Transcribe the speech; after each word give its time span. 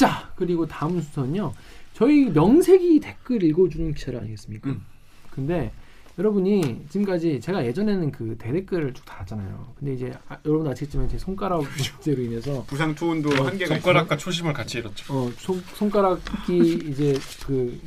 자 0.00 0.32
그리고 0.34 0.66
다음 0.66 0.98
순서는요. 0.98 1.52
저희 1.92 2.30
명색이 2.30 3.00
댓글 3.00 3.42
읽어주는 3.42 3.92
기차를 3.92 4.20
아니겠습니까? 4.20 4.70
음. 4.70 4.82
근데 5.30 5.72
여러분이 6.18 6.86
지금까지 6.88 7.38
제가 7.42 7.66
예전에는 7.66 8.10
그 8.10 8.34
대댓글을 8.38 8.94
쭉 8.94 9.04
달았잖아요. 9.04 9.74
근데 9.78 9.92
이제 9.92 10.10
아, 10.26 10.38
여러분 10.46 10.66
아시겠지만 10.68 11.06
제 11.10 11.18
손가락 11.18 11.64
문제로 11.94 12.22
인해서 12.22 12.64
부상 12.66 12.94
투혼도 12.94 13.28
어, 13.28 13.48
한계가. 13.48 13.74
손가락과 13.74 14.16
초심을 14.16 14.54
같이 14.54 14.78
잃었죠. 14.78 15.12
어 15.12 15.30
손, 15.36 15.62
손가락이 15.74 16.56
이제 16.88 17.18
그 17.46 17.78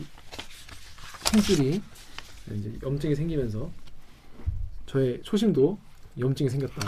힘줄이 1.33 1.81
이제 2.55 2.73
염증이 2.83 3.15
생기면서 3.15 3.71
저의 4.85 5.19
초심도 5.23 5.79
염증이 6.19 6.47
생겼다. 6.51 6.79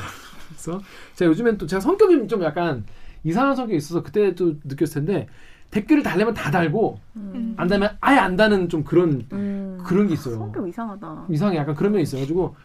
그래서 0.50 0.80
제가 1.16 1.32
요즘엔 1.32 1.58
또 1.58 1.66
제가 1.66 1.80
성격이 1.80 2.28
좀 2.28 2.44
약간 2.44 2.86
이상한 3.26 3.56
성격이 3.56 3.76
있어서 3.78 4.02
그때도 4.04 4.56
느꼈을 4.64 5.04
텐데 5.06 5.28
댓글을 5.72 6.04
달려면 6.04 6.34
다 6.34 6.52
달고 6.52 7.00
음. 7.18 7.54
안 7.58 7.68
달면 7.68 7.98
아예 8.00 8.18
안 8.18 8.36
다는 8.38 8.70
좀 8.70 8.84
그런 8.84 9.26
음. 9.34 9.80
그런 9.84 10.08
게 10.08 10.14
있어요. 10.14 10.36
성격 10.38 10.68
이상하다. 10.70 11.26
이상해 11.30 11.58
약간 11.58 11.76
그런 11.76 11.92
면이 11.92 12.04
있어가지고 12.04 12.56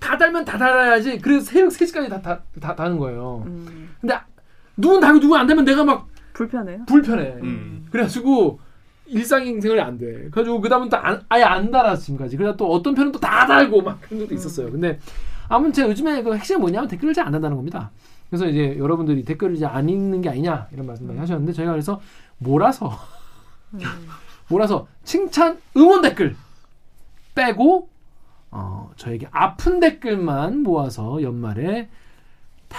다 0.00 0.16
달면 0.18 0.44
다 0.44 0.58
달아야지 0.58 1.18
그래서 1.18 1.44
새벽 1.44 1.68
3시까지 1.70 2.08
다, 2.08 2.20
다, 2.22 2.40
다 2.60 2.74
다는 2.74 2.98
거예요. 2.98 3.44
음. 3.46 3.90
근데 4.00 4.18
누군 4.76 5.00
달고 5.00 5.20
누군 5.20 5.38
안 5.38 5.46
달면 5.46 5.64
내가 5.64 5.84
막 5.84 6.08
불편해요? 6.32 6.84
불편해. 6.86 7.36
음. 7.42 7.86
그래가지고 7.90 8.58
일상생활이 9.06 9.80
안 9.80 9.98
돼. 9.98 10.12
그래가지고 10.30 10.60
그 10.60 10.68
다음은 10.68 10.88
또 10.88 10.96
안, 10.96 11.22
아예 11.28 11.42
안 11.44 11.70
달았어 11.70 12.02
지금까지. 12.02 12.36
그러다 12.36 12.56
또 12.56 12.70
어떤 12.72 12.94
편은 12.94 13.12
또 13.12 13.18
다 13.20 13.46
달고 13.46 13.82
막 13.82 14.00
그런 14.00 14.20
것도 14.22 14.34
있었어요. 14.34 14.70
근데 14.70 14.98
아무튼 15.48 15.72
제가 15.72 15.88
요즘에 15.90 16.22
그 16.22 16.34
핵심이 16.34 16.58
뭐냐면 16.58 16.88
댓글을 16.88 17.14
잘안 17.14 17.32
단다는 17.32 17.56
겁니다. 17.56 17.90
그래서 18.28 18.46
이제 18.46 18.76
여러분들이 18.78 19.24
댓글을 19.24 19.54
이제 19.54 19.66
안 19.66 19.88
읽는 19.88 20.20
게 20.20 20.28
아니냐 20.28 20.68
이런 20.72 20.86
말씀 20.86 21.06
많이 21.06 21.18
하셨는데 21.18 21.52
저희가 21.52 21.72
그래서 21.72 22.00
몰아서 22.38 22.92
음. 23.74 23.80
몰아서 24.48 24.86
칭찬 25.04 25.58
응원 25.76 26.02
댓글 26.02 26.36
빼고 27.34 27.88
어, 28.50 28.90
저에게 28.96 29.28
아픈 29.30 29.80
댓글만 29.80 30.62
모아서 30.62 31.22
연말에 31.22 31.88
다 32.68 32.78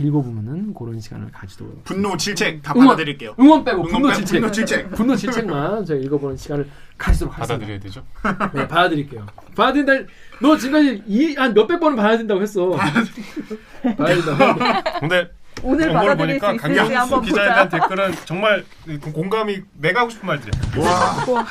읽어보면은 0.00 0.74
그런 0.74 1.00
시간을 1.00 1.30
가지도록 1.32 1.84
분노 1.84 2.16
질책 2.16 2.62
다 2.62 2.72
응원. 2.74 2.88
받아드릴게요. 2.88 3.34
응원 3.38 3.64
빼고 3.64 3.78
응원 3.88 3.92
분노 3.92 4.08
빼고 4.08 4.16
질책 4.18 4.40
분노 4.40 4.52
질책. 4.52 4.90
분노 4.96 5.16
질책만 5.16 5.84
저희 5.84 6.02
읽어보는 6.04 6.36
시간을 6.36 6.68
가지도록 6.98 7.34
하겠습니다. 7.34 7.58
받아들여야 7.58 7.80
되죠. 7.80 8.04
네, 8.54 8.68
받아드릴게요. 8.68 9.26
받아들인다. 9.54 9.92
너 10.40 10.56
지금까지 10.56 11.02
이, 11.06 11.34
한 11.34 11.54
몇백 11.54 11.80
번은 11.80 11.96
봐야 11.96 12.16
된다고 12.16 12.40
했어. 12.42 12.70
봐야 13.96 14.14
된다. 14.14 14.82
근데 15.00 15.30
오늘 15.62 15.90
수 15.90 16.16
보니까 16.16 16.56
강경수 16.56 17.20
기자에. 17.22 17.48
대한 17.48 17.68
댓글은 17.68 18.14
정말 18.24 18.64
그 18.84 19.12
공감이 19.12 19.62
내가 19.78 20.00
하고 20.00 20.10
싶은 20.10 20.26
말들이야. 20.26 20.84
와. 20.84 21.46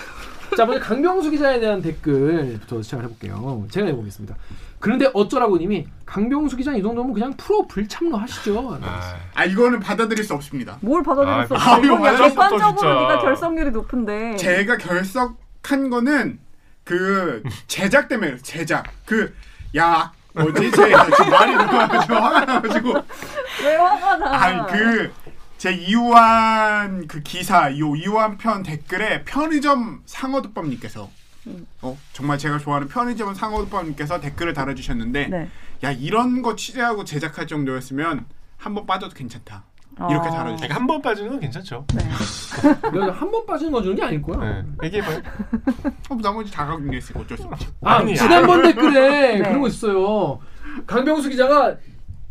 자, 0.56 0.66
먼저 0.66 0.80
강병수 0.86 1.32
기자에 1.32 1.60
대한 1.60 1.82
댓글부터 1.82 2.82
시작을 2.82 3.06
해볼게요. 3.06 3.68
제가 3.72 3.88
해보겠습니다. 3.88 4.36
그런데 4.86 5.10
어쩌라고 5.16 5.58
님이 5.58 5.88
강병수 6.06 6.58
기자 6.58 6.76
이 6.76 6.84
정도면 6.84 7.12
그냥 7.12 7.34
프로 7.38 7.66
불참로 7.68 8.18
하시죠. 8.18 8.78
아, 8.84 9.16
아 9.34 9.44
이거는 9.44 9.80
받아들일 9.80 10.24
수 10.24 10.36
없습니다. 10.36 10.78
뭘 10.82 11.02
받아들일 11.02 11.48
수 11.48 11.56
아, 11.56 11.58
없어. 11.58 11.72
아, 11.72 11.78
이거 11.80 11.96
이건 11.96 12.30
객관적으로. 12.30 13.00
네가 13.02 13.20
결성률이 13.20 13.72
높은데. 13.72 14.36
제가 14.36 14.78
결석한 14.78 15.90
거는 15.90 16.40
그 16.84 17.42
제작 17.66 18.08
때문에 18.10 18.38
제작 18.44 18.86
그야 19.06 20.12
뭐지 20.34 20.70
제 20.70 20.94
지금 21.18 21.32
말이 21.32 21.56
나와가지고 21.56 22.14
화가 22.14 22.46
나가지고 22.46 22.94
왜 23.64 23.76
화가 23.76 24.18
나? 24.18 24.44
아니 24.44 24.72
그제 25.58 25.72
이우한 25.74 27.08
그 27.08 27.24
기사 27.24 27.70
이 27.70 27.80
이우한 27.80 28.38
편 28.38 28.62
댓글에 28.62 29.24
편의점 29.24 30.04
상어덮밥님께서 30.06 31.10
음. 31.48 31.66
어 31.82 31.98
정말 32.14 32.38
제가 32.38 32.58
좋아하는 32.58 32.88
편의점 32.88 33.34
상어덮밥님께서 33.34 34.20
댓글을 34.20 34.54
달아주셨는데 34.54 35.28
네. 35.28 35.50
야 35.84 35.92
이런 35.92 36.42
거 36.42 36.56
취재하고 36.56 37.04
제작할 37.04 37.48
정도였으면 37.48 38.26
한 38.58 38.74
번 38.74 38.86
빠져도 38.88 39.14
괜찮다 39.14 39.64
이렇게 39.98 40.16
어. 40.28 40.32
달아주셨어요. 40.32 40.56
그러니까 40.56 40.76
한번 40.76 41.02
빠지는 41.02 41.30
건 41.32 41.40
괜찮죠. 41.40 41.86
네. 41.94 42.04
내가 42.92 43.12
한번 43.14 43.46
빠지는 43.46 43.72
거 43.72 43.82
주는 43.82 43.96
게 43.96 44.04
아닐 44.04 44.22
거야. 44.22 44.38
네. 44.62 44.64
얘기해봐요. 44.84 45.22
어, 46.10 46.16
나머지 46.22 46.52
다 46.52 46.66
각인했으니까 46.66 47.20
어쩔 47.22 47.38
수 47.38 47.44
없지. 47.46 47.68
아, 47.84 47.98
아니, 47.98 48.16
지난번 48.16 48.64
댓글에 48.64 49.38
네. 49.38 49.44
그런 49.44 49.62
거 49.62 49.68
있어요. 49.68 50.40
강병수 50.88 51.30
기자가 51.30 51.76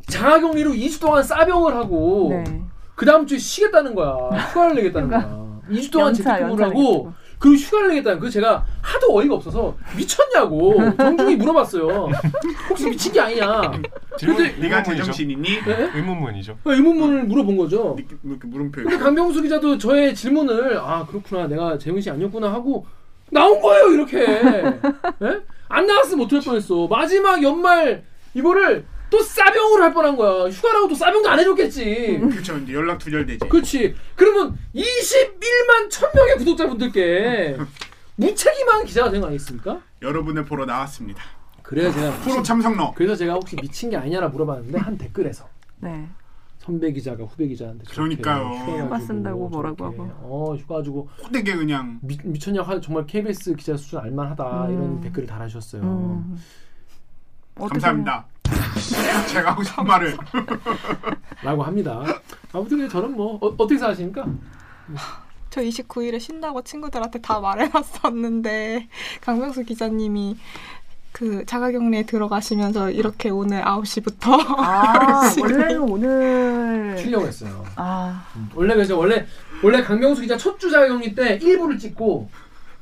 자가격리로 0.09 0.73
2주 0.73 1.01
동안 1.01 1.23
싸병을 1.23 1.75
하고 1.75 2.29
네. 2.45 2.63
그 2.97 3.07
다음 3.07 3.27
주에 3.27 3.39
쉬겠다는 3.39 3.95
거야. 3.95 4.13
휴가를 4.51 4.75
내겠다는 4.77 5.07
휴가. 5.09 5.21
거야. 5.27 5.45
2주 5.71 5.91
동안 5.93 6.09
연차, 6.09 6.23
재택근무를 6.23 6.67
하고 6.67 6.75
내겠다고. 6.83 7.13
그리고 7.39 7.57
휴가를 7.57 7.89
내겠다는 7.89 8.21
그 8.21 8.31
제가 8.31 8.65
하도 8.81 9.17
어이가 9.19 9.35
없어서 9.35 9.77
미쳤냐고 9.97 10.75
정중히 10.97 11.37
물어봤어요. 11.37 12.09
혹시 12.71 12.89
미친 12.89 13.13
게 13.13 13.21
아니냐? 13.21 13.73
질문 14.19 14.37
근데 14.37 14.57
네가. 14.61 14.83
제정신이니? 14.83 15.43
네? 15.65 15.91
의문문이죠. 15.95 16.59
의문문을 16.65 17.25
물어본 17.25 17.57
거죠. 17.57 17.97
이렇게, 17.99 18.17
이렇게 18.25 18.47
물음표. 18.47 18.83
근데 18.83 18.97
강병수 18.99 19.43
기자도 19.43 19.79
저의 19.79 20.15
질문을 20.15 20.79
아 20.79 21.05
그렇구나 21.07 21.47
내가 21.47 21.77
재훈 21.79 22.01
씨 22.01 22.11
아니었구나 22.11 22.53
하고 22.53 22.87
나온 23.31 23.61
거예요 23.61 23.91
이렇게 23.93 24.19
예? 24.21 25.41
안 25.69 25.87
나왔으면 25.87 26.27
어떡할 26.27 26.45
뻔했어 26.45 26.87
마지막 26.89 27.43
연말 27.43 28.05
이거를 28.35 28.85
또 29.15 29.23
싸병으로 29.23 29.85
할 29.85 29.95
뻔한 29.95 30.17
거야 30.17 30.51
휴가라고 30.51 30.89
또 30.89 30.95
싸병도 30.97 31.29
안 31.29 31.39
해줬겠지 31.39 32.19
그렇죠. 32.19 32.59
이제 32.59 32.73
연락 32.75 32.99
두절되지. 32.99 33.49
그렇지 33.49 33.95
그러면 34.17 34.59
21만 34.75 35.89
1000명의 35.89 36.37
구독자분들께 36.39 37.57
무책임한 38.17 38.85
기자가 38.85 39.11
된 39.13 39.21
거 39.21 39.29
아니겠습니까? 39.29 39.81
여러분을 40.03 40.45
보러 40.45 40.65
나왔습니다. 40.67 41.23
그래야 41.63 41.93
제가 41.93 42.11
프로 42.23 42.43
참석러. 42.43 42.93
그래서 42.97 43.15
제가 43.15 43.35
혹시 43.35 43.55
미친 43.55 43.89
게 43.91 43.97
아니냐라 43.97 44.29
물어봤는데 44.31 44.79
한 44.79 44.99
댓글에서 44.99 45.49
네. 45.79 46.09
선배 46.59 46.91
기자가 46.91 47.23
후배 47.23 47.47
기자한테 47.47 47.85
저렇게 47.85 48.17
그러니까요. 48.17 48.49
휴가 48.73 48.89
가지고 48.89 49.07
쓴다고 49.07 49.49
뭐라고 49.49 49.77
저렇게, 49.77 49.99
하고. 49.99 50.13
어 50.23 50.57
휴가 50.57 50.83
주고 50.83 51.09
호되게 51.23 51.55
그냥 51.55 52.01
미, 52.03 52.19
미쳤냐 52.25 52.63
하 52.63 52.81
정말 52.81 53.07
KBS 53.07 53.55
기자 53.55 53.77
수준 53.77 54.01
알만하다 54.01 54.67
음. 54.67 54.73
이런 54.73 55.01
댓글을 55.03 55.29
달아주셨어요. 55.29 55.83
음. 55.83 56.37
감사합니다. 57.57 58.27
제가 59.29 59.53
하고 59.53 59.63
싶은 59.63 59.85
말을 59.85 60.17
라고 61.43 61.63
합니다. 61.63 62.03
아무튼 62.53 62.89
저는 62.89 63.13
뭐 63.17 63.37
어, 63.37 63.47
어떻게 63.49 63.77
생각하십니까? 63.77 64.27
저 65.51 65.61
29일에 65.61 66.19
쉰다고 66.21 66.63
친구들한테 66.63 67.21
다 67.21 67.39
말해놨었는데 67.41 68.89
강명수 69.21 69.65
기자님이 69.65 70.37
그 71.13 71.45
자가격리에 71.47 72.07
들어가시면서 72.07 72.91
이렇게 72.91 73.31
오늘 73.31 73.63
9시부터 73.63 74.33
아 74.59 75.31
원래는 75.41 75.81
오늘 75.83 76.99
쉬려고 76.99 77.27
했어요. 77.27 77.65
아 77.77 78.27
음. 78.35 78.49
원래 78.55 78.75
그래서 78.75 78.97
원래 78.99 79.25
원래 79.63 79.81
강병수 79.83 80.23
기자 80.23 80.37
첫 80.37 80.59
주 80.59 80.71
자가격리 80.71 81.15
때 81.15 81.39
1부를 81.39 81.79
찍고 81.79 82.29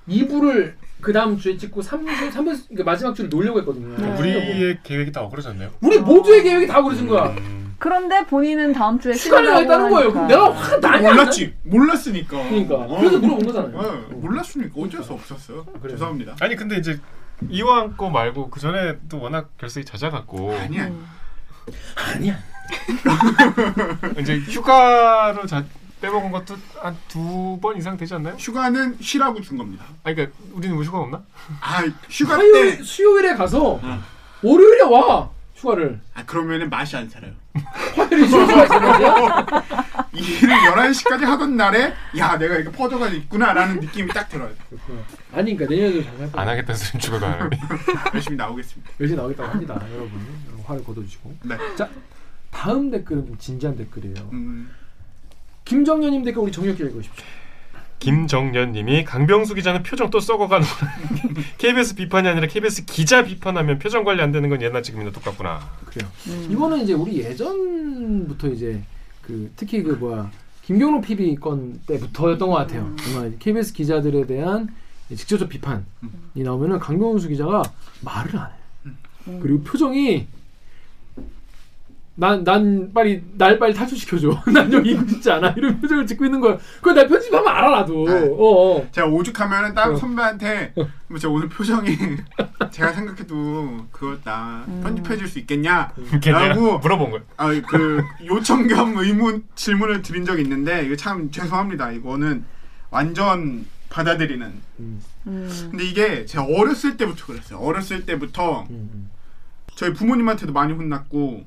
2부를 0.08 0.74
그 1.02 1.12
다음 1.12 1.36
주에 1.36 1.56
찍고 1.56 1.82
3주 1.82 2.30
3부 2.30 2.68
그러니까 2.68 2.84
마지막 2.84 3.14
주를 3.14 3.28
놀려고 3.28 3.58
했거든요. 3.58 3.94
네. 3.96 4.18
우리의 4.18 4.78
계획이 4.84 5.10
다 5.12 5.20
어그러졌네요. 5.22 5.70
우리 5.80 5.98
모두의 5.98 6.44
계획이 6.44 6.66
다 6.68 6.80
그러진 6.80 7.08
거야. 7.08 7.24
음, 7.30 7.74
그런데 7.78 8.24
본인은 8.24 8.72
다음 8.72 8.98
주에 9.00 9.12
휴가를 9.12 9.50
가겠다는 9.50 9.90
거예요. 9.90 10.12
그럼. 10.12 10.28
내가 10.28 10.52
확 10.52 10.80
나. 10.80 10.98
몰랐지. 10.98 11.54
몰랐으니까. 11.64 12.42
그러니까 12.48 12.74
어. 12.76 12.98
그래서 13.00 13.18
물어본 13.18 13.46
거잖아요. 13.46 13.76
어, 13.76 14.14
몰랐으니까 14.14 14.80
어쩔 14.80 15.02
수 15.02 15.12
없었어요. 15.12 15.64
그래요. 15.64 15.96
죄송합니다. 15.96 16.36
아니 16.40 16.54
근데 16.54 16.76
이제 16.76 16.98
이왕 17.50 17.96
거 17.96 18.08
말고 18.08 18.50
그 18.50 18.60
전에도 18.60 19.20
워낙 19.20 19.50
결석이 19.58 19.84
잦아갖고 19.84 20.54
아니야. 20.56 20.86
음. 20.86 21.04
아니야. 21.96 22.38
이제 24.20 24.38
휴가로 24.38 25.46
자, 25.46 25.64
빼먹은 26.02 26.30
것도 26.32 26.56
한 26.80 26.96
두 27.08 27.58
번 27.60 27.76
이상 27.76 27.96
되지 27.96 28.14
않나요? 28.14 28.34
휴가는 28.34 28.96
쉬라고 29.00 29.40
준 29.40 29.56
겁니다. 29.56 29.84
아니 30.04 30.16
그러니까 30.16 30.36
우리는 30.52 30.74
뭐 30.74 30.84
휴가 30.84 30.98
없나? 30.98 31.22
아 31.60 31.82
휴가 32.10 32.34
화요일 32.38 32.76
때. 32.78 32.82
수요일에 32.82 33.34
가서 33.34 33.80
응. 33.82 34.00
월요일에 34.42 34.82
와 34.82 35.30
휴가를 35.54 36.00
아 36.14 36.24
그러면은 36.24 36.68
맛이 36.68 36.96
안 36.96 37.08
살아요. 37.08 37.32
화요일 37.94 38.28
가서 38.30 39.46
일을 40.12 40.48
11시까지 40.56 41.22
하던 41.24 41.56
날에 41.56 41.94
야 42.18 42.36
내가 42.36 42.56
이렇게 42.56 42.76
퍼져가 42.76 43.08
있구나라는 43.08 43.80
느낌이 43.80 44.08
딱 44.12 44.28
들어요. 44.28 44.50
아니 45.32 45.56
그러니까 45.56 45.66
내년에도 45.66 46.02
잘할 46.04 46.32
거야. 46.32 46.42
안 46.42 46.48
하겠다는 46.48 46.74
소리 46.78 47.00
죽어도 47.00 47.26
안 47.26 47.40
하네. 47.42 47.58
열심히 48.14 48.36
나오겠습니다. 48.36 48.90
열심히 49.00 49.16
나오겠다고 49.18 49.48
합니다, 49.50 49.74
여러분. 49.94 50.20
여러분 50.48 50.64
화를 50.66 50.84
거둬주시고. 50.84 51.34
네. 51.44 51.56
자, 51.76 51.88
다음 52.50 52.90
댓글은 52.90 53.26
좀 53.26 53.38
진지한 53.38 53.76
댓글이에요. 53.76 54.28
음, 54.32 54.70
김정년님 55.64 56.24
댓글 56.24 56.42
우리 56.42 56.52
정혁기 56.52 56.82
읽으십시오. 56.82 57.24
김정년님이 57.98 59.04
강병수 59.04 59.54
기자는 59.54 59.84
표정 59.84 60.10
또 60.10 60.18
썩어가는 60.18 60.66
KBS 61.58 61.94
비판이 61.96 62.26
아니라 62.26 62.48
KBS 62.48 62.84
기자 62.84 63.22
비판하면 63.22 63.78
표정 63.78 64.02
관리 64.02 64.20
안 64.20 64.32
되는 64.32 64.48
건 64.48 64.60
옛날 64.60 64.82
지금이나 64.82 65.12
똑같구나. 65.12 65.60
그래요. 65.84 66.10
음. 66.26 66.48
이거는 66.50 66.80
이제 66.80 66.94
우리 66.94 67.18
예전부터 67.18 68.48
이제 68.48 68.82
그 69.22 69.52
특히 69.54 69.84
그 69.84 69.92
뭐야 69.92 70.32
김경록 70.64 71.04
PB 71.04 71.36
건 71.36 71.80
때부터였던 71.86 72.48
것 72.48 72.56
같아요. 72.56 72.94
정말 73.04 73.38
KBS 73.38 73.72
기자들에 73.72 74.26
대한 74.26 74.68
직접적 75.14 75.48
비판이 75.48 75.82
나오면은 76.34 76.80
강병수 76.80 77.28
기자가 77.28 77.62
말을 78.00 78.36
안 78.36 78.50
해. 78.50 78.90
그리고 79.40 79.62
표정이 79.62 80.26
난, 82.14 82.44
난 82.44 82.90
빨리 82.92 83.22
날 83.38 83.58
빨리 83.58 83.72
탈출시켜줘. 83.72 84.42
난 84.52 84.70
여기 84.72 84.90
있고 84.92 85.08
싶지 85.08 85.30
않아. 85.30 85.54
이런 85.56 85.80
표정을 85.80 86.06
짓고 86.06 86.26
있는 86.26 86.40
거야. 86.40 86.58
그거 86.76 86.92
내가 86.92 87.08
편집하면 87.08 87.48
알아 87.48 87.70
나도. 87.70 88.04
네. 88.06 88.28
어, 88.38 88.76
어. 88.78 88.88
제가 88.92 89.06
오죽하면은 89.08 89.74
다른 89.74 89.94
어. 89.94 89.96
선배한테 89.96 90.74
뭐 91.08 91.18
제가 91.18 91.32
오늘 91.32 91.48
표정이 91.48 91.96
제가 92.70 92.92
생각해도 92.92 93.86
그걸 93.90 94.20
나 94.24 94.64
편집해 94.82 95.16
줄 95.16 95.26
수 95.26 95.38
있겠냐? 95.38 95.92
라고 96.26 96.78
물어본 96.78 97.10
거예요. 97.12 97.24
아 97.38 97.48
그 97.66 98.02
요청 98.26 98.66
겸 98.68 98.94
의문 98.98 99.44
질문을 99.54 100.02
드린 100.02 100.24
적이 100.26 100.42
있는데 100.42 100.84
이거 100.84 100.94
참 100.96 101.30
죄송합니다. 101.30 101.92
이거는 101.92 102.44
완전 102.90 103.64
받아들이는. 103.88 104.52
음, 104.80 105.02
음. 105.26 105.68
근데 105.70 105.84
이게 105.84 106.26
제가 106.26 106.44
어렸을 106.44 106.96
때부터 106.98 107.26
그랬어요. 107.26 107.58
어렸을 107.58 108.04
때부터 108.04 108.66
음, 108.70 109.08
저희 109.76 109.92
부모님한테도 109.94 110.52
많이 110.52 110.72
혼났고 110.74 111.44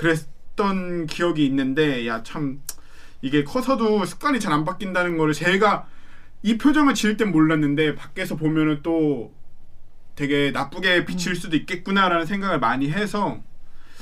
그랬던 0.00 1.06
기억이 1.06 1.44
있는데 1.46 2.06
야 2.06 2.22
참 2.22 2.62
이게 3.22 3.44
커서도 3.44 4.04
습관이 4.06 4.40
잘 4.40 4.52
안 4.52 4.64
바뀐다는 4.64 5.18
거를 5.18 5.34
제가 5.34 5.86
이 6.42 6.56
표정을 6.56 6.94
지을 6.94 7.16
땐 7.18 7.30
몰랐는데 7.32 7.94
밖에서 7.94 8.34
보면은 8.36 8.80
또 8.82 9.32
되게 10.16 10.50
나쁘게 10.52 11.04
비칠 11.04 11.34
수도 11.36 11.56
있겠구나라는 11.56 12.24
생각을 12.26 12.58
많이 12.60 12.90
해서 12.90 13.38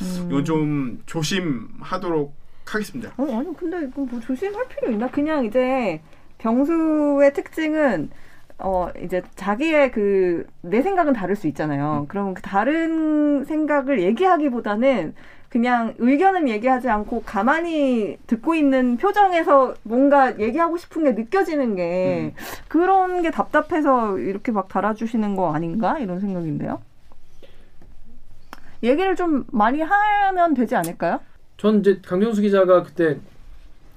음. 0.00 0.26
이건 0.30 0.44
좀 0.44 1.02
조심하도록 1.06 2.32
하겠습니다. 2.66 3.12
어, 3.16 3.38
아니 3.38 3.56
근데 3.56 3.78
이거 3.88 4.02
뭐 4.02 4.20
조심할 4.20 4.68
필요 4.68 4.92
있나? 4.92 5.08
그냥 5.10 5.44
이제 5.44 6.00
병수의 6.38 7.32
특징은 7.32 8.10
어 8.58 8.88
이제 9.04 9.22
자기의 9.34 9.90
그 9.92 10.46
내 10.62 10.82
생각은 10.82 11.12
다를 11.12 11.34
수 11.34 11.46
있잖아요. 11.48 12.06
그러면 12.08 12.34
그 12.34 12.42
다른 12.42 13.44
생각을 13.44 14.00
얘기하기보다는 14.02 15.14
그냥 15.48 15.94
의견을 15.98 16.48
얘기하지 16.48 16.88
않고 16.90 17.22
가만히 17.24 18.18
듣고 18.26 18.54
있는 18.54 18.98
표정에서 18.98 19.74
뭔가 19.82 20.38
얘기하고 20.38 20.76
싶은 20.76 21.04
게 21.04 21.12
느껴지는 21.12 21.74
게 21.74 22.34
그런 22.68 23.22
게 23.22 23.30
답답해서 23.30 24.18
이렇게 24.18 24.52
막 24.52 24.68
달아주시는 24.68 25.36
거 25.36 25.54
아닌가 25.54 25.98
이런 25.98 26.20
생각인데요. 26.20 26.80
얘기를 28.82 29.16
좀 29.16 29.44
많이 29.50 29.80
하면 29.80 30.54
되지 30.54 30.76
않을까요? 30.76 31.20
전 31.56 31.80
이제 31.80 32.00
강병수 32.06 32.42
기자가 32.42 32.82
그때 32.82 33.18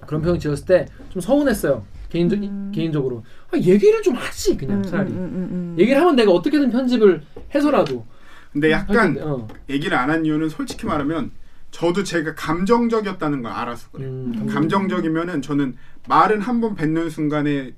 그런 0.08 0.22
표현 0.22 0.40
지었을 0.40 0.66
때 0.66 0.86
좀 1.10 1.22
서운했어요. 1.22 1.84
개인적 2.10 2.40
음. 2.40 2.72
개인적으로 2.74 3.24
아, 3.54 3.58
얘기를 3.58 4.02
좀 4.02 4.16
하지 4.16 4.56
그냥 4.58 4.78
음, 4.78 4.84
차라리 4.84 5.12
음, 5.12 5.18
음, 5.18 5.50
음. 5.52 5.76
얘기를 5.78 6.00
하면 6.02 6.16
내가 6.16 6.32
어떻게든 6.32 6.72
편집을 6.72 7.22
해서라도 7.54 8.06
근데 8.52 8.72
할 8.72 8.82
약간 8.82 9.18
어. 9.22 9.48
얘기를 9.70 9.98
안 9.98 10.10
한 10.10 10.26
이유는 10.26 10.50
솔직히 10.50 10.86
말하면 10.86 11.32
저도 11.72 12.04
제가 12.04 12.36
감정적이었다는 12.36 13.42
걸 13.44 13.52
알아서 13.52 13.90
그래요. 13.92 14.10
음, 14.12 14.46
감정적이면은 14.48 15.42
저는 15.42 15.78
말은 16.08 16.42
한 16.42 16.60
번 16.62 16.76
뱉는 16.76 17.10
순간에 17.10 17.74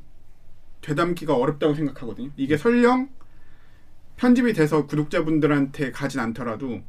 되담기가 0.82 1.36
어렵다고 1.36 1.74
생각하거든요. 1.76 2.30
이게 2.36 2.58
설령 2.58 3.10
편집이 4.18 4.54
돼서 4.54 4.86
구독자분들한테 4.86 5.92
가진 5.92 6.20
않더라도 6.20 6.82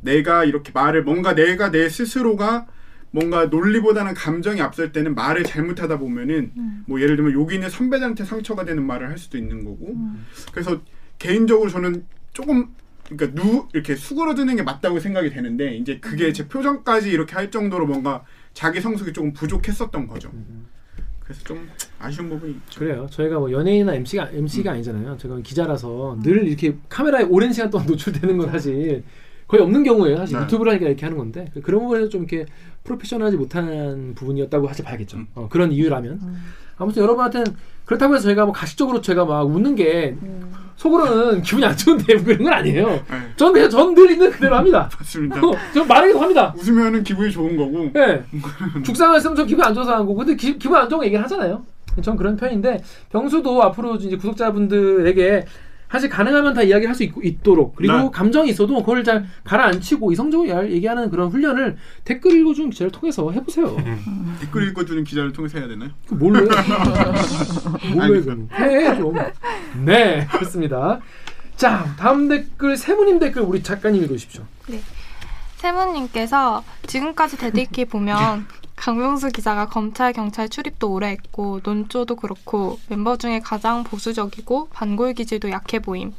내가 0.00 0.44
이렇게 0.44 0.72
말을 0.72 1.04
뭔가 1.04 1.34
내가 1.34 1.70
내 1.70 1.88
스스로가 1.88 2.66
뭔가 3.10 3.46
논리보다는 3.46 4.14
감정이 4.14 4.60
앞설 4.60 4.92
때는 4.92 5.14
말을 5.14 5.44
잘못하다 5.44 5.98
보면은 5.98 6.52
뭐 6.86 7.00
예를 7.00 7.16
들면 7.16 7.40
여기 7.40 7.54
있는 7.54 7.70
선배들한테 7.70 8.24
상처가 8.24 8.64
되는 8.64 8.84
말을 8.86 9.08
할 9.08 9.18
수도 9.18 9.38
있는 9.38 9.64
거고. 9.64 9.94
그래서 10.52 10.80
개인적으로 11.18 11.70
저는 11.70 12.04
조금 12.32 12.68
그러니까 13.08 13.40
누 13.40 13.68
이렇게 13.72 13.94
수그러드는 13.94 14.56
게 14.56 14.62
맞다고 14.62 14.98
생각이 14.98 15.30
되는데 15.30 15.76
이제 15.76 15.98
그게 15.98 16.32
제 16.32 16.48
표정까지 16.48 17.10
이렇게 17.10 17.34
할 17.34 17.50
정도로 17.50 17.86
뭔가 17.86 18.24
자기 18.52 18.80
성숙이 18.80 19.12
조금 19.12 19.32
부족했었던 19.32 20.06
거죠. 20.06 20.30
그래서 21.20 21.42
좀 21.44 21.68
아쉬운 21.98 22.28
부분이 22.28 22.52
있죠. 22.52 22.80
그래요. 22.80 23.06
저희가 23.10 23.38
뭐 23.38 23.50
연예인이나 23.50 23.94
MC가 23.94 24.30
MC가 24.30 24.72
아니잖아요. 24.72 25.16
제가 25.18 25.38
기자라서 25.40 26.18
늘 26.22 26.46
이렇게 26.46 26.76
카메라에 26.88 27.24
오랜 27.24 27.52
시간 27.52 27.70
동안 27.70 27.86
노출되는 27.86 28.38
건 28.38 28.50
사실 28.50 29.04
거의 29.48 29.62
없는 29.62 29.82
경우예요. 29.84 30.16
사실 30.16 30.36
네. 30.38 30.44
유튜브를 30.44 30.72
하니까 30.72 30.88
이렇게 30.88 31.04
하는 31.04 31.18
건데 31.18 31.50
그런 31.62 31.80
부분에서 31.82 32.08
좀 32.08 32.22
이렇게 32.22 32.46
프로페셔널하지 32.84 33.36
못한 33.36 34.14
부분이었다고 34.14 34.66
사실 34.68 34.84
봐야겠죠. 34.84 35.18
음. 35.18 35.26
어, 35.34 35.48
그런 35.48 35.72
이유라면 35.72 36.20
아무튼 36.76 37.02
여러분한테는 37.02 37.56
그렇다고 37.84 38.14
해서 38.14 38.24
저희가 38.24 38.44
뭐 38.44 38.52
가식적으로 38.52 39.00
제가 39.00 39.24
막 39.24 39.42
웃는 39.42 39.76
게 39.76 40.16
속으로는 40.76 41.42
기분이 41.42 41.64
안 41.64 41.76
좋은데 41.76 42.16
그런 42.22 42.44
건 42.44 42.52
아니에요. 42.52 42.86
네, 42.86 43.02
전 43.36 43.52
그냥 43.52 43.70
전늘 43.70 44.10
있는 44.10 44.30
그대로 44.30 44.56
합니다. 44.56 44.88
맞습니다. 44.98 45.40
어, 45.40 45.52
전 45.72 45.88
말하기도 45.88 46.20
합니다. 46.20 46.54
웃으면은 46.56 47.02
기분이 47.02 47.30
좋은 47.30 47.56
거고. 47.56 47.90
예. 47.96 48.22
죽상을 48.84 49.16
했으면 49.16 49.36
전 49.36 49.46
기분 49.46 49.64
안 49.64 49.74
좋아서 49.74 49.92
한 49.94 50.00
거고. 50.00 50.16
근데 50.16 50.36
기, 50.36 50.58
기분 50.58 50.78
안 50.78 50.88
좋은 50.88 51.00
거 51.00 51.06
얘기를 51.06 51.22
하잖아요. 51.24 51.64
전 52.02 52.16
그런 52.16 52.36
편인데 52.36 52.82
병수도 53.10 53.62
앞으로 53.62 53.96
이제 53.96 54.16
구독자분들에게 54.16 55.46
사실 55.90 56.08
가능하면 56.08 56.52
다 56.54 56.62
이야기를 56.62 56.88
할 56.88 56.94
수 56.96 57.04
있도록 57.04 57.76
그리고 57.76 57.92
네. 57.96 58.10
감정이 58.12 58.50
있어도 58.50 58.74
그걸 58.80 59.04
잘 59.04 59.26
가라앉히고 59.44 60.10
이성적으로 60.12 60.48
야- 60.48 60.68
얘기하는 60.68 61.10
그런 61.10 61.28
훈련을 61.30 61.76
댓글 62.04 62.32
읽어주는 62.40 62.70
기자를 62.70 62.90
통해서 62.90 63.30
해보세요. 63.30 63.76
댓글 64.40 64.68
읽어주는 64.68 65.04
기자를 65.04 65.32
통해서 65.32 65.58
해야 65.58 65.68
되나요? 65.68 65.90
그 66.08 66.14
뭘로 66.14 66.40
해? 66.40 67.94
뭘로 67.94 68.14
해, 68.16 68.96
좀. 68.96 69.14
네, 69.84 70.26
그렇습니다. 70.32 71.00
자, 71.56 71.94
다음 71.98 72.28
댓글, 72.28 72.76
세무님 72.76 73.18
댓글 73.18 73.42
우리 73.42 73.62
작가님 73.62 74.02
읽어주십시오. 74.04 74.42
세무님께서 75.56 76.62
지금까지 76.86 77.38
대들기 77.38 77.84
보면 77.86 78.46
강명수 78.76 79.30
기자가 79.30 79.66
검찰 79.66 80.12
경찰 80.12 80.48
출입도 80.48 80.92
오래 80.92 81.08
했고 81.08 81.60
논조도 81.64 82.16
그렇고 82.16 82.78
멤버 82.88 83.16
중에 83.16 83.40
가장 83.40 83.82
보수적이고 83.82 84.68
반골 84.68 85.14
기질도 85.14 85.50
약해 85.50 85.78
보임. 85.78 86.12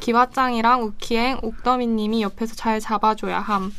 기왓장이랑 0.00 0.82
우키행 0.82 1.38
옥더미님이 1.42 2.22
옆에서 2.22 2.54
잘 2.54 2.80
잡아줘야 2.80 3.38
함. 3.40 3.72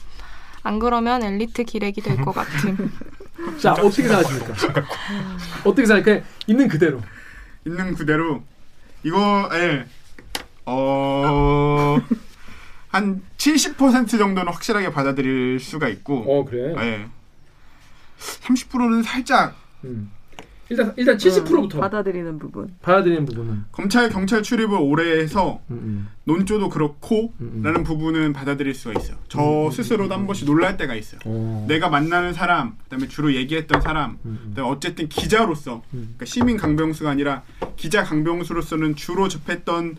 안 0.64 0.80
그러면 0.80 1.22
엘리트 1.22 1.66
기레기 1.66 2.02
될것 2.02 2.34
같음. 2.34 2.92
자, 3.60 3.74
어떻게 3.74 4.04
생각하십니까? 4.04 4.54
어떻게 5.66 5.86
생각해? 5.86 6.04
그냥 6.04 6.24
있는 6.48 6.68
그대로. 6.70 7.02
있는 7.66 7.94
그대로 7.94 8.42
이거 9.04 9.50
예. 9.54 9.86
어. 10.66 11.98
한 12.88 13.22
70% 13.38 14.18
정도는 14.18 14.54
확실하게 14.54 14.92
받아들일 14.94 15.60
수가 15.60 15.90
있고 15.90 16.24
어, 16.26 16.46
그래. 16.46 16.74
예. 16.80 17.08
30%는 18.20 19.04
살짝 19.04 19.56
음. 19.84 20.12
일단 20.70 20.94
일단 20.96 21.18
70%부터 21.18 21.80
받아들이는 21.80 22.40
부분. 22.40 22.74
받아들이는 22.82 23.26
부분은 23.26 23.66
검찰 23.72 24.10
경찰 24.10 24.42
출입을 24.42 24.78
오래 24.80 25.20
해서 25.20 25.62
음, 25.70 26.08
논조도 26.24 26.70
그렇고 26.70 27.34
음, 27.42 27.52
음. 27.56 27.62
라는 27.64 27.84
부분은 27.84 28.34
받아들일 28.34 28.74
수가 28.74 29.00
있어요. 29.00 29.18
저 29.28 29.40
음, 29.42 29.66
음, 29.68 29.72
스스로도 29.72 30.14
한 30.14 30.26
번씩 30.26 30.48
놀랄 30.48 30.78
때가 30.78 30.96
있어요. 30.96 31.20
어. 31.26 31.66
내가 31.68 31.90
만나는 31.90 32.34
사람, 32.34 32.78
그다음에 32.86 33.08
주로 33.08 33.34
얘기했던 33.36 33.82
사람, 33.82 34.12
음, 34.12 34.18
음. 34.26 34.50
그다음에 34.50 34.70
어쨌든 34.70 35.10
기자로서, 35.10 35.84
음. 35.94 36.16
그러니까 36.16 36.26
시민 36.26 36.58
강병수가 36.58 37.10
아니라 37.10 37.44
기자 37.76 38.04
강병수로서는 38.04 38.96
주로 38.96 39.28
접했던 39.28 39.98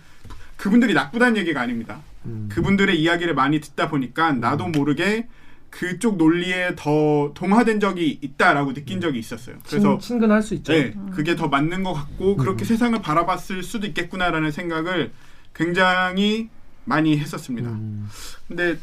그분들이 0.56 0.94
나쁘다는 0.94 1.37
얘기가 1.37 1.61
아닙니다. 1.61 2.00
음. 2.25 2.49
그분들의 2.50 2.99
이야기를 3.00 3.35
많이 3.35 3.61
듣다 3.61 3.90
보니까 3.90 4.33
나도 4.33 4.68
모르게 4.68 5.28
그쪽 5.75 6.16
논리에 6.16 6.75
더 6.76 7.33
동화된 7.35 7.81
적이 7.81 8.21
있다라고 8.23 8.75
느낀 8.75 9.00
적이 9.00 9.19
있었어요. 9.19 9.57
그래서 9.66 9.99
친, 9.99 10.19
친근할 10.19 10.40
수 10.40 10.54
있죠. 10.54 10.73
네, 10.73 10.95
그게 11.12 11.35
더 11.35 11.49
맞는 11.49 11.83
것 11.83 11.93
같고 11.93 12.37
그렇게 12.37 12.64
세상을 12.64 13.02
바라봤을 13.02 13.64
수도 13.64 13.88
있겠구나라는 13.88 14.52
생각을 14.52 15.11
굉장히 15.52 16.49
많이 16.85 17.19
했었습니다. 17.19 17.71
음. 17.71 18.09
근데 18.47 18.78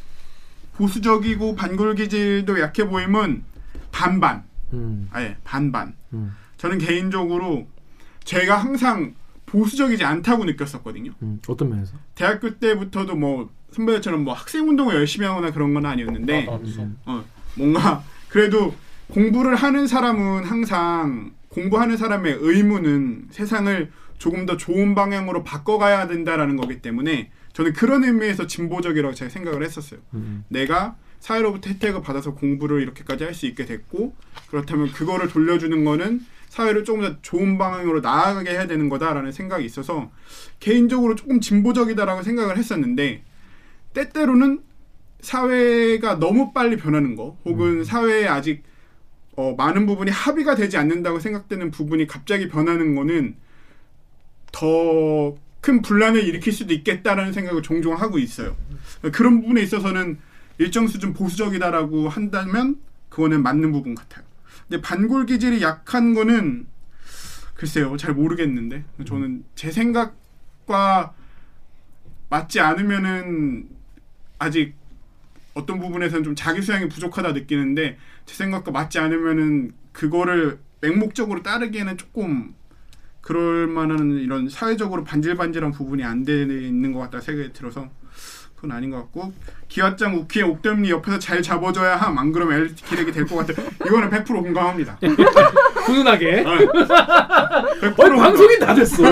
보수적이고 0.74 1.56
반골 1.56 1.96
기질도 1.96 2.60
약해 2.60 2.86
보임은 2.86 3.46
반반. 3.94 4.44
음. 4.74 5.08
아예 5.12 5.38
반반. 5.46 5.96
음. 6.12 6.36
저는 6.58 6.78
개인적으로 6.78 7.70
제가 8.26 8.58
항상 8.58 9.16
보수적이지 9.46 10.04
않다고 10.04 10.44
느꼈었거든요. 10.44 11.14
음. 11.22 11.40
어떤 11.48 11.70
면에서? 11.70 11.94
대학교 12.16 12.58
때부터도 12.60 13.16
뭐 13.16 13.50
선배들처럼 13.72 14.24
뭐 14.24 14.34
학생 14.34 14.68
운동을 14.68 14.96
열심히 14.96 15.26
하거나 15.26 15.52
그런 15.52 15.74
건 15.74 15.86
아니었는데 15.86 16.48
아. 16.50 16.60
어, 17.06 17.24
뭔가 17.56 18.04
그래도 18.30 18.74
공부를 19.08 19.56
하는 19.56 19.88
사람은 19.88 20.44
항상 20.46 21.32
공부하는 21.50 21.98
사람의 21.98 22.38
의무는 22.40 23.28
세상을 23.32 23.92
조금 24.18 24.46
더 24.46 24.56
좋은 24.56 24.96
방향으로 24.96 25.44
바꿔가야 25.44 26.08
된다라는 26.08 26.56
거기 26.56 26.82
때문에 26.82 27.32
저는 27.54 27.74
그런 27.74 28.04
의미에서 28.06 28.48
진보적이라고 28.48 29.14
제가 29.14 29.30
생각을 29.30 29.64
했었어요. 29.64 30.00
음. 30.14 30.46
내가 30.48 30.96
사회로부터 31.20 31.70
혜택을 31.70 32.02
받아서 32.02 32.34
공부를 32.34 32.82
이렇게까지 32.82 33.24
할 33.26 33.34
수 33.34 33.46
있게 33.48 33.66
됐고 33.66 34.16
그렇다면 34.50 34.92
그거를 34.92 35.28
돌려주는 35.28 35.84
거는 35.84 36.22
사회를 36.50 36.84
조금 36.84 37.02
더 37.02 37.16
좋은 37.22 37.58
방향으로 37.58 38.02
나아가게 38.02 38.52
해야 38.52 38.68
되는 38.68 38.90
거다라는 38.90 39.32
생각이 39.32 39.66
있어서 39.66 40.12
개인적으로 40.60 41.16
조금 41.16 41.40
진보적이다라고 41.42 42.24
생각을 42.24 42.58
했었는데 42.58 43.24
때때로는 43.94 44.62
사회가 45.22 46.20
너무 46.20 46.54
빨리 46.54 46.78
변하는 46.78 47.16
거 47.16 47.38
혹은 47.46 47.84
사회에 47.84 48.28
아직 48.28 48.64
어, 49.36 49.54
많은 49.56 49.86
부분이 49.86 50.12
합의가 50.12 50.56
되지 50.56 50.78
않는다고 50.78 51.20
생각되는 51.20 51.72
부분이 51.72 52.08
갑자기 52.08 52.48
변하는 52.48 52.96
거는 52.96 53.36
더 54.52 55.38
큰 55.62 55.84
분란을 55.84 56.24
일으킬 56.24 56.52
수도 56.52 56.74
있겠다라는 56.74 57.34
생각을 57.34 57.62
종종 57.62 57.96
하고 57.96 58.18
있어요. 58.18 58.58
그런 59.14 59.42
부분에 59.42 59.62
있어서는 59.62 60.18
일정 60.58 60.88
수준 60.88 61.14
보수적이다라고 61.14 62.10
한다면 62.10 62.78
그거는 63.10 63.42
맞는 63.44 63.72
부분 63.72 63.96
같아요. 63.96 64.26
근데 64.68 64.82
반골 64.82 65.28
기질이 65.28 65.62
약한 65.62 66.14
거는 66.14 66.66
글쎄요, 67.54 67.96
잘 67.98 68.14
모르겠는데 68.16 68.84
저는 69.06 69.44
제 69.54 69.72
생각과 69.72 71.14
맞지 72.30 72.60
않으면은 72.60 73.70
아직 74.42 74.74
어떤 75.54 75.80
부분에서는 75.80 76.24
좀 76.24 76.36
자기 76.36 76.62
수양이 76.64 76.90
부족하다 76.90 77.34
느끼는데 77.34 77.98
제 78.26 78.36
생각과 78.36 78.72
맞지 78.72 78.98
않으면은 78.98 79.72
그거를 79.92 80.58
맹목적으로 80.82 81.44
따르기에는 81.44 81.98
조금 81.98 82.56
그럴 83.22 83.68
만한 83.68 84.18
이런 84.18 84.50
사회적으로 84.50 85.04
반질반질한 85.04 85.74
부분이 85.74 86.04
안 86.04 86.24
되는 86.26 86.60
있는 86.64 86.92
것 86.92 87.00
같다 87.02 87.20
생각이 87.22 87.54
들어서 87.54 87.88
그건 88.56 88.72
아닌 88.72 88.90
것 88.90 88.98
같고 88.98 89.32
기왓장 89.70 90.18
우키의 90.18 90.44
옥담리 90.46 90.90
옆에서 90.90 91.20
잘 91.20 91.44
잡아줘야 91.44 91.98
함 91.98 92.18
안 92.18 92.32
그러면 92.32 92.62
엘리트 92.62 92.84
기렉이 92.86 93.12
될 93.12 93.26
것 93.28 93.46
같아 93.46 93.62
이거는 93.86 94.10
100% 94.10 94.26
공감합니다. 94.28 94.98
훈훈하게. 95.86 96.44
100% 96.44 98.00
어, 98.00 98.16
방송이 98.18 98.58
다 98.60 98.74
됐어. 98.74 99.04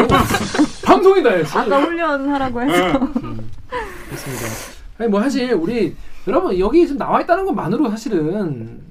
방송이 0.83 1.21
다 1.21 1.31
됐어. 1.31 1.59
아까 1.59 1.81
훈련하라고 1.81 2.61
해서 2.63 2.99
그렇습니다. 4.07 4.78
아니 4.99 5.09
뭐 5.09 5.21
사실 5.21 5.53
우리 5.53 5.95
여러분 6.27 6.59
여기 6.59 6.85
지금 6.85 6.99
나와 6.99 7.21
있다는 7.21 7.45
것만으로 7.45 7.89
사실은 7.89 8.81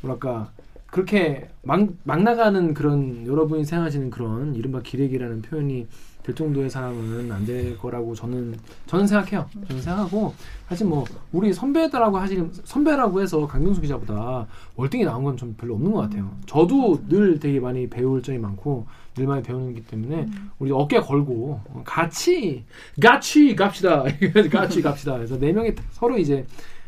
뭐랄까 0.00 0.48
그렇게 0.86 1.48
막, 1.62 1.88
막 2.04 2.22
나가는 2.22 2.72
그런 2.72 3.26
여러분이 3.26 3.64
생각하시는 3.64 4.10
그런 4.10 4.54
이른바 4.54 4.80
기레기라는 4.80 5.42
표현이 5.42 5.88
될 6.24 6.34
정도의 6.34 6.70
사람은 6.70 7.30
안 7.30 7.44
될 7.44 7.76
거라고 7.76 8.14
저는 8.14 8.56
저는 8.86 9.06
생각해요. 9.06 9.46
저는 9.68 9.82
생각하고 9.82 10.34
사실 10.66 10.86
뭐 10.86 11.04
우리 11.32 11.52
선배들하고 11.52 12.16
하시는 12.16 12.50
선배라고 12.64 13.20
해서 13.20 13.46
강경수 13.46 13.82
기자보다 13.82 14.46
월등히 14.74 15.04
나온 15.04 15.22
건 15.22 15.36
좀 15.36 15.54
별로 15.58 15.74
없는 15.74 15.92
것 15.92 16.00
같아요. 16.00 16.30
저도 16.46 17.06
늘 17.08 17.38
되게 17.38 17.60
많이 17.60 17.88
배울 17.88 18.22
점이 18.22 18.38
많고 18.38 18.86
늘 19.14 19.26
많이 19.26 19.42
배우는 19.42 19.74
기 19.74 19.82
때문에 19.86 20.28
우리 20.58 20.70
어깨 20.72 20.98
걸고 21.00 21.60
어, 21.68 21.82
같이 21.84 22.64
같이 23.00 23.54
갑시다. 23.54 24.04
같이 24.50 24.80
갑시다. 24.80 25.14
그래서 25.14 25.38
네 25.38 25.52
명이 25.52 25.72
서로 25.90 26.16
이제 26.16 26.46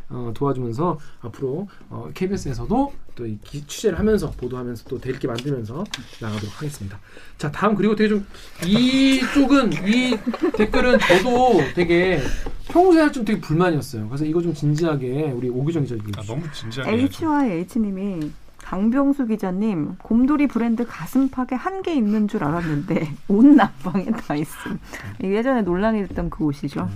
어, 0.09 0.31
도와주면서 0.35 0.99
앞으로 1.21 1.69
어, 1.91 2.09
KBS에서도 2.15 2.93
또 3.17 3.27
이 3.27 3.39
취재를 3.67 3.99
하면서 3.99 4.31
보도하면서 4.31 4.85
또 4.89 5.01
되게 5.01 5.27
만들면서 5.27 5.85
나가도록 6.21 6.57
하겠습니다. 6.59 6.99
자 7.39 7.51
다음 7.51 7.75
그리고 7.75 7.97
되게 7.97 8.11
좀 8.11 8.27
이쪽은 8.65 9.73
이 9.89 10.17
댓글은 10.57 10.99
저도 11.01 11.61
되게 11.75 12.21
평소에 12.69 13.11
좀 13.13 13.25
되게 13.25 13.41
불만이었어요. 13.41 14.07
그래서 14.09 14.25
이거 14.25 14.41
좀 14.43 14.53
진지하게 14.55 15.33
우리 15.35 15.49
오기정 15.49 15.85
기자 15.85 15.95
아, 15.95 15.99
얘기해 15.99 16.27
너무 16.27 16.43
진지하게 16.53 16.91
해야죠. 16.99 17.27
HYH님이 17.27 18.31
강병수 18.59 19.27
기자님 19.27 19.95
곰돌이 19.99 20.49
브랜드 20.49 20.85
가슴팍에 20.87 21.55
한 21.57 21.83
개 21.83 21.95
있는 21.95 22.27
줄 22.29 22.43
알았는데 22.45 23.15
옷 23.29 23.47
난방에 23.47 24.07
다 24.11 24.35
있음. 24.35 24.79
이게 25.21 25.37
예전에 25.37 25.63
논란이 25.63 26.07
됐던 26.09 26.31
그 26.31 26.45
옷이죠. 26.45 26.89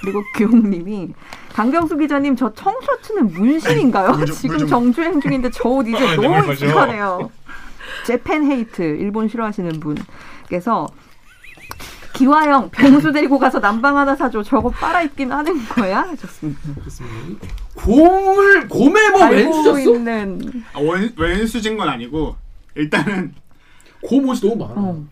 그리고 0.00 0.22
규용님이 0.36 1.12
강병수 1.52 1.96
기자님 1.96 2.36
저 2.36 2.52
청셔츠는 2.54 3.32
문신인가요? 3.32 4.12
물 4.12 4.26
좀- 4.26 4.36
지금 4.36 4.48
물 4.50 4.58
좀- 4.60 4.68
정주행 4.68 5.20
중인데 5.20 5.50
저 5.50 5.68
옷 5.68 5.86
이제 5.88 5.96
아, 5.96 6.14
너무 6.16 6.28
네, 6.28 6.28
맞아. 6.40 6.52
익숙하네요. 6.52 7.30
재팬 8.06 8.50
헤이트 8.50 8.82
일본 8.82 9.28
싫어하시는 9.28 9.80
분께서 9.80 10.86
기화영 12.14 12.70
병수 12.70 13.12
데리고 13.12 13.38
가서 13.38 13.60
난방 13.60 13.96
하나 13.96 14.14
사줘 14.16 14.42
저거 14.42 14.70
빨아 14.70 15.02
입긴 15.02 15.30
하는 15.32 15.64
거야 15.68 16.02
하셨습니다. 16.02 16.60
곰을 17.74 18.68
곰에 18.68 19.10
뭐 19.10 19.28
왼수졌어? 19.28 19.78
있는 19.78 20.64
아, 20.72 20.80
원, 20.80 21.12
왼수진 21.16 21.76
건 21.76 21.88
아니고 21.88 22.34
일단은 22.74 23.34
곰 24.02 24.28
옷이 24.28 24.40
너무 24.48 24.56
많아. 24.56 24.72
어. 24.76 25.04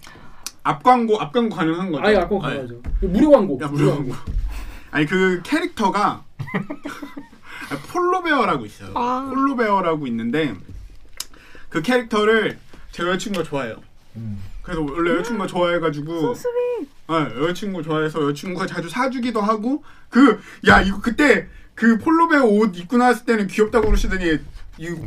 앞광고 0.64 1.20
앞광고 1.20 1.54
가능한 1.54 1.92
거죠. 1.92 2.04
아예 2.04 2.16
아까 2.16 2.28
네. 2.28 2.38
가야죠. 2.40 2.74
무료 3.02 3.30
광고. 3.30 3.58
야, 3.62 3.68
무료 3.68 3.92
광고. 3.94 4.12
아니 4.96 5.04
그 5.04 5.42
캐릭터가 5.44 6.24
아, 7.68 7.78
폴로베어라고 7.92 8.64
있어요. 8.64 8.92
아. 8.94 9.26
폴로베어라고 9.28 10.06
있는데 10.06 10.54
그 11.68 11.82
캐릭터를 11.82 12.58
제 12.92 13.02
여자친구가 13.02 13.44
좋아해요. 13.44 13.82
음. 14.16 14.42
그래서 14.62 14.80
원래 14.80 15.10
여자친구가 15.10 15.48
좋아해가지고 15.48 16.20
소스윗 16.34 16.88
네, 17.10 17.14
여자친구 17.42 17.82
좋아해서 17.82 18.22
여자친구가 18.22 18.66
자주 18.66 18.88
사주기도 18.88 19.42
하고 19.42 19.84
그 20.08 20.40
야 20.66 20.80
이거 20.80 20.98
그때 21.02 21.46
그 21.74 21.98
폴로베어 21.98 22.44
옷 22.46 22.74
입고 22.78 22.96
나왔을 22.96 23.26
때는 23.26 23.48
귀엽다고 23.48 23.88
그러시더니 23.88 24.38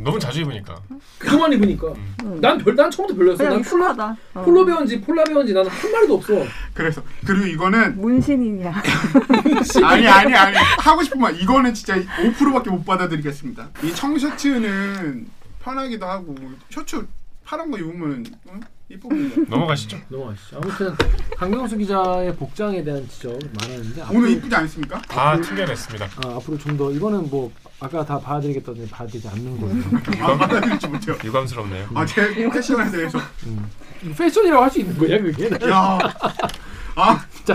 너무 0.02 0.18
자주 0.18 0.40
입으니까. 0.40 0.80
그거만 1.18 1.52
입으니까. 1.52 1.92
응. 2.24 2.40
난 2.40 2.58
별, 2.58 2.74
난 2.74 2.90
처음부터 2.90 3.16
별로였어. 3.18 3.38
그냥 3.44 3.52
난 3.54 3.62
폴라, 3.62 3.90
익숙하다. 3.90 4.16
어. 4.34 4.42
폴로 4.44 4.64
배웠는지 4.64 5.00
폴라 5.00 5.24
배웠는지 5.24 5.52
나는 5.54 5.70
한 5.70 5.92
마리도 5.92 6.14
없어. 6.14 6.34
그래서 6.74 7.02
그리고 7.26 7.46
이거는 7.46 8.00
문신이냐? 8.00 8.72
아니 9.84 10.06
아니 10.08 10.34
아니 10.34 10.56
하고 10.56 11.02
싶은 11.02 11.20
말 11.20 11.40
이거는 11.40 11.72
진짜 11.74 11.96
5%밖에 11.96 12.70
못 12.70 12.84
받아들이겠습니다. 12.84 13.68
이 13.82 13.94
청셔츠는 13.94 15.28
편하기도 15.62 16.06
하고 16.06 16.34
셔츠 16.70 17.06
파란 17.44 17.70
거 17.70 17.78
입으면 17.78 18.24
응? 18.48 18.60
이쁘거든요. 18.88 19.44
넘어가시죠. 19.48 19.98
넘어가시죠. 20.08 20.56
아무튼 20.56 20.94
강명수 21.36 21.76
기자의 21.76 22.34
복장에 22.34 22.82
대한 22.82 23.06
지적 23.08 23.38
많았는데 23.60 24.02
앞으로, 24.02 24.18
오늘 24.18 24.30
이쁘지 24.30 24.54
않습니까? 24.54 25.00
다 25.02 25.40
튕겨냈습니다. 25.40 26.04
아, 26.24 26.36
앞으로 26.36 26.58
좀 26.58 26.76
더 26.76 26.90
이거는 26.90 27.28
뭐 27.30 27.52
아까 27.80 28.04
다 28.04 28.18
봐드리겠다더니 28.20 28.88
봐드리지 28.88 29.26
않는 29.28 29.60
거예요. 29.60 30.24
아 30.26 30.36
받아들이지 30.36 30.86
못해요. 30.88 31.16
유감스럽네요. 31.24 31.88
아제 31.94 32.48
패션에 32.50 32.90
대해서 32.90 33.18
음. 33.46 33.70
패션이라고 34.16 34.62
할 34.62 34.70
수 34.70 34.80
있는 34.80 34.98
거야 34.98 35.18
그게. 35.20 35.50
야. 35.70 35.98
아, 36.96 37.24
자 37.44 37.54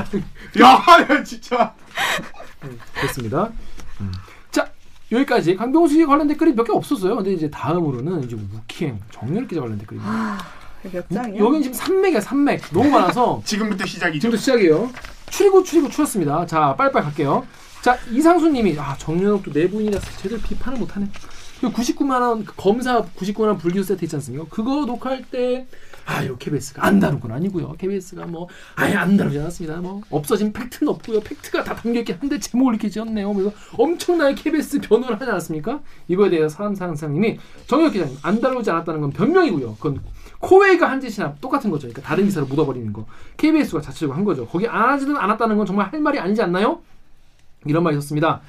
야, 0.59 0.83
야, 1.09 1.23
진짜. 1.23 1.73
됐습니다. 2.95 3.51
음. 4.01 4.11
자 4.49 4.67
여기까지 5.11 5.55
강병수 5.55 5.93
씨 5.93 6.05
관련 6.05 6.27
댓글이 6.27 6.53
몇 6.53 6.63
개 6.65 6.71
없었어요. 6.73 7.15
근데 7.17 7.33
이제 7.33 7.49
다음으로는 7.51 8.23
이제 8.23 8.35
욱기행 8.35 8.99
정연욱 9.11 9.47
기자 9.47 9.61
관련 9.61 9.77
댓글입니다. 9.77 10.37
몇 10.91 11.09
장이야? 11.09 11.39
여기는 11.39 11.61
지금 11.63 11.73
산맥이야 11.75 12.21
산맥 12.21 12.61
너무 12.71 12.89
많아서 12.89 13.41
지금부터 13.45 13.85
시작이죠. 13.85 14.21
지금부터 14.21 14.39
시작이에요. 14.41 14.91
추리고 15.29 15.63
추리고 15.63 15.89
추렸습니다. 15.89 16.45
자 16.47 16.75
빨리빨리 16.75 17.03
갈게요. 17.05 17.45
자 17.85 17.99
이상수님이 18.11 18.79
아 18.79 18.97
정연욱도 18.97 19.51
내부인이라서 19.53 20.17
제대로 20.17 20.41
비판을 20.41 20.79
못하네. 20.79 21.07
그 21.61 21.71
99만 21.71 22.19
원 22.19 22.43
검사 22.43 23.03
99만 23.03 23.41
원 23.41 23.57
불기소 23.59 23.83
세트 23.83 24.03
있지 24.05 24.15
않습니까? 24.15 24.47
그거 24.49 24.85
녹화할 24.87 25.23
때 25.29 25.67
아유 26.07 26.35
KBS가 26.39 26.83
안 26.83 26.99
다룬 26.99 27.19
건 27.19 27.31
아니고요. 27.31 27.73
KBS가 27.73 28.25
뭐 28.25 28.49
아예 28.73 28.95
안 28.95 29.15
다루지 29.17 29.37
않았습니다. 29.37 29.81
뭐 29.81 30.01
없어진 30.09 30.51
fact는 30.51 30.91
없고요. 30.93 31.19
fact가 31.19 31.63
다 31.63 31.75
담겨 31.75 31.99
있긴 31.99 32.17
한데 32.19 32.39
제목을 32.39 32.73
이렇게 32.73 32.89
지었네요. 32.89 33.31
그래서 33.31 33.53
엄청나게 33.77 34.33
KBS 34.33 34.81
변호를 34.81 35.21
하지 35.21 35.29
않았습니까? 35.29 35.79
이거에 36.07 36.31
대해서 36.31 36.49
사람 36.49 36.73
상상님이 36.73 37.37
정혁 37.67 37.93
기자님 37.93 38.17
안 38.23 38.41
다루지 38.41 38.71
않았다는 38.71 39.01
건 39.01 39.11
변명이고요. 39.11 39.75
그건 39.75 40.01
코웨이가 40.39 40.89
한 40.89 40.99
짓이나 40.99 41.35
똑같은 41.35 41.69
거죠. 41.69 41.87
그러니까 41.87 42.01
다른 42.01 42.25
기사로 42.25 42.47
묻어버리는 42.47 42.91
거. 42.91 43.05
KBS가 43.37 43.79
자체적으로 43.81 44.17
한 44.17 44.25
거죠. 44.25 44.47
거기 44.47 44.67
안 44.67 44.89
하지는 44.89 45.15
않았다는 45.17 45.55
건 45.55 45.67
정말 45.67 45.93
할 45.93 46.01
말이 46.01 46.17
아니지 46.17 46.41
않나요? 46.41 46.81
이런 47.65 47.83
말이 47.83 47.97
있었습니다. 47.97 48.41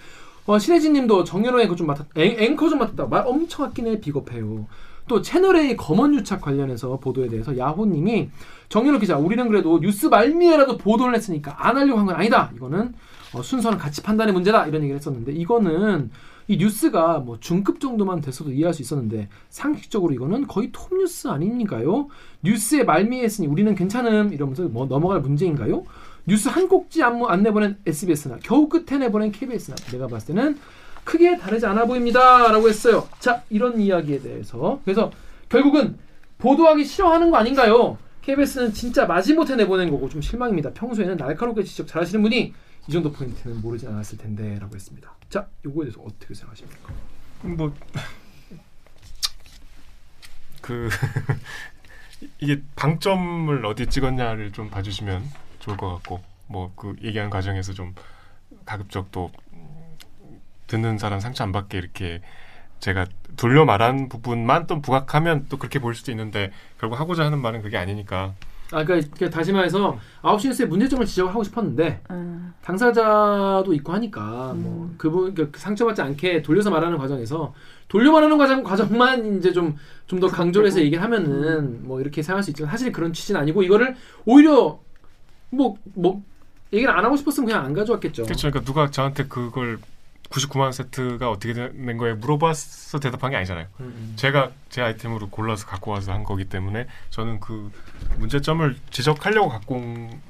어, 0.46 0.58
신혜진 0.58 0.92
님도 0.92 1.24
정연호 1.24 1.60
앵커 1.60 1.74
좀 1.74 1.88
맡았, 1.88 2.06
앵, 2.16 2.36
앵커 2.38 2.68
좀 2.68 2.78
맡았다. 2.78 3.06
말 3.06 3.24
엄청 3.26 3.64
아끼네 3.66 4.00
비겁해요. 4.00 4.66
또 5.08 5.22
채널A 5.22 5.76
검언 5.76 6.14
유착 6.14 6.40
관련해서 6.40 6.98
보도에 6.98 7.28
대해서 7.28 7.56
야호님이 7.56 8.28
정연호 8.68 8.98
기자, 8.98 9.16
우리는 9.16 9.48
그래도 9.48 9.78
뉴스 9.80 10.06
말미에라도 10.06 10.76
보도를 10.78 11.14
했으니까 11.14 11.54
안 11.58 11.76
하려고 11.76 11.98
한 11.98 12.06
건 12.06 12.16
아니다. 12.16 12.50
이거는 12.56 12.92
어, 13.32 13.42
순서는 13.42 13.78
가치 13.78 14.02
판단의 14.02 14.32
문제다. 14.34 14.66
이런 14.66 14.82
얘기를 14.82 14.96
했었는데 14.96 15.32
이거는 15.32 16.10
이 16.48 16.58
뉴스가 16.58 17.18
뭐 17.18 17.38
중급 17.40 17.80
정도만 17.80 18.20
됐어도 18.20 18.52
이해할 18.52 18.72
수 18.72 18.80
있었는데 18.82 19.28
상식적으로 19.48 20.14
이거는 20.14 20.46
거의 20.46 20.70
톱 20.72 20.96
뉴스 20.96 21.26
아닙니까요? 21.26 22.06
뉴스의 22.42 22.84
말미에 22.84 23.24
했으니 23.24 23.48
우리는 23.48 23.74
괜찮음 23.74 24.32
이러면서 24.32 24.62
뭐 24.64 24.86
넘어갈 24.86 25.20
문제인가요? 25.20 25.84
뉴스 26.26 26.48
한 26.48 26.68
꼭지 26.68 27.02
안, 27.02 27.22
안 27.24 27.42
내보낸 27.42 27.78
SBS나 27.86 28.38
겨우 28.42 28.68
끝에 28.68 28.98
내보낸 28.98 29.32
KBS나 29.32 29.76
내가 29.92 30.06
봤을 30.06 30.34
때는 30.34 30.58
크게 31.04 31.38
다르지 31.38 31.66
않아 31.66 31.86
보입니다라고 31.86 32.68
했어요. 32.68 33.08
자 33.20 33.42
이런 33.48 33.80
이야기에 33.80 34.20
대해서 34.20 34.80
그래서 34.84 35.12
결국은 35.48 35.98
보도하기 36.38 36.84
싫어하는 36.84 37.30
거 37.30 37.36
아닌가요? 37.36 37.96
KBS는 38.22 38.72
진짜 38.72 39.06
마지못해 39.06 39.54
내보낸 39.54 39.90
거고 39.90 40.08
좀 40.08 40.20
실망입니다. 40.20 40.72
평소에는 40.72 41.16
날카롭게 41.16 41.62
지적 41.62 41.86
잘하시는 41.86 42.20
분이 42.22 42.52
이 42.88 42.92
정도 42.92 43.12
포인트는 43.12 43.60
모르지 43.62 43.86
않았을 43.86 44.18
텐데라고 44.18 44.74
했습니다. 44.74 45.12
자 45.30 45.48
요거에 45.64 45.84
대해서 45.84 46.00
어떻게 46.02 46.34
생각하십니까? 46.34 46.92
뭐 47.42 47.72
그 50.66 50.88
이게 52.40 52.60
방점을 52.74 53.64
어디 53.64 53.86
찍었냐를 53.86 54.52
좀 54.52 54.68
봐주시면 54.68 55.22
좋을 55.66 55.76
것 55.76 55.92
같고 55.94 56.20
뭐 56.46 56.72
그 56.76 56.94
얘기하는 57.02 57.28
과정에서 57.28 57.72
좀 57.72 57.94
가급적 58.64 59.10
또 59.10 59.30
듣는 60.68 60.98
사람 60.98 61.20
상처 61.20 61.44
안 61.44 61.52
받게 61.52 61.78
이렇게 61.78 62.22
제가 62.80 63.06
돌려 63.36 63.64
말한 63.64 64.08
부분만 64.08 64.66
또 64.66 64.80
부각하면 64.80 65.46
또 65.48 65.58
그렇게 65.58 65.78
보일 65.78 65.94
수도 65.94 66.10
있는데 66.12 66.52
결국 66.78 66.98
하고자 67.00 67.24
하는 67.24 67.40
말은 67.40 67.62
그게 67.62 67.76
아니니까 67.76 68.34
아 68.72 68.84
그러니까, 68.84 69.08
그러니까 69.14 69.30
다시 69.30 69.52
말해서 69.52 69.96
9시 70.22 70.48
뉴스의 70.48 70.68
문제점을 70.68 71.06
지적하고 71.06 71.44
싶었는데 71.44 72.00
음. 72.10 72.52
당사자도 72.62 73.72
있고 73.74 73.92
하니까 73.92 74.54
뭐 74.56 74.92
그분 74.98 75.34
그러니까 75.34 75.58
상처받지 75.58 76.02
않게 76.02 76.42
돌려서 76.42 76.70
말하는 76.70 76.98
과정에서 76.98 77.54
돌려 77.86 78.10
말하는 78.10 78.36
과정 78.38 78.62
과정만 78.62 79.38
이제 79.38 79.52
좀 79.52 79.76
좀 80.06 80.20
더 80.20 80.28
강조를 80.28 80.68
해서 80.68 80.80
얘기를 80.80 81.02
하면은 81.02 81.86
뭐 81.86 82.00
이렇게 82.00 82.22
생각할 82.22 82.42
수 82.42 82.50
있지만 82.50 82.70
사실 82.70 82.92
그런 82.92 83.12
취지는 83.12 83.40
아니고 83.40 83.62
이거를 83.64 83.96
오히려 84.24 84.78
뭐 85.50 85.76
뭐 85.94 86.22
얘기를 86.72 86.92
안 86.96 87.04
하고 87.04 87.16
싶었으면 87.16 87.46
그냥 87.46 87.64
안 87.64 87.72
가져왔겠죠. 87.72 88.24
그렇죠. 88.24 88.50
그러니까 88.50 88.64
누가 88.64 88.90
저한테 88.90 89.24
그걸 89.24 89.78
99만 90.30 90.72
세트가 90.72 91.30
어떻게 91.30 91.52
된 91.54 91.96
거에 91.96 92.14
물어봐서 92.14 92.98
대답한 92.98 93.30
게 93.30 93.36
아니잖아요. 93.36 93.66
음, 93.80 93.84
음. 93.84 94.12
제가 94.16 94.50
제 94.68 94.82
아이템으로 94.82 95.30
골라서 95.30 95.66
갖고 95.66 95.92
와서 95.92 96.12
한 96.12 96.24
거기 96.24 96.44
때문에 96.46 96.86
저는 97.10 97.40
그 97.40 97.70
문제점을 98.18 98.76
지적하려고 98.90 99.48
갖고 99.48 99.76
온 99.76 100.20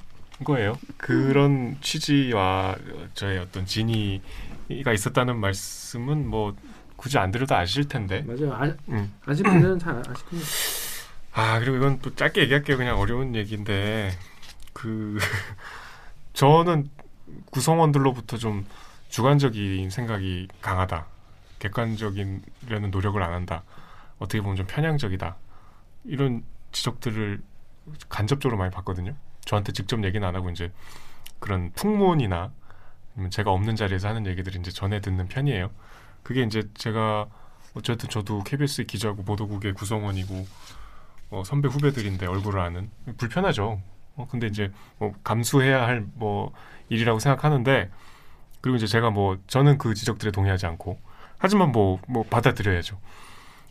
거예요. 0.45 0.79
그런 0.99 1.79
취지와 1.81 2.77
저의 3.15 3.39
어떤 3.39 3.65
진의가 3.65 4.93
있었다는 4.93 5.39
말씀은 5.39 6.29
뭐 6.29 6.55
굳이 6.97 7.19
안 7.19 7.31
드려도 7.31 7.55
아실 7.55 7.89
텐데. 7.89 8.23
맞아요. 8.27 8.53
아, 8.53 8.71
음. 8.91 9.13
아실 9.25 9.45
분들은 9.45 9.79
잘 9.79 9.99
아실 10.07 10.27
겁니다. 10.27 10.51
아 11.33 11.59
그리고 11.61 11.77
이건 11.77 12.01
또 12.01 12.15
짧게 12.15 12.43
얘기할게요. 12.43 12.77
그냥 12.77 12.99
어려운 12.99 13.35
얘기인데 13.35 14.11
그 14.77 15.17
저는 16.35 16.91
구성원들로부터 17.51 18.37
좀 18.37 18.67
주관적인 19.09 19.89
생각이 19.89 20.49
강하다. 20.61 21.07
객관적이려는 21.61 22.91
노력을 22.91 23.21
안 23.23 23.33
한다. 23.33 23.63
어떻게 24.19 24.43
보면 24.43 24.57
좀 24.57 24.67
편향적이다. 24.67 25.35
이런 26.05 26.45
지적들을 26.73 27.41
간접적으로 28.11 28.59
많이 28.59 28.71
받거든요. 28.71 29.15
저한테 29.47 29.73
직접 29.73 30.05
얘기는 30.05 30.27
안 30.27 30.37
하고 30.37 30.51
이제 30.51 30.71
그런 31.39 31.73
풍문이나 31.73 32.53
제가 33.31 33.51
없는 33.51 33.77
자리에서 33.77 34.09
하는 34.09 34.27
얘기들을 34.27 34.61
이제 34.61 34.71
전해 34.71 35.01
듣는 35.01 35.29
편이에요. 35.29 35.71
그게 36.23 36.43
이제 36.43 36.69
제가 36.75 37.29
어쨌든 37.73 38.11
저도 38.11 38.43
KBS 38.45 38.85
기자고 38.85 39.25
보도국의 39.25 39.73
구성원이고 39.73 40.47
어, 41.31 41.43
선배 41.47 41.69
후배들인데 41.69 42.27
얼굴을 42.27 42.61
아는 42.61 42.91
불편하죠. 43.17 43.81
어, 44.17 44.27
근데 44.31 44.47
이제 44.47 44.71
뭐 44.99 45.15
감수해야 45.25 45.87
할 45.87 46.07
뭐 46.15 46.53
일이라고 46.89 47.19
생각하는데 47.19 47.91
그리고 48.61 48.77
이제 48.77 48.87
제가 48.87 49.11
뭐 49.11 49.39
저는 49.49 49.77
그 49.79 49.95
지적들에 49.95 50.31
동의하지 50.31 50.67
않고 50.67 50.99
하지만 51.39 51.73
뭐뭐 51.73 52.25
받아들여야죠. 52.31 52.99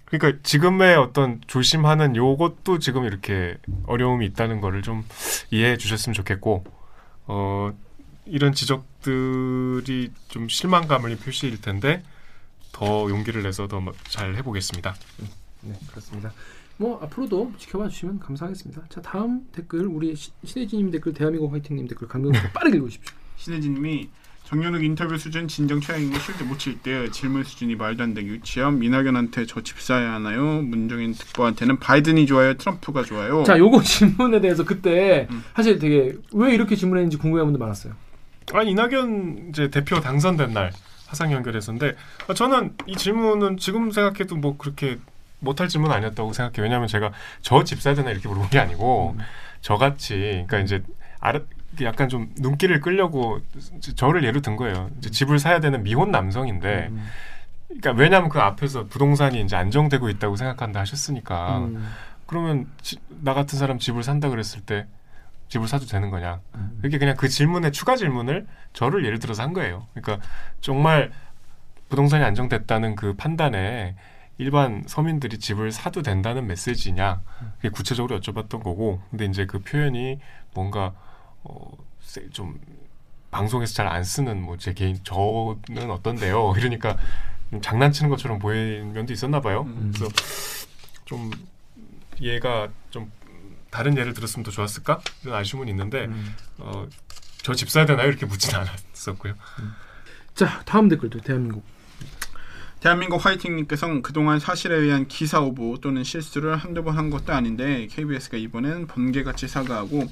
그러니까 0.05 0.39
지금의 0.43 0.95
어떤 0.97 1.41
조심하는 1.47 2.15
요것도 2.15 2.79
지금 2.79 3.05
이렇게 3.05 3.57
어려움이 3.87 4.25
있다는 4.27 4.61
거를 4.61 4.81
좀 4.81 5.03
이해해 5.51 5.77
주셨으면 5.77 6.13
좋겠고 6.13 6.63
어 7.27 7.73
이런 8.25 8.53
지적들이 8.53 10.11
좀 10.27 10.47
실망감을 10.49 11.15
표시일 11.17 11.61
텐데 11.61 12.03
더 12.71 13.09
용기를 13.09 13.43
내서 13.43 13.67
더 13.67 13.81
잘 14.09 14.35
해보겠습니다. 14.35 14.93
네, 15.61 15.73
그렇습니다. 15.89 16.31
뭐 16.77 16.99
앞으로도 17.03 17.53
지켜봐 17.57 17.87
주시면 17.89 18.19
감사하겠습니다. 18.19 18.83
자, 18.89 19.01
다음 19.01 19.47
댓글 19.53 19.85
우리 19.87 20.15
시- 20.15 20.31
신혜진님 20.43 20.91
댓글, 20.91 21.13
대한민국 21.13 21.51
화이팅님 21.53 21.87
댓글 21.87 22.07
강병수 22.07 22.39
빠르게 22.53 22.77
읽어주십시오. 22.77 23.15
신혜진님이 23.37 24.09
정연욱 24.43 24.83
인터뷰 24.83 25.17
수준 25.17 25.47
진정 25.47 25.79
최악이고 25.79 26.19
실드 26.19 26.43
못칠 26.43 26.79
때 26.81 27.09
질문 27.09 27.43
수준이 27.43 27.75
말도 27.75 28.03
안 28.03 28.13
되게 28.13 28.27
유치함. 28.27 28.77
민학연한테 28.77 29.45
저 29.47 29.61
집 29.61 29.79
사야 29.79 30.13
하나요? 30.13 30.61
문정인 30.61 31.13
특보한테는 31.13 31.79
바이든이 31.79 32.27
좋아요? 32.27 32.53
트럼프가 32.55 33.03
좋아요? 33.03 33.43
자, 33.43 33.57
요거 33.57 33.81
질문에 33.81 34.41
대해서 34.41 34.63
그때 34.63 35.27
음. 35.31 35.43
사실 35.55 35.79
되게 35.79 36.15
왜 36.33 36.53
이렇게 36.53 36.75
질문했는지 36.75 37.17
궁금해한 37.17 37.47
분들 37.47 37.59
많았어요. 37.59 37.93
아니 38.53 38.69
이낙연 38.71 39.47
이제 39.49 39.69
대표 39.71 39.99
당선된 39.99 40.53
날 40.53 40.71
화상 41.07 41.31
연결했었는데 41.31 41.95
아, 42.27 42.33
저는 42.35 42.75
이 42.85 42.95
질문은 42.95 43.57
지금 43.57 43.89
생각해도 43.89 44.35
뭐 44.35 44.57
그렇게 44.57 44.99
못할 45.45 45.69
질문 45.69 45.91
아니었다고 45.93 46.33
생각해요. 46.33 46.63
왜냐하면 46.63 46.89
제가 46.89 47.11
저 47.41 47.63
집 47.63 47.81
사야 47.81 47.95
되나 47.95 48.11
이렇게 48.11 48.27
물어본 48.27 48.49
게 48.49 48.59
아니고 48.59 49.15
저같이 49.61 50.43
그러니까 50.47 50.59
이제 50.59 50.83
아르, 51.21 51.45
약간 51.81 52.09
좀 52.09 52.31
눈길을 52.37 52.81
끌려고 52.81 53.39
저를 53.95 54.23
예로 54.25 54.41
든 54.41 54.55
거예요. 54.57 54.89
이제 54.97 55.09
집을 55.09 55.39
사야 55.39 55.59
되는 55.59 55.83
미혼 55.83 56.11
남성인데 56.11 56.87
음. 56.91 57.07
그러니까 57.67 57.91
왜냐하면 57.93 58.29
그 58.29 58.39
앞에서 58.39 58.85
부동산이 58.87 59.41
이제 59.41 59.55
안정되고 59.55 60.09
있다고 60.09 60.35
생각한다 60.35 60.81
하셨으니까 60.81 61.59
음. 61.59 61.89
그러면 62.27 62.67
지- 62.81 62.97
나 63.21 63.33
같은 63.33 63.57
사람 63.57 63.79
집을 63.79 64.03
산다 64.03 64.29
그랬을 64.29 64.61
때 64.61 64.85
집을 65.47 65.67
사도 65.67 65.85
되는 65.85 66.09
거냐? 66.09 66.39
음. 66.55 66.79
이렇게 66.81 66.97
그냥 66.97 67.15
그 67.17 67.27
질문에 67.27 67.71
추가 67.71 67.95
질문을 67.95 68.47
저를 68.73 69.05
예를 69.05 69.19
들어서 69.19 69.43
한 69.43 69.53
거예요. 69.53 69.87
그러니까 69.93 70.25
정말 70.61 71.11
부동산이 71.89 72.23
안정됐다는 72.23 72.95
그 72.95 73.13
판단에 73.15 73.95
일반 74.37 74.83
서민들이 74.87 75.37
집을 75.39 75.71
사도 75.71 76.01
된다는 76.01 76.45
메시지냐? 76.47 77.21
그게 77.57 77.69
구체적으로 77.69 78.19
여쭤봤던 78.19 78.63
거고, 78.63 79.01
근데 79.09 79.25
이제 79.25 79.45
그 79.45 79.59
표현이 79.59 80.19
뭔가 80.53 80.93
어, 81.43 81.71
세- 82.01 82.29
좀 82.31 82.59
방송에서 83.31 83.73
잘 83.73 83.87
안 83.87 84.03
쓰는 84.03 84.41
뭐 84.41 84.57
제 84.57 84.73
개인 84.73 84.99
저는 85.03 85.89
어떤데요? 85.91 86.53
이러니까 86.57 86.97
좀 87.51 87.61
장난치는 87.61 88.09
것처럼 88.09 88.39
보이는 88.39 88.91
면도 88.93 89.13
있었나 89.13 89.39
봐요. 89.41 89.63
음. 89.67 89.91
그래서 89.95 90.13
좀 91.05 91.31
얘가 92.21 92.69
좀 92.89 93.11
다른 93.69 93.97
예를 93.97 94.13
들었으면 94.13 94.43
더 94.43 94.51
좋았을까 94.51 95.01
이런 95.23 95.35
아쉬움은 95.37 95.67
있는데 95.69 96.05
음. 96.05 96.35
어, 96.59 96.87
저 97.43 97.53
집 97.53 97.69
사야 97.69 97.85
되나요 97.85 98.07
이렇게 98.07 98.25
묻진 98.25 98.51
않았었고요. 98.55 99.33
자, 100.33 100.61
다음 100.65 100.89
댓글도 100.89 101.19
대한민국. 101.21 101.63
대한민국 102.85 103.25
화이팅님께서는 103.25 104.03
그동안 104.03 104.39
사실에 104.39 104.75
의한 104.75 105.07
기사 105.07 105.41
오보 105.41 105.79
또는 105.81 106.03
실수를 106.03 106.55
한두 106.55 106.83
번 106.83 106.95
한 106.95 107.09
것도 107.09 107.33
아닌데 107.33 107.87
KBS가 107.89 108.37
이번엔 108.37 108.85
번개같이 108.85 109.47
사과하고 109.47 110.03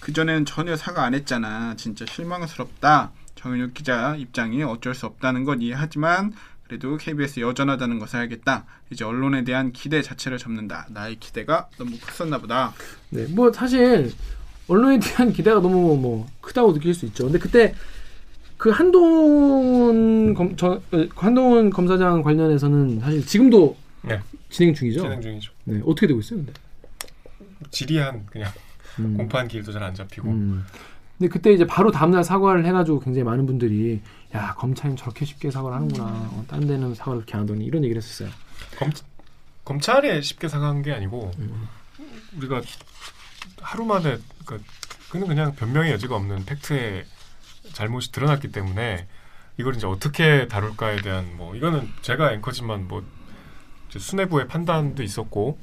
그전에는 0.00 0.44
전혀 0.44 0.74
사과 0.74 1.04
안 1.04 1.14
했잖아. 1.14 1.76
진짜 1.76 2.04
실망스럽다. 2.06 3.12
정윤욱 3.36 3.72
기자 3.72 4.16
입장이 4.16 4.64
어쩔 4.64 4.96
수 4.96 5.06
없다는 5.06 5.44
건 5.44 5.62
이해하지만 5.62 6.32
그래도 6.66 6.96
KBS 6.96 7.38
여전하다는 7.38 8.00
것을 8.00 8.18
알겠다. 8.18 8.64
이제 8.90 9.04
언론에 9.04 9.44
대한 9.44 9.70
기대 9.70 10.02
자체를 10.02 10.38
접는다. 10.38 10.88
나의 10.90 11.20
기대가 11.20 11.68
너무 11.78 11.98
컸었나 12.00 12.38
보다. 12.38 12.74
네, 13.10 13.26
뭐 13.28 13.52
사실 13.52 14.12
언론에 14.66 14.98
대한 14.98 15.32
기대가 15.32 15.60
너무 15.60 15.96
뭐 15.96 16.26
크다고 16.40 16.74
느낄 16.74 16.94
수 16.94 17.06
있죠. 17.06 17.26
근데 17.26 17.38
그때 17.38 17.76
그 18.58 18.70
한동훈 18.70 20.34
검, 20.34 20.56
저, 20.56 20.72
어, 20.92 21.06
한동훈 21.14 21.70
검사장 21.70 22.22
관련해서는 22.22 23.00
사실 23.00 23.24
지금도 23.24 23.76
네. 24.02 24.20
진행 24.50 24.74
중이죠. 24.74 25.00
진행 25.02 25.20
중이죠. 25.20 25.52
네, 25.64 25.80
어떻게 25.86 26.06
되고 26.08 26.18
있어요, 26.20 26.40
근데? 26.40 26.52
지리한 27.70 28.26
그냥 28.26 28.50
음. 28.98 29.16
공판 29.16 29.46
길도 29.48 29.72
잘 29.72 29.82
안 29.82 29.94
잡히고 29.94 30.28
음. 30.28 30.64
근데 31.18 31.28
그때 31.30 31.52
이제 31.52 31.66
바로 31.66 31.90
다음날 31.90 32.22
사과를 32.24 32.64
해가지고 32.66 33.00
굉장히 33.00 33.24
많은 33.24 33.46
분들이 33.46 34.00
야 34.34 34.54
검찰은 34.54 34.96
저렇게 34.96 35.24
쉽게 35.24 35.50
사과를 35.50 35.76
하는구나. 35.76 36.04
어, 36.04 36.44
딴 36.48 36.60
데는 36.66 36.94
사과를 36.94 37.20
그렇게 37.20 37.34
안 37.36 37.42
하더니 37.42 37.64
이런 37.64 37.82
얘기를 37.84 38.00
했었어요. 38.02 38.28
검, 38.78 38.90
검찰에 39.64 40.20
쉽게 40.20 40.48
사과한 40.48 40.82
게 40.82 40.92
아니고 40.92 41.30
음. 41.38 41.68
우리가 42.36 42.60
하루 43.60 43.84
만에 43.84 44.18
그러니까 44.44 44.68
그는 45.10 45.26
그냥 45.28 45.54
변명의 45.54 45.92
여지가 45.92 46.14
없는 46.16 46.44
팩트에 46.44 47.04
잘못이 47.72 48.12
드러났기 48.12 48.52
때문에 48.52 49.06
이걸 49.56 49.74
이제 49.74 49.86
어떻게 49.86 50.46
다룰까에 50.48 50.96
대한 51.02 51.36
뭐 51.36 51.54
이거는 51.54 51.88
제가 52.02 52.32
앵커지만 52.32 52.88
뭐 52.88 53.04
수뇌부의 53.90 54.46
판단도 54.48 55.02
있었고 55.02 55.58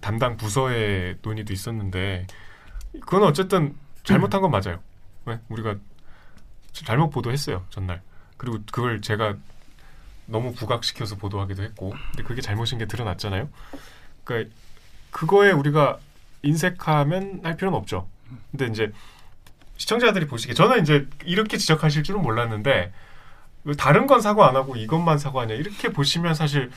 담당 0.00 0.36
부서의 0.36 1.18
논의도 1.22 1.52
있었는데 1.52 2.26
그건 3.00 3.24
어쨌든 3.24 3.74
잘못한 4.04 4.40
건 4.40 4.50
맞아요. 4.50 4.78
왜? 5.24 5.40
우리가 5.48 5.76
잘못 6.72 7.10
보도했어요 7.10 7.64
전날. 7.70 8.02
그리고 8.36 8.58
그걸 8.70 9.00
제가 9.00 9.36
너무 10.26 10.52
부각시켜서 10.54 11.16
보도하기도 11.16 11.62
했고 11.62 11.90
근데 12.12 12.22
그게 12.22 12.40
잘못인 12.40 12.78
게 12.78 12.86
드러났잖아요. 12.86 13.48
그러니까 14.24 14.54
그거에 15.10 15.50
우리가 15.50 15.98
인색하면 16.42 17.40
할 17.42 17.56
필요는 17.56 17.76
없죠. 17.76 18.08
근데 18.50 18.66
이제 18.66 18.92
시청자들이 19.78 20.26
보시기에 20.26 20.54
저는 20.54 20.82
이제 20.82 21.06
이렇게 21.24 21.56
지적하실 21.56 22.02
줄은 22.02 22.20
몰랐는데 22.20 22.92
왜 23.64 23.74
다른 23.74 24.06
건 24.06 24.20
사과 24.20 24.48
안 24.48 24.56
하고 24.56 24.76
이것만 24.76 25.18
사과하냐 25.18 25.54
이렇게 25.54 25.90
보시면 25.92 26.34
사실 26.34 26.70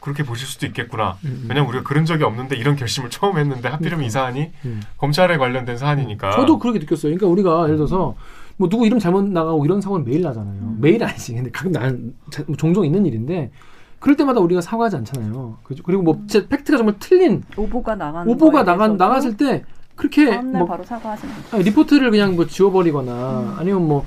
그렇게 0.00 0.24
보실 0.24 0.48
수도 0.48 0.66
있겠구나. 0.66 1.16
음, 1.24 1.42
음. 1.44 1.46
왜냐면 1.48 1.68
우리가 1.68 1.84
그런 1.84 2.04
적이 2.04 2.24
없는데 2.24 2.56
이런 2.56 2.74
결심을 2.74 3.08
처음 3.10 3.38
했는데 3.38 3.68
하필이면 3.68 4.04
이 4.04 4.10
사안이 4.10 4.50
음. 4.64 4.82
검찰에 4.98 5.36
관련된 5.36 5.76
사안이니까. 5.78 6.32
저도 6.32 6.58
그렇게 6.58 6.80
느꼈어요. 6.80 7.14
그러니까 7.14 7.28
우리가 7.28 7.64
예를 7.64 7.76
들어서 7.76 8.16
뭐 8.56 8.68
누구 8.68 8.84
이름 8.84 8.98
잘못 8.98 9.24
나가고 9.28 9.64
이런 9.64 9.80
사고는 9.80 10.04
매일 10.04 10.22
나잖아요. 10.22 10.54
음. 10.60 10.78
매일 10.80 11.04
아니지. 11.04 11.34
근데 11.34 11.50
가끔 11.52 11.70
난 11.72 12.14
자- 12.32 12.42
뭐 12.48 12.56
종종 12.56 12.84
있는 12.84 13.06
일인데 13.06 13.52
그럴 14.00 14.16
때마다 14.16 14.40
우리가 14.40 14.60
사과하지 14.60 14.96
않잖아요. 14.96 15.58
그리고 15.84 16.02
뭐 16.02 16.16
진짜 16.26 16.48
fact가 16.48 16.78
정말 16.78 16.96
틀린 16.98 17.44
오보가 17.56 17.94
나간 17.94 18.26
오보가 18.26 18.64
나간 18.64 18.96
나갔을 18.96 19.36
때 19.36 19.64
그렇게 19.96 20.26
다음날 20.30 20.60
뭐 20.60 20.66
바로 20.68 20.84
거죠. 21.28 21.56
아니, 21.56 21.64
리포트를 21.64 22.10
그냥 22.10 22.34
뭐 22.36 22.46
지워버리거나 22.46 23.56
아니면 23.58 23.86
뭐 23.86 24.04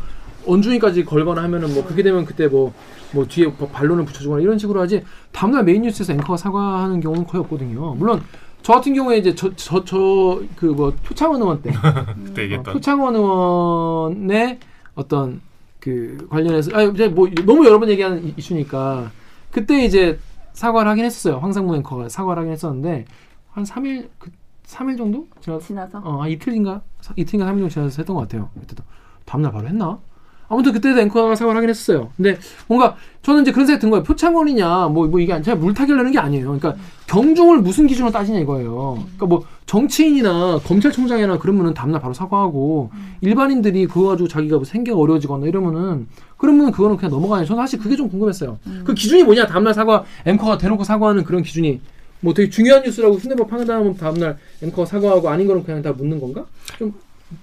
언중위까지 0.47 1.05
걸거나 1.05 1.41
하면은 1.43 1.73
뭐 1.73 1.85
그게 1.85 2.03
되면 2.03 2.25
그때 2.25 2.47
뭐 2.47 2.73
뭐 3.13 3.25
뒤에 3.25 3.45
뭐 3.47 3.69
반론을 3.69 4.03
붙여주거나 4.03 4.41
이런 4.41 4.57
식으로 4.57 4.81
하지 4.81 5.01
다음날 5.31 5.63
메인 5.63 5.83
뉴스에서 5.83 6.11
앵커가 6.13 6.35
사과하는 6.35 6.99
경우는 6.99 7.25
거의 7.25 7.41
없거든요. 7.43 7.93
물론 7.95 8.21
저 8.61 8.73
같은 8.73 8.93
경우에 8.93 9.17
이제 9.19 9.33
저 9.35 9.55
저 9.55 9.85
저 9.85 10.41
그 10.57 10.65
뭐 10.65 10.91
표창원 11.01 11.41
의원 11.41 11.61
때 11.61 11.71
그때 12.25 12.41
어, 12.41 12.43
얘기했던 12.43 12.73
표창원 12.73 13.15
의원의 13.15 14.59
어떤 14.95 15.39
그 15.79 16.27
관련해서 16.29 16.71
아 16.73 16.81
이제 16.83 17.07
뭐 17.07 17.29
너무 17.45 17.65
여러 17.65 17.79
번 17.79 17.89
얘기하는 17.89 18.25
이- 18.25 18.33
이슈니까 18.37 19.11
그때 19.51 19.85
이제 19.85 20.19
사과를 20.53 20.89
하긴 20.91 21.05
했었어요. 21.05 21.37
황상무 21.37 21.75
앵커가 21.77 22.09
사과를 22.09 22.41
하긴 22.41 22.51
했었는데 22.53 23.05
한 23.51 23.63
3일 23.63 24.09
그 24.19 24.29
3일 24.67 24.97
정도 24.97 25.27
제가 25.41 25.59
지나서 25.59 25.99
어, 26.03 26.21
한 26.21 26.29
이틀인가 26.29 26.81
사- 27.01 27.13
이틀인가 27.15 27.45
3일 27.51 27.55
정도 27.59 27.69
지나서 27.69 27.97
했던 28.01 28.15
것 28.15 28.21
같아요. 28.23 28.49
그때도 28.59 28.83
다음날 29.25 29.51
바로 29.51 29.67
했나? 29.67 29.99
아무튼 30.47 30.73
그때도 30.73 30.99
앵커가 31.01 31.33
사과를 31.35 31.57
하긴 31.57 31.69
했었어요. 31.71 32.11
근데 32.17 32.37
뭔가 32.67 32.95
저는 33.23 33.41
이제 33.41 33.51
그런 33.51 33.65
생각이 33.65 33.81
든 33.81 33.89
거예요. 33.89 34.03
표창원이냐 34.03 34.89
뭐, 34.89 35.07
뭐 35.07 35.19
이게 35.19 35.33
아니- 35.33 35.43
제가 35.43 35.57
물타기하려는 35.57 36.11
게 36.11 36.19
아니에요. 36.19 36.45
그러니까 36.45 36.75
경중을 37.07 37.61
무슨 37.61 37.87
기준으로 37.87 38.11
따지냐 38.11 38.39
이거예요. 38.39 38.93
그러니까 39.03 39.25
뭐 39.25 39.43
정치인이나 39.65 40.59
검찰총장이나 40.63 41.39
그러면은 41.39 41.73
다음날 41.73 41.99
바로 41.99 42.13
사과하고 42.13 42.91
일반인들이 43.21 43.87
그거 43.87 44.09
가지고 44.09 44.27
자기가 44.27 44.57
뭐 44.57 44.65
생계가 44.65 44.97
어려워지거나 44.99 45.47
이러면은 45.47 46.07
그러면 46.37 46.71
그거는 46.71 46.97
그냥 46.97 47.09
넘어가냐. 47.11 47.45
저는 47.45 47.63
사실 47.63 47.79
그게 47.79 47.95
좀 47.95 48.07
궁금했어요. 48.09 48.59
그 48.83 48.93
기준이 48.93 49.23
뭐냐? 49.23 49.47
다음날 49.47 49.73
사과 49.73 50.03
앵커가 50.25 50.59
대놓고 50.59 50.83
사과하는 50.83 51.23
그런 51.23 51.41
기준이 51.41 51.81
뭐 52.25 52.33
되게 52.33 52.49
중요한 52.49 52.81
뉴스라고 52.81 53.19
순대법 53.19 53.47
판단하면 53.47 53.95
다음날 53.97 54.39
앵커가 54.63 54.87
사과하고 54.87 55.29
아닌 55.29 55.45
거는 55.45 55.63
그냥 55.63 55.83
다 55.83 55.91
묻는 55.91 56.19
건가? 56.19 56.43
좀 56.79 56.91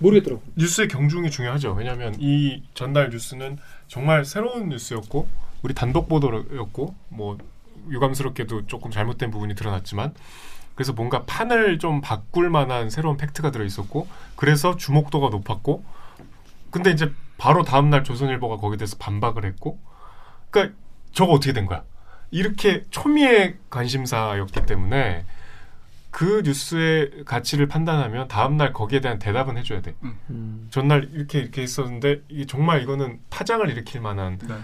모르겠더라고. 0.00 0.42
뉴스의 0.56 0.88
경중이 0.88 1.30
중요하죠. 1.30 1.72
왜냐하면 1.74 2.16
이 2.18 2.64
전날 2.74 3.10
뉴스는 3.10 3.58
정말 3.86 4.24
새로운 4.24 4.70
뉴스였고 4.70 5.28
우리 5.62 5.72
단독 5.72 6.08
보도였고 6.08 6.96
뭐 7.10 7.38
유감스럽게도 7.90 8.66
조금 8.66 8.90
잘못된 8.90 9.30
부분이 9.30 9.54
드러났지만 9.54 10.14
그래서 10.74 10.92
뭔가 10.92 11.22
판을 11.26 11.78
좀 11.78 12.00
바꿀 12.00 12.50
만한 12.50 12.90
새로운 12.90 13.16
팩트가 13.16 13.52
들어 13.52 13.64
있었고 13.64 14.08
그래서 14.34 14.76
주목도가 14.76 15.28
높았고 15.28 15.84
근데 16.72 16.90
이제 16.90 17.12
바로 17.38 17.62
다음 17.62 17.88
날 17.88 18.02
조선일보가 18.02 18.56
거기에 18.56 18.78
대해서 18.78 18.96
반박을 18.98 19.44
했고 19.44 19.78
그러니까 20.50 20.76
저거 21.12 21.34
어떻게 21.34 21.52
된 21.52 21.66
거야? 21.66 21.84
이렇게 22.32 22.84
초미의 22.90 23.58
관심사였기 23.70 24.66
때문에 24.66 25.24
그 26.10 26.42
뉴스의 26.44 27.24
가치를 27.24 27.68
판단하면 27.68 28.28
다음 28.28 28.56
날 28.56 28.72
거기에 28.72 29.00
대한 29.00 29.18
대답은 29.18 29.56
해줘야 29.56 29.80
돼. 29.80 29.94
음. 30.02 30.66
전날 30.70 31.08
이렇게 31.12 31.38
이렇게 31.38 31.62
있었는데 31.62 32.22
이게 32.28 32.44
정말 32.44 32.82
이거는 32.82 33.20
파장을 33.30 33.68
일으킬 33.70 34.00
만한 34.00 34.38
네. 34.38 34.54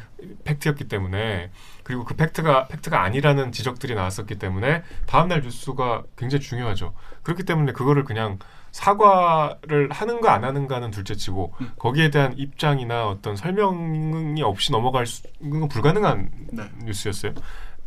팩트였기 0.45 0.89
때문에 0.89 1.51
그리고 1.85 2.05
그 2.05 2.17
팩트가 2.17 2.69
팩트가 2.69 3.03
아니라는 3.03 3.53
지적들이 3.53 3.95
나왔었기 3.95 4.35
때문에 4.35 4.83
다음날 5.07 5.41
뉴스가 5.41 6.05
굉장히 6.17 6.43
중요하죠. 6.43 6.95
그렇기 7.23 7.45
때문에 7.45 7.73
그거를 7.73 8.05
그냥 8.05 8.39
사과를 8.73 9.91
하는가 9.91 10.33
안 10.33 10.45
하는가는 10.45 10.91
둘째치고 10.91 11.55
음. 11.61 11.73
거기에 11.79 12.11
대한 12.11 12.35
입장이나 12.37 13.09
어떤 13.09 13.35
설명이 13.37 14.43
없이 14.43 14.73
넘어갈 14.73 15.07
수는 15.07 15.69
불가능한 15.69 16.31
네. 16.53 16.65
뉴스였어요. 16.85 17.33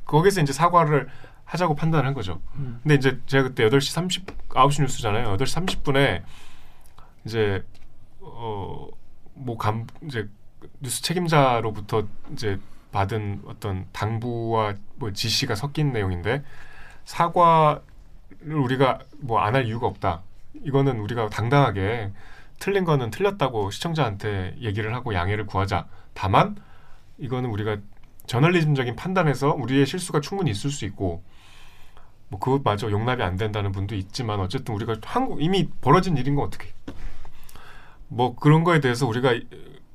거기서 0.05 0.41
이제 0.41 0.53
사과를 0.53 1.07
하자고 1.45 1.75
판단한 1.75 2.13
거죠. 2.13 2.41
음. 2.55 2.79
근데 2.83 2.95
이제 2.95 3.19
제가 3.25 3.49
그때 3.49 3.67
8시 3.69 3.91
30 3.91 4.49
9시 4.49 4.81
뉴스잖아요. 4.81 5.35
8시 5.37 5.81
30분에 5.83 6.23
이제 7.25 7.63
어뭐 8.21 9.57
감 9.59 9.87
이제 10.03 10.27
뉴스 10.79 11.01
책임자로부터 11.01 12.07
이제 12.33 12.59
받은 12.91 13.43
어떤 13.47 13.85
당부와 13.93 14.73
뭐 14.95 15.11
지시가 15.13 15.55
섞인 15.55 15.91
내용인데 15.93 16.43
사과를 17.05 17.81
우리가 18.45 18.99
뭐 19.19 19.39
안 19.41 19.55
할 19.55 19.65
이유가 19.65 19.87
없다. 19.87 20.21
이거는 20.53 20.99
우리가 20.99 21.29
당당하게 21.29 22.11
틀린 22.59 22.85
거는 22.85 23.09
틀렸다고 23.11 23.71
시청자한테 23.71 24.55
얘기를 24.61 24.93
하고 24.93 25.13
양해를 25.13 25.45
구하자. 25.45 25.87
다만 26.13 26.55
이거는 27.17 27.49
우리가 27.49 27.77
저널리즘적인 28.27 28.95
판단에서 28.95 29.53
우리의 29.53 29.85
실수가 29.85 30.21
충분히 30.21 30.51
있을 30.51 30.69
수 30.69 30.85
있고 30.85 31.23
뭐 32.29 32.39
그것마저 32.39 32.91
용납이 32.91 33.21
안 33.23 33.35
된다는 33.35 33.71
분도 33.71 33.95
있지만 33.95 34.39
어쨌든 34.39 34.75
우리가 34.75 34.95
한국 35.03 35.41
이미 35.41 35.69
벌어진 35.81 36.15
일인 36.17 36.35
건 36.35 36.45
어떻게 36.45 36.73
뭐 38.07 38.35
그런 38.35 38.63
거에 38.63 38.79
대해서 38.79 39.07
우리가 39.07 39.33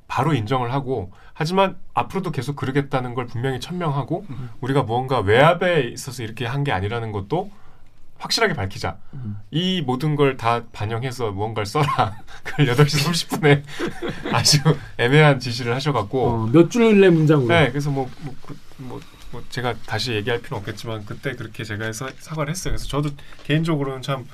바로 0.09 0.35
인정을 0.35 0.73
하고 0.73 1.12
하지만 1.35 1.77
앞으로도 1.95 2.31
계속 2.31 2.57
그러겠다는 2.57 3.14
걸 3.14 3.27
분명히 3.27 3.61
천명하고 3.61 4.25
음. 4.31 4.51
우리가 4.61 4.83
무언가 4.83 5.21
외압에 5.21 5.83
있어서 5.83 6.23
이렇게 6.23 6.47
한 6.47 6.64
게 6.64 6.73
아니라는 6.73 7.12
것도 7.12 7.51
확실하게 8.18 8.55
밝히자. 8.55 8.96
음. 9.14 9.38
이 9.50 9.83
모든 9.83 10.16
걸 10.16 10.37
다 10.37 10.62
반영해서 10.72 11.33
무언가를 11.33 11.66
써라. 11.66 12.16
그걸 12.44 12.66
8시 12.66 13.05
30분에 13.07 13.62
아주 14.35 14.59
애매한 14.98 15.38
지시를 15.40 15.74
하셔갖고 15.74 16.26
어, 16.29 16.46
몇 16.46 16.70
줄의 16.70 17.11
문장으로. 17.11 17.48
네, 17.48 17.68
그래서 17.70 17.90
뭐, 17.90 18.09
뭐, 18.22 18.35
그, 18.46 18.57
뭐, 18.79 19.00
뭐 19.33 19.42
제가 19.50 19.74
다시 19.87 20.12
얘기할 20.12 20.40
필요는 20.40 20.61
없겠지만 20.61 21.05
그때 21.05 21.35
그렇게 21.35 21.64
제가 21.64 21.85
해서 21.85 22.09
사과를 22.18 22.50
했어요. 22.50 22.72
그래서 22.72 22.87
저도 22.88 23.11
개인적으로는 23.44 24.02
참 24.02 24.26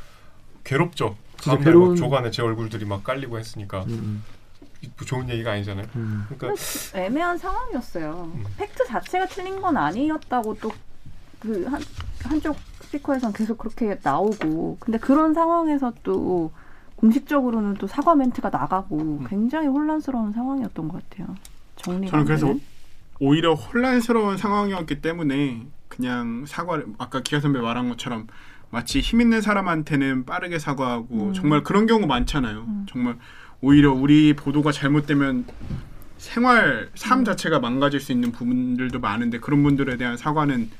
괴롭죠. 0.64 1.16
다음날 1.42 1.64
막 1.64 1.70
괴로운- 1.72 1.96
조간에 1.96 2.30
제 2.30 2.40
얼굴들이 2.42 2.84
막 2.84 3.02
깔리고 3.02 3.38
했으니까 3.38 3.82
음, 3.88 4.22
뭐 4.96 5.06
좋은 5.06 5.28
얘기가 5.28 5.52
아니잖아요. 5.52 5.86
음. 5.96 6.24
그러니까 6.28 6.62
애매한 6.94 7.36
상황이었어요. 7.36 8.30
음. 8.34 8.44
팩트 8.58 8.86
자체가 8.86 9.26
틀린 9.26 9.60
건 9.60 9.76
아니었다고 9.76 10.58
또 10.60 10.70
그 11.42 11.66
한 11.66 11.82
한쪽 12.22 12.56
스피커에선 12.82 13.32
계속 13.32 13.58
그렇게 13.58 13.98
나오고 14.02 14.76
근데 14.80 14.98
그런 14.98 15.34
상황에서 15.34 15.92
또 16.04 16.52
공식적으로는 16.96 17.74
또 17.74 17.88
사과 17.88 18.14
멘트가 18.14 18.50
나가고 18.50 19.24
굉장히 19.28 19.66
혼란스러운 19.66 20.32
상황이었던 20.32 20.88
것 20.88 21.08
같아요. 21.10 21.34
정리가 21.76 22.10
저는 22.10 22.20
안 22.20 22.24
그래서? 22.26 22.54
오히려 23.18 23.54
혼란스러운 23.54 24.36
상황이었기 24.36 25.00
때문에 25.00 25.66
그냥 25.88 26.44
사과를 26.46 26.86
아까 26.98 27.20
기아 27.22 27.40
선배 27.40 27.60
말한 27.60 27.88
것처럼 27.88 28.28
마치 28.70 29.00
힘 29.00 29.20
있는 29.20 29.40
사람한테는 29.40 30.24
빠르게 30.24 30.58
사과하고 30.60 31.28
음. 31.28 31.32
정말 31.32 31.62
그런 31.64 31.86
경우 31.86 32.06
많잖아요. 32.06 32.58
음. 32.60 32.86
정말 32.88 33.16
오히려 33.60 33.92
우리 33.92 34.34
보도가 34.34 34.70
잘못되면 34.70 35.44
생활 36.18 36.88
삶 36.94 37.20
음. 37.20 37.24
자체가 37.24 37.58
망가질 37.58 37.98
수 38.00 38.12
있는 38.12 38.30
부분들도 38.30 39.00
많은데 39.00 39.40
그런 39.40 39.62
분들에 39.64 39.96
대한 39.96 40.16
사과는 40.16 40.70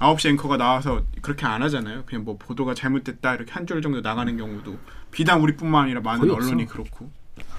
9시 0.00 0.30
앵커가 0.30 0.56
나와서 0.56 1.02
그렇게 1.22 1.46
안 1.46 1.62
하잖아요. 1.62 2.02
그냥 2.06 2.24
뭐 2.24 2.36
보도가 2.38 2.74
잘못됐다 2.74 3.34
이렇게 3.34 3.52
한 3.52 3.66
줄 3.66 3.82
정도 3.82 4.00
나가는 4.00 4.34
경우도 4.36 4.76
비단 5.10 5.40
우리뿐만 5.40 5.84
아니라 5.84 6.00
많은 6.00 6.20
거의 6.20 6.32
없어. 6.32 6.46
언론이 6.48 6.66
그렇고 6.66 7.10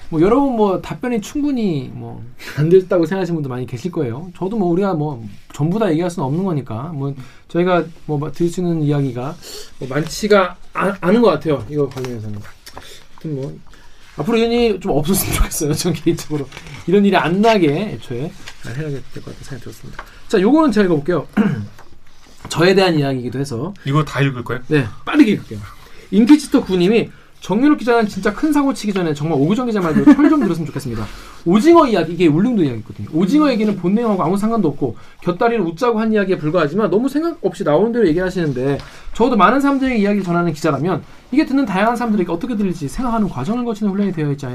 뭐 0.09 0.19
여러분 0.21 0.55
뭐 0.57 0.81
답변이 0.81 1.21
충분히 1.21 1.89
뭐 1.93 2.21
안 2.57 2.67
됐다고 2.69 3.05
생각하시는 3.05 3.35
분도 3.35 3.47
많이 3.49 3.65
계실 3.65 3.91
거예요. 3.91 4.29
저도 4.35 4.57
뭐 4.57 4.67
우리가 4.69 4.93
뭐 4.93 5.23
전부 5.53 5.79
다 5.79 5.89
얘기할 5.91 6.09
수는 6.09 6.25
없는 6.27 6.43
거니까 6.43 6.91
뭐 6.93 7.15
저희가 7.47 7.85
뭐 8.05 8.31
들을 8.31 8.49
수 8.51 8.59
있는 8.59 8.81
이야기가 8.81 9.35
뭐 9.79 9.87
많지가 9.87 10.57
아, 10.73 10.97
않은 10.99 11.21
것 11.21 11.29
같아요. 11.29 11.63
이거 11.69 11.87
관련해서는. 11.87 12.39
하여튼 13.13 13.35
뭐 13.35 13.57
앞으로 14.17 14.37
이런 14.37 14.51
일이 14.51 14.79
좀 14.79 14.91
없었으면 14.91 15.35
좋겠어요. 15.35 15.73
전 15.73 15.93
개인적으로 15.93 16.47
이런 16.87 17.05
일이 17.05 17.15
안 17.15 17.39
나게 17.41 17.91
애초에 17.93 18.31
잘 18.63 18.75
해야 18.75 18.89
될 18.89 19.01
것 19.01 19.25
같은 19.25 19.43
생각이 19.43 19.61
들었습니다. 19.63 20.03
자, 20.27 20.41
요거는 20.41 20.71
제가 20.71 20.85
읽어볼게요. 20.85 21.27
저에 22.49 22.75
대한 22.75 22.95
이야기이기도 22.97 23.39
해서 23.39 23.73
이거 23.85 24.03
다 24.03 24.21
읽을 24.21 24.43
거예요? 24.43 24.61
네, 24.67 24.85
빠르게 25.05 25.31
읽을게요. 25.31 25.59
인피치터 26.11 26.63
구님이 26.65 27.09
정유럽 27.39 27.79
기자는 27.79 28.07
진짜 28.07 28.31
큰 28.33 28.53
사고 28.53 28.71
치기 28.71 28.93
전에 28.93 29.13
정말 29.15 29.39
오구정 29.39 29.65
기자 29.65 29.79
말대로 29.81 30.05
철 30.13 30.29
좀 30.29 30.41
들었으면 30.41 30.67
좋겠습니다. 30.67 31.05
오징어 31.43 31.87
이야기 31.87 32.13
이게 32.13 32.27
울릉도 32.27 32.63
이야기거든요. 32.63 33.07
오징어 33.13 33.49
얘기는 33.49 33.75
본 33.77 33.95
내용하고 33.95 34.23
아무 34.23 34.37
상관도 34.37 34.67
없고 34.67 34.95
곁다리를 35.21 35.63
웃자고 35.65 35.99
한 35.99 36.13
이야기에 36.13 36.37
불과하지만 36.37 36.91
너무 36.91 37.09
생각 37.09 37.39
없이 37.41 37.63
나오는 37.63 37.91
대로 37.91 38.07
얘기하시는데 38.07 38.77
적어도 39.13 39.37
많은 39.37 39.59
사람들에게 39.59 39.97
이야기를 39.97 40.23
전하는 40.23 40.53
기자라면 40.53 41.01
이게 41.31 41.45
듣는 41.47 41.65
다양한 41.65 41.95
사람들에게 41.95 42.31
어떻게 42.31 42.55
들릴지 42.55 42.87
생각하는 42.87 43.27
과정을 43.27 43.65
거치는 43.65 43.91
훈련이 43.91 44.11
되어 44.11 44.31
있지 44.31 44.45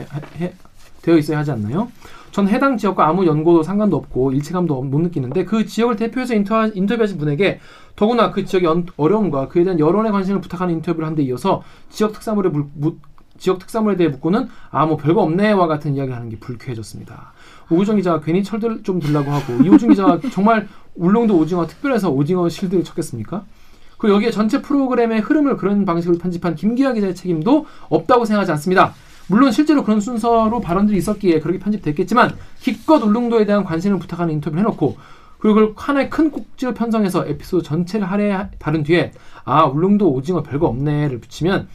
되어 1.02 1.16
있어야 1.18 1.38
하지 1.38 1.50
않나요? 1.50 1.90
전 2.36 2.48
해당 2.48 2.76
지역과 2.76 3.08
아무 3.08 3.24
연고도 3.24 3.62
상관도 3.62 3.96
없고 3.96 4.30
일체감도 4.32 4.82
못 4.82 5.00
느끼는데 5.00 5.46
그 5.46 5.64
지역을 5.64 5.96
대표해서 5.96 6.34
인터하, 6.34 6.66
인터뷰하신 6.74 7.16
분에게 7.16 7.60
더구나 7.96 8.30
그 8.30 8.44
지역의 8.44 8.68
언- 8.68 8.86
어려움과 8.98 9.48
그에 9.48 9.64
대한 9.64 9.80
여론의 9.80 10.12
관심을 10.12 10.42
부탁하는 10.42 10.74
인터뷰를 10.74 11.06
한 11.06 11.14
데 11.14 11.22
이어서 11.22 11.62
지역 11.88 12.12
특산물에 12.12 12.50
물- 12.50 12.66
묻- 12.74 12.98
지역 13.38 13.58
특산물에 13.58 13.96
대해 13.96 14.10
묻고는 14.10 14.48
아 14.70 14.84
뭐 14.84 14.98
별거 14.98 15.22
없네와 15.22 15.66
같은 15.66 15.94
이야기를 15.94 16.14
하는 16.14 16.28
게 16.28 16.36
불쾌해졌습니다. 16.38 17.32
오구정 17.70 17.96
기자가 17.96 18.20
괜히 18.20 18.44
철들 18.44 18.82
좀 18.82 19.00
들라고 19.00 19.30
하고 19.30 19.54
이호준 19.64 19.88
기자가 19.88 20.20
정말 20.30 20.68
울릉도 20.96 21.38
오징어 21.38 21.66
특별해서 21.66 22.10
오징어 22.10 22.50
실드를 22.50 22.84
쳤겠습니까? 22.84 23.44
그리고 23.96 24.16
여기에 24.16 24.30
전체 24.30 24.60
프로그램의 24.60 25.20
흐름을 25.22 25.56
그런 25.56 25.86
방식으로 25.86 26.18
편집한 26.18 26.54
김기아 26.54 26.92
기자의 26.92 27.14
책임도 27.14 27.64
없다고 27.88 28.26
생각하지 28.26 28.52
않습니다. 28.52 28.92
물론 29.28 29.50
실제로 29.52 29.82
그런 29.84 30.00
순서로 30.00 30.60
발언들이 30.60 30.96
있었기에 30.98 31.40
그렇게 31.40 31.58
편집됐겠지만 31.58 32.36
기껏 32.60 33.02
울릉도에 33.02 33.44
대한 33.46 33.64
관심을 33.64 33.98
부탁하는 33.98 34.34
인터뷰를 34.34 34.60
해놓고 34.60 34.96
그리고 35.38 35.54
그걸 35.54 35.72
하나의 35.76 36.10
큰 36.10 36.30
꼭지로 36.30 36.74
편성해서 36.74 37.26
에피소드 37.26 37.62
전체를 37.64 38.10
할애 38.10 38.48
다른 38.58 38.82
뒤에 38.82 39.12
아 39.44 39.64
울릉도 39.64 40.10
오징어 40.12 40.42
별거 40.42 40.66
없네를 40.68 41.20
붙이면 41.20 41.68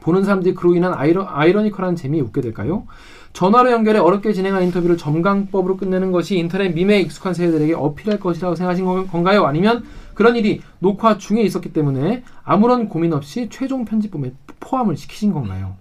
보는 0.00 0.24
사람들이 0.24 0.54
그로 0.54 0.74
인한 0.76 0.94
아이러, 0.94 1.26
아이러니컬한 1.28 1.96
재미에 1.96 2.20
웃게 2.20 2.40
될까요? 2.40 2.86
전화로 3.32 3.70
연결해 3.72 3.98
어렵게 3.98 4.32
진행한 4.32 4.62
인터뷰를 4.64 4.96
점강법으로 4.96 5.76
끝내는 5.76 6.12
것이 6.12 6.38
인터넷 6.38 6.70
밈에 6.72 7.00
익숙한 7.00 7.34
세대들에게 7.34 7.74
어필할 7.74 8.20
것이라고 8.20 8.54
생각하신 8.54 8.84
건- 8.84 9.06
건가요? 9.08 9.44
아니면 9.44 9.84
그런 10.14 10.36
일이 10.36 10.62
녹화 10.78 11.18
중에 11.18 11.42
있었기 11.42 11.72
때문에 11.72 12.22
아무런 12.44 12.88
고민 12.88 13.12
없이 13.12 13.48
최종 13.50 13.84
편집본에 13.84 14.32
포함을 14.60 14.96
시키신 14.96 15.32
건가요? 15.32 15.74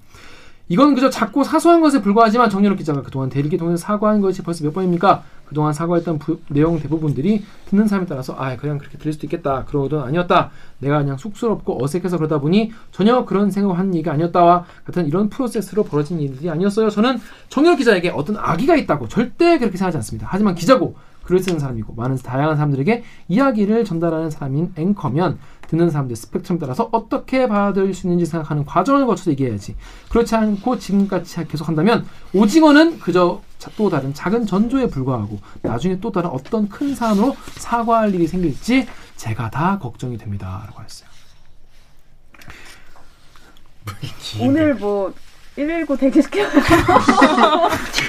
이건 0.70 0.96
그저 0.96 1.10
작고 1.10 1.44
사소한 1.44 1.80
것에 1.82 2.02
불과하지만 2.02 2.50
정연욱 2.50 2.78
기자가 2.78 3.02
그동안 3.02 3.30
대리기 3.30 3.58
통해서 3.58 3.78
사과한 3.78 4.20
것이 4.20 4.42
벌써 4.42 4.64
몇 4.66 4.74
번입니까? 4.74 5.24
그동안 5.46 5.72
사과했던 5.72 6.20
부- 6.20 6.40
내용 6.50 6.78
대부분들이 6.78 7.46
듣는 7.70 7.88
사람에 7.88 8.06
따라서 8.06 8.36
아 8.38 8.58
그냥 8.58 8.78
그렇게 8.78 8.98
들릴 8.98 9.14
수도 9.14 9.28
있겠다. 9.28 9.64
그러던 9.64 10.04
아니었다. 10.04 10.52
내가 10.80 10.98
그냥 11.00 11.16
쑥스럽고 11.18 11.82
어색해서 11.82 12.18
그러다 12.18 12.40
보니 12.40 12.74
전혀 12.92 13.24
그런 13.24 13.50
생각을 13.50 13.80
한 13.80 13.94
얘기가 13.96 14.12
아니었다와 14.12 14.66
같은 14.84 15.08
이런 15.08 15.30
프로세스로 15.30 15.84
벌어진 15.84 16.20
일들이 16.20 16.50
아니었어요. 16.50 16.90
저는 16.90 17.18
정연욱 17.48 17.78
기자에게 17.78 18.10
어떤 18.10 18.36
악의가 18.36 18.76
있다고 18.76 19.08
절대 19.08 19.58
그렇게 19.58 19.78
생각하지 19.78 19.98
않습니다. 19.98 20.28
하지만 20.30 20.54
기자고 20.56 20.96
글을 21.24 21.40
쓰는 21.42 21.60
사람이고 21.60 21.94
많은 21.94 22.18
다양한 22.18 22.56
사람들에게 22.56 23.04
이야기를 23.30 23.84
전달하는 23.86 24.30
사람인 24.30 24.74
앵커면 24.78 25.38
듣는 25.70 25.90
사람들 25.90 26.16
스펙트럼 26.16 26.60
따라서 26.60 26.88
어떻게 26.92 27.48
받아들일 27.48 27.94
수 27.94 28.08
있는지 28.08 28.26
생각하는 28.26 28.66
과정을 28.66 29.06
거쳐서 29.06 29.32
얘기해야지. 29.32 29.76
그렇지 30.10 30.36
않고 30.36 30.80
지금같이 30.80 31.46
계속 31.48 31.68
한다면 31.68 32.08
오징어는 32.34 33.00
그저 33.00 33.42
자- 33.60 33.72
또 33.76 33.90
다른 33.90 34.14
작은 34.14 34.46
전조에 34.46 34.88
불과하고 34.88 35.40
나중에 35.62 36.00
또 36.00 36.12
다른 36.12 36.30
어떤 36.30 36.70
큰 36.70 36.94
사안으로 36.96 37.36
사과할 37.58 38.14
일이 38.14 38.28
생길지 38.28 38.88
제가 39.16 39.50
다 39.50 39.78
걱정이 39.80 40.18
됩니다 40.18 40.64
라고 40.68 40.82
했어요. 40.84 41.08
오늘 44.42 44.76
뭐 44.76 45.14
119 45.56 45.98
대기시켜요. 45.98 46.50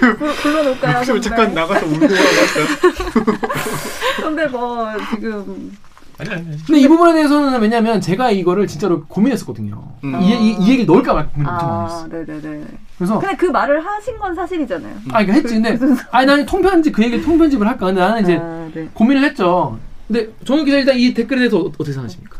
불- 0.01 0.16
불러놓을까요? 0.37 1.21
잠깐 1.21 1.55
나가서 1.55 1.87
울고 1.87 2.05
오라고 2.05 2.14
했어요. 2.14 2.66
근데 4.23 4.47
뭐 4.49 4.87
지금 5.14 5.77
아니 6.18 6.31
아니. 6.31 6.48
아니. 6.48 6.64
근데 6.64 6.81
이 6.81 6.88
부분에 6.88 7.12
대해서는 7.14 7.61
왜냐면 7.61 8.00
제가 8.00 8.31
이거를 8.31 8.66
진짜로 8.66 9.04
고민했었거든요. 9.07 9.92
음. 10.04 10.20
이, 10.20 10.26
이, 10.33 10.50
이 10.54 10.68
얘기를 10.70 10.87
넣을까 10.87 11.14
말까 11.14 11.31
고민 11.31 11.48
엄청 11.48 11.68
많이 11.68 11.81
아, 11.81 11.85
했어. 11.94 12.07
네네네. 12.09 12.66
그래서 12.96 13.18
근데 13.20 13.37
그 13.37 13.46
말을 13.46 13.85
하신 13.85 14.18
건 14.18 14.35
사실이잖아요. 14.35 14.94
아 15.12 15.22
이거 15.22 15.33
했지. 15.33 15.54
근데 15.54 15.78
아니 16.11 16.26
나는 16.26 16.44
통편집 16.46 16.92
그 16.94 17.02
얘기를 17.04 17.24
통편집을 17.24 17.66
할까? 17.66 17.87
근데 17.87 18.00
나는 18.00 18.22
이제 18.22 18.37
아, 18.37 18.68
네. 18.74 18.88
고민을 18.92 19.22
했죠. 19.24 19.78
근데 20.09 20.28
정현 20.44 20.64
기자 20.64 20.78
일단 20.78 20.98
이 20.98 21.14
댓글에 21.14 21.38
대해서 21.38 21.59
어- 21.59 21.66
어떻게 21.66 21.92
생각하십니까? 21.92 22.38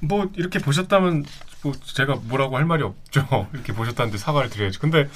뭐 0.00 0.28
이렇게 0.36 0.58
보셨다면 0.58 1.24
뭐 1.62 1.72
제가 1.94 2.18
뭐라고 2.28 2.56
할 2.56 2.64
말이 2.66 2.82
없죠. 2.82 3.46
이렇게 3.54 3.72
보셨다는데 3.72 4.18
사과를 4.18 4.50
드려야죠. 4.50 4.80
근데 4.80 5.08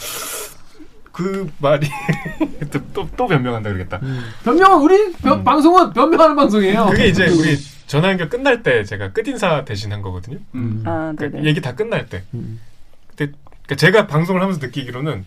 그 1.14 1.48
말이 1.58 1.86
또또 2.72 3.08
또 3.16 3.26
변명한다 3.28 3.70
그러겠다. 3.72 4.00
변명은 4.44 4.80
우리 4.82 5.12
변- 5.12 5.38
음. 5.38 5.44
방송은 5.44 5.92
변명하는 5.92 6.34
방송이에요. 6.34 6.86
그게 6.86 7.06
이제 7.06 7.26
우리 7.28 7.56
전화 7.86 8.10
연결 8.10 8.28
끝날 8.28 8.64
때 8.64 8.82
제가 8.84 9.12
끝인사 9.12 9.64
대신 9.64 9.92
한 9.92 10.02
거거든요. 10.02 10.38
음. 10.56 10.82
아, 10.84 11.12
그러니까 11.16 11.38
네네. 11.38 11.48
얘기 11.48 11.60
다 11.60 11.76
끝날 11.76 12.08
때. 12.08 12.24
음. 12.34 12.58
그때 13.08 13.30
그러니까 13.62 13.76
제가 13.76 14.06
방송을 14.08 14.42
하면서 14.42 14.58
느끼기로는 14.60 15.24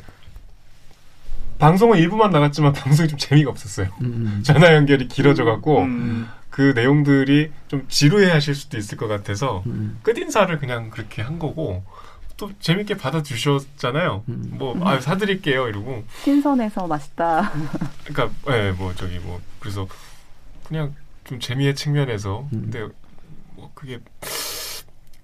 방송은 1.57 1.97
일부만 1.99 2.31
나갔지만 2.31 2.73
방송이 2.73 3.07
좀 3.07 3.17
재미가 3.17 3.49
없었어요. 3.49 3.87
음. 4.01 4.41
전화 4.45 4.73
연결이 4.75 5.07
길어져 5.07 5.45
갖고 5.45 5.83
음. 5.83 6.27
그 6.49 6.73
내용들이 6.75 7.51
좀 7.69 7.85
지루해 7.87 8.29
하실 8.29 8.55
수도 8.55 8.77
있을 8.77 8.97
것 8.97 9.07
같아서 9.07 9.63
음. 9.67 9.99
끝인사를 10.03 10.57
그냥 10.59 10.89
그렇게 10.89 11.21
한 11.21 11.39
거고 11.39 11.83
또 12.37 12.51
재밌게 12.59 12.97
받아주셨잖아요. 12.97 14.23
음. 14.29 14.55
뭐아 14.57 15.01
사드릴게요 15.01 15.67
이러고 15.67 16.03
신선해서 16.23 16.87
맛있다. 16.87 17.51
그러니까 18.05 18.53
예, 18.53 18.71
뭐 18.71 18.93
저기 18.93 19.17
뭐 19.19 19.41
그래서 19.59 19.87
그냥 20.67 20.93
좀 21.23 21.39
재미의 21.39 21.75
측면에서 21.75 22.47
음. 22.53 22.69
근데 22.71 22.87
뭐 23.55 23.71
그게 23.73 23.99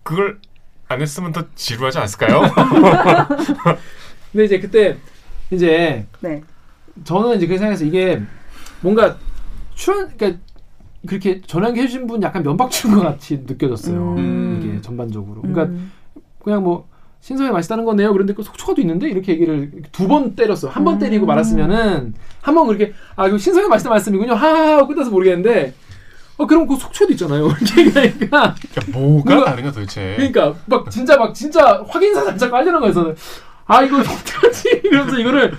그걸 0.01 0.39
안 0.87 1.01
했으면 1.01 1.31
더 1.31 1.45
지루하지 1.55 1.99
않았을까요? 1.99 2.41
근데 4.31 4.45
이제 4.45 4.59
그때 4.59 4.97
이제 5.51 6.05
네. 6.19 6.41
저는 7.03 7.37
이제 7.37 7.45
그 7.45 7.57
생각해서 7.57 7.85
이게 7.85 8.21
뭔가 8.81 9.17
출연 9.75 10.15
그러니까 10.17 10.41
그렇게 11.07 11.41
전화기 11.41 11.79
해주신 11.79 12.07
분 12.07 12.23
약간 12.23 12.43
면박 12.43 12.71
주는 12.71 12.95
것 12.95 13.03
같이 13.03 13.43
느껴졌어요. 13.45 14.15
음. 14.15 14.61
이게 14.63 14.81
전반적으로. 14.81 15.41
그러니까 15.41 15.65
음. 15.65 15.91
그냥 16.39 16.63
뭐 16.63 16.87
신선이 17.23 17.51
맛있다는 17.51 17.85
거네요. 17.85 18.11
그런데 18.11 18.33
그 18.33 18.43
속초가도 18.43 18.81
있는데 18.81 19.09
이렇게 19.09 19.31
얘기를 19.31 19.71
두 19.93 20.07
번 20.09 20.35
때렸어. 20.35 20.67
한번 20.67 20.95
음. 20.95 20.99
때리고 20.99 21.25
말았으면은 21.25 22.13
한 22.41 22.53
번 22.55 22.67
그렇게 22.67 22.91
아 23.15 23.27
이거 23.29 23.37
신선이 23.37 23.69
맛있다 23.69 23.89
말씀이군요. 23.89 24.33
하하 24.33 24.85
끝나서 24.85 25.09
모르겠는데 25.09 25.73
어 26.37 26.45
그럼 26.45 26.67
그 26.67 26.75
속초도 26.75 27.13
있잖아요. 27.13 27.47
그러니까 27.93 28.37
야, 28.43 28.55
뭐가 28.91 29.45
다르냐 29.45 29.71
도대체? 29.71 30.15
그러니까 30.17 30.53
막 30.65 30.91
진짜 30.91 31.15
막 31.15 31.33
진짜 31.33 31.81
확인사 31.87 32.25
자체가 32.25 32.51
깔려는 32.51 32.81
거에서 32.81 33.13
아 33.67 33.81
이거 33.83 33.99
어떡하지 34.01 34.81
이러면서 34.83 35.17
이거를 35.17 35.53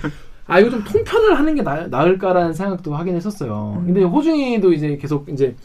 아 0.46 0.60
이거 0.60 0.68
좀 0.68 0.84
통편을 0.84 1.38
하는 1.38 1.54
게 1.54 1.62
나, 1.62 1.86
나을까라는 1.86 2.52
생각도 2.52 2.94
하긴 2.94 3.16
했었어요. 3.16 3.82
근데 3.86 4.02
호중이도 4.02 4.74
이제 4.74 4.98
계속 5.00 5.30
이제 5.30 5.56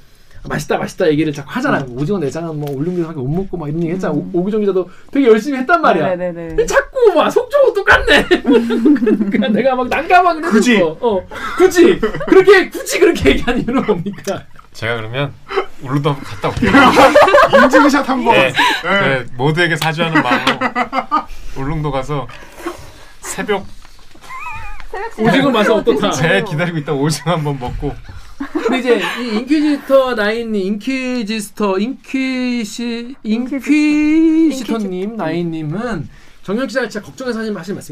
맛있다 0.48 0.78
맛있다 0.78 1.08
얘기를 1.10 1.34
자꾸 1.34 1.50
하잖아요. 1.52 1.86
오징어 1.90 2.18
내장은 2.20 2.60
뭐 2.60 2.70
울릉도에서 2.72 3.14
못 3.14 3.28
먹고 3.28 3.58
막 3.58 3.68
이런 3.70 3.82
얘기 3.84 3.94
했잖아. 3.94 4.14
오- 4.14 4.30
오기정 4.34 4.62
기자도 4.62 4.90
되게 5.12 5.28
열심히 5.28 5.58
했단 5.60 5.82
말이야. 5.82 6.08
네네네. 6.16 6.48
근데 6.50 6.66
자꾸 6.66 7.14
막 7.16 7.30
속초 7.30 7.74
똑같네. 7.74 8.26
그러니까 8.28 9.48
내가 9.52 9.76
막 9.76 9.88
난감하게 9.90 10.42
굳이. 10.42 10.74
됐어. 10.76 10.98
어, 11.02 11.22
굳이 11.58 12.00
그렇게 12.28 12.70
굳이 12.70 13.00
그렇게 13.00 13.32
얘기하는 13.32 13.62
이유는 13.64 13.86
뭡니까? 13.86 14.44
제가 14.74 14.96
그러면 14.96 15.34
울릉도 15.82 16.12
한번 16.12 16.24
갔다 16.24 16.48
올게요. 16.50 16.72
인증샷 17.64 18.08
한 18.08 18.24
번. 18.24 18.34
네. 18.36 18.54
네. 18.84 18.90
네, 19.02 19.26
모두에게 19.36 19.76
사죄하는 19.76 20.22
마음으로 20.22 20.60
울릉도 21.58 21.92
가서 21.92 22.28
새벽 23.22 23.66
오징어 25.20 25.52
맛은 25.52 25.72
어떻다? 25.74 26.12
제 26.12 26.44
기다리고 26.48 26.78
있다 26.80 26.94
오징어 26.94 27.34
한번 27.34 27.60
먹고 27.60 27.94
근데 28.40 28.80
이제 28.80 29.02
이 29.22 29.36
인퀴지터 29.40 30.16
나인님, 30.16 30.66
인퀴지스터, 30.74 31.78
인퀴시, 31.80 33.16
인퀴시터님 33.24 35.18
나인님은 35.18 36.08
정현 36.44 36.68
기자가 36.68 36.88
진짜 36.88 37.06
걱정해서 37.06 37.40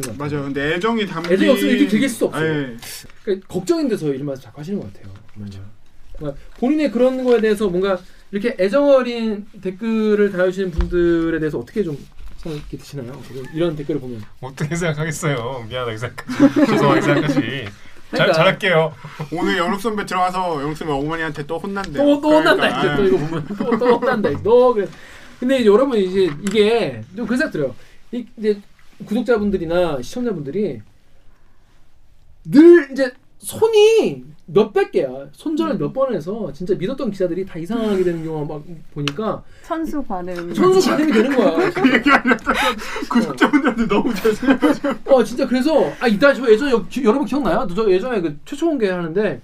것 0.04 0.18
같아요. 0.18 0.30
맞아요. 0.40 0.46
근데 0.46 0.76
애정이 0.76 1.06
담긴. 1.06 1.34
애정이 1.34 1.50
없으면 1.52 1.72
이렇게 1.74 1.90
즐길 1.90 2.10
수 2.10 2.26
없어요. 2.26 2.46
예. 2.46 2.78
그러니까 3.24 3.48
걱정인 3.48 3.88
데서 3.88 4.08
이런 4.14 4.26
말씀 4.26 4.44
자꾸 4.46 4.62
하시는 4.62 4.80
것 4.80 4.92
같아요. 4.94 5.14
맞아. 5.36 5.60
그러니까 6.16 6.42
본인의 6.60 6.92
그런 6.92 7.24
거에 7.24 7.42
대해서 7.42 7.68
뭔가 7.68 8.00
이렇게 8.32 8.56
애정 8.60 8.90
어린 8.90 9.46
댓글을 9.62 10.32
달아주시는 10.32 10.72
분들에 10.72 11.40
대해서 11.40 11.60
어떻게 11.60 11.84
좀 11.84 11.98
생각이 12.38 12.78
드시나요? 12.78 13.22
이런 13.54 13.76
댓글을 13.76 14.00
보면. 14.02 14.24
어떻게 14.42 14.76
생각하겠어요? 14.76 15.66
미안하게 15.70 15.98
생각하지. 15.98 16.66
죄송하게 16.72 17.02
생각하지. 17.02 17.66
잘, 18.10 18.20
그러니까. 18.20 18.34
잘할게요. 18.34 18.94
오늘 19.34 19.58
영록 19.58 19.82
선배 19.82 20.06
들어가서 20.06 20.62
영록 20.62 20.78
선배 20.78 20.94
어머니한테 20.94 21.46
또 21.46 21.58
혼난대. 21.58 21.94
또, 21.94 22.22
또 22.22 22.30
혼난다 22.30 22.70
그러니까, 22.70 22.80
이제 22.80 22.96
또 22.96 23.04
예. 23.04 23.08
이거 23.08 23.18
보면 23.18 23.48
또, 23.48 23.78
또 23.78 24.00
혼난다 24.00 24.30
너 24.44 24.74
그래 24.74 24.88
근데 25.40 25.58
이제 25.60 25.66
여러분 25.66 25.98
이제 26.00 26.30
이게 26.42 27.02
좀 27.16 27.26
그런 27.26 27.38
생각 27.38 27.52
들어요 27.52 27.76
이, 28.12 28.26
이제 28.38 28.62
구독자분들이나 29.06 30.02
시청자분들이 30.02 30.82
늘 32.46 32.90
이제 32.92 33.12
손이 33.40 34.24
몇백 34.50 34.92
개야. 34.94 35.10
손절을 35.34 35.78
몇번 35.78 36.14
해서 36.16 36.52
진짜 36.54 36.74
믿었던 36.76 37.12
기자들이 37.12 37.46
다 37.46 37.60
이상하게 37.60 38.04
되는 38.04 38.24
경우가 38.24 38.54
막 38.56 38.64
보니까 38.94 39.44
천수 39.66 40.02
반응. 40.04 40.54
선수 40.54 40.90
가늠이 40.90 41.12
되는 41.12 41.36
거야. 41.36 41.70
그 41.72 41.94
얘기 41.94 42.10
하려다가 42.10 42.54
구독자분들한테 43.10 43.88
너무 43.88 44.14
죄송해가지고 44.16 44.90
어 45.14 45.24
진짜 45.24 45.46
그래서 45.46 45.92
아 46.00 46.08
이따 46.08 46.34
저 46.34 46.50
예전에 46.50 46.72
여- 46.72 46.86
여러분 47.04 47.26
기억나요? 47.26 47.68
저 47.76 47.90
예전에 47.92 48.22
그 48.22 48.38
최초 48.46 48.68
공개 48.68 48.90
하는데 48.90 49.42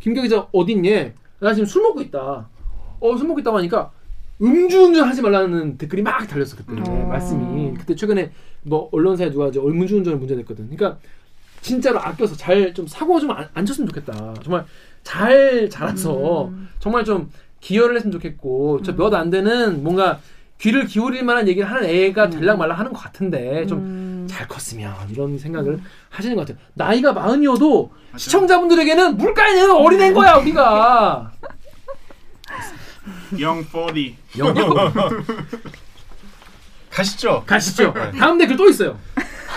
김경 0.00 0.24
기자 0.24 0.46
어딨니? 0.52 1.12
나 1.40 1.54
지금 1.54 1.64
술 1.66 1.82
먹고 1.82 2.00
있다. 2.02 2.48
어 2.98 3.16
술 3.16 3.28
먹고 3.28 3.38
있다고 3.40 3.56
하니까 3.58 3.92
음주운전 4.42 5.06
하지 5.06 5.22
말라는 5.22 5.78
댓글이 5.78 6.02
막 6.02 6.26
달렸어 6.26 6.56
그때 6.56 6.72
음. 6.72 7.08
말씀이 7.08 7.74
그때 7.78 7.94
최근에 7.94 8.32
뭐 8.62 8.88
언론사에 8.90 9.30
누가 9.30 9.46
이제 9.48 9.60
음주운전을 9.60 10.18
문제냈거든. 10.18 10.70
그러니까 10.74 10.98
진짜로 11.62 12.00
아껴서 12.00 12.36
잘 12.36 12.72
좀 12.74 12.86
사고 12.86 13.18
좀안 13.20 13.48
쳤으면 13.66 13.88
좋겠다. 13.88 14.34
정말 14.42 14.64
잘 15.02 15.68
자라서 15.70 16.46
음. 16.48 16.68
정말 16.78 17.04
좀 17.04 17.30
기여를 17.60 17.96
했으면 17.96 18.12
좋겠고 18.12 18.82
저몇 18.82 19.12
안 19.14 19.30
되는 19.30 19.82
뭔가 19.82 20.20
귀를 20.58 20.86
기울일 20.86 21.24
만한 21.24 21.48
얘기를 21.48 21.70
하는 21.70 21.88
애가 21.88 22.28
될랑 22.30 22.58
말랑 22.58 22.78
하는 22.78 22.92
것 22.92 22.98
같은데 23.00 23.66
좀 23.66 23.78
음. 23.78 24.26
잘 24.30 24.46
컸으면 24.46 24.94
이런 25.10 25.38
생각을 25.38 25.80
하시는 26.10 26.36
것 26.36 26.46
같아요. 26.46 26.62
나이가 26.74 27.12
마흔이어도. 27.12 27.92
시청자분들에게는 28.16 29.16
물가에 29.16 29.54
내논 29.54 29.70
어린애인 29.72 30.14
거야 30.14 30.34
우리가. 30.36 31.32
young 33.40 33.62
40. 33.62 34.16
영영 34.38 34.74
가시죠. 36.90 37.44
가시죠. 37.46 37.94
다음 38.18 38.36
댓글 38.38 38.56
또 38.56 38.68
있어요. 38.68 38.98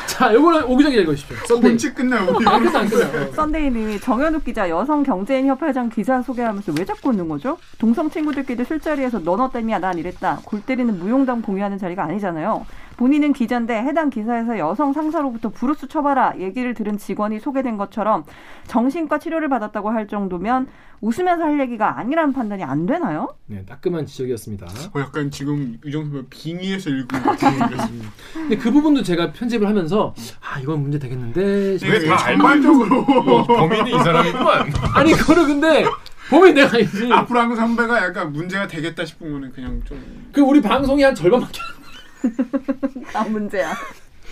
자, 0.08 0.34
요거는 0.34 0.64
오기정이 0.66 0.96
읽어주십시오. 0.98 1.38
썬데이. 1.48 1.62
본치 1.72 1.94
끝나요 1.94 2.36
우리. 2.36 2.48
아, 2.48 2.60
끝나 2.60 2.80
안 2.80 2.90
끝나. 2.90 3.32
썬데이님이 3.32 4.00
정연욱 4.00 4.44
기자 4.44 4.70
여성 4.70 5.04
경제인 5.04 5.48
협회장 5.48 5.90
기자 5.90 6.22
소개하면서 6.22 6.74
왜 6.78 6.86
자꾸 6.86 7.10
웃는 7.10 7.28
거죠? 7.28 7.58
동성 7.80 8.10
친구들끼리 8.10 8.64
술자리에서 8.64 9.20
너너 9.20 9.50
때문이야 9.50 9.80
난 9.80 9.98
이랬다. 9.98 10.40
골 10.46 10.62
때리는 10.62 10.98
무용담 11.00 11.42
공유하는 11.42 11.78
자리가 11.78 12.04
아니잖아요. 12.04 12.66
본인은 12.98 13.34
기자인데 13.34 13.76
해당 13.84 14.10
기사에서 14.10 14.58
여성 14.58 14.94
상사로부터 14.94 15.50
블루스 15.50 15.88
쳐봐라 15.88 16.36
얘기를 16.40 16.74
들은 16.74 16.98
직원이 16.98 17.40
소개된 17.40 17.78
것처럼 17.78 18.24
정신과 18.68 19.20
치료를 19.20 19.50
받았다고 19.50 19.90
할 19.90 20.08
정도면 20.08 20.68
웃으면서 21.02 21.44
할 21.44 21.60
얘기가 21.60 21.98
아니라는 22.00 22.32
판단이 22.34 22.64
안 22.64 22.86
되나요? 22.86 23.36
네, 23.48 23.66
따끔한 23.66 24.06
지적이었습니다. 24.06 24.66
어, 24.94 25.00
약간 25.02 25.30
지금 25.32 25.78
유정 25.84 26.06
선배 26.06 26.22
빙의해서 26.30 26.90
읽은 26.90 27.08
것 27.08 27.24
같은 27.24 27.50
근데 28.34 28.58
그 28.58 28.72
부분도 28.72 29.04
제가 29.04 29.34
편집을 29.34 29.68
하면서 29.68 30.14
아 30.40 30.60
이건 30.60 30.82
문제 30.82 31.00
되겠는데. 31.00 31.76
이게 31.76 32.06
다 32.08 32.18
전반적으로 32.18 33.02
뭐, 33.04 33.44
범인이 33.46 33.90
이 33.90 33.94
사람이구만. 34.00 34.72
아니 34.96 35.12
그거는 35.12 35.48
근데 35.48 35.84
보면 36.30 36.54
내가 36.54 36.78
이제 36.78 37.12
앞으로 37.12 37.40
한 37.42 37.54
선배가 37.54 38.06
약간 38.06 38.32
문제가 38.32 38.66
되겠다 38.68 39.04
싶으면 39.04 39.52
그냥 39.52 39.82
좀 39.84 39.98
그 40.34 40.42
우리 40.42 40.62
방송이 40.62 41.04
한 41.04 41.14
절반밖에 41.14 41.60
안 41.62 41.83
아 43.14 43.24
문제야. 43.26 43.74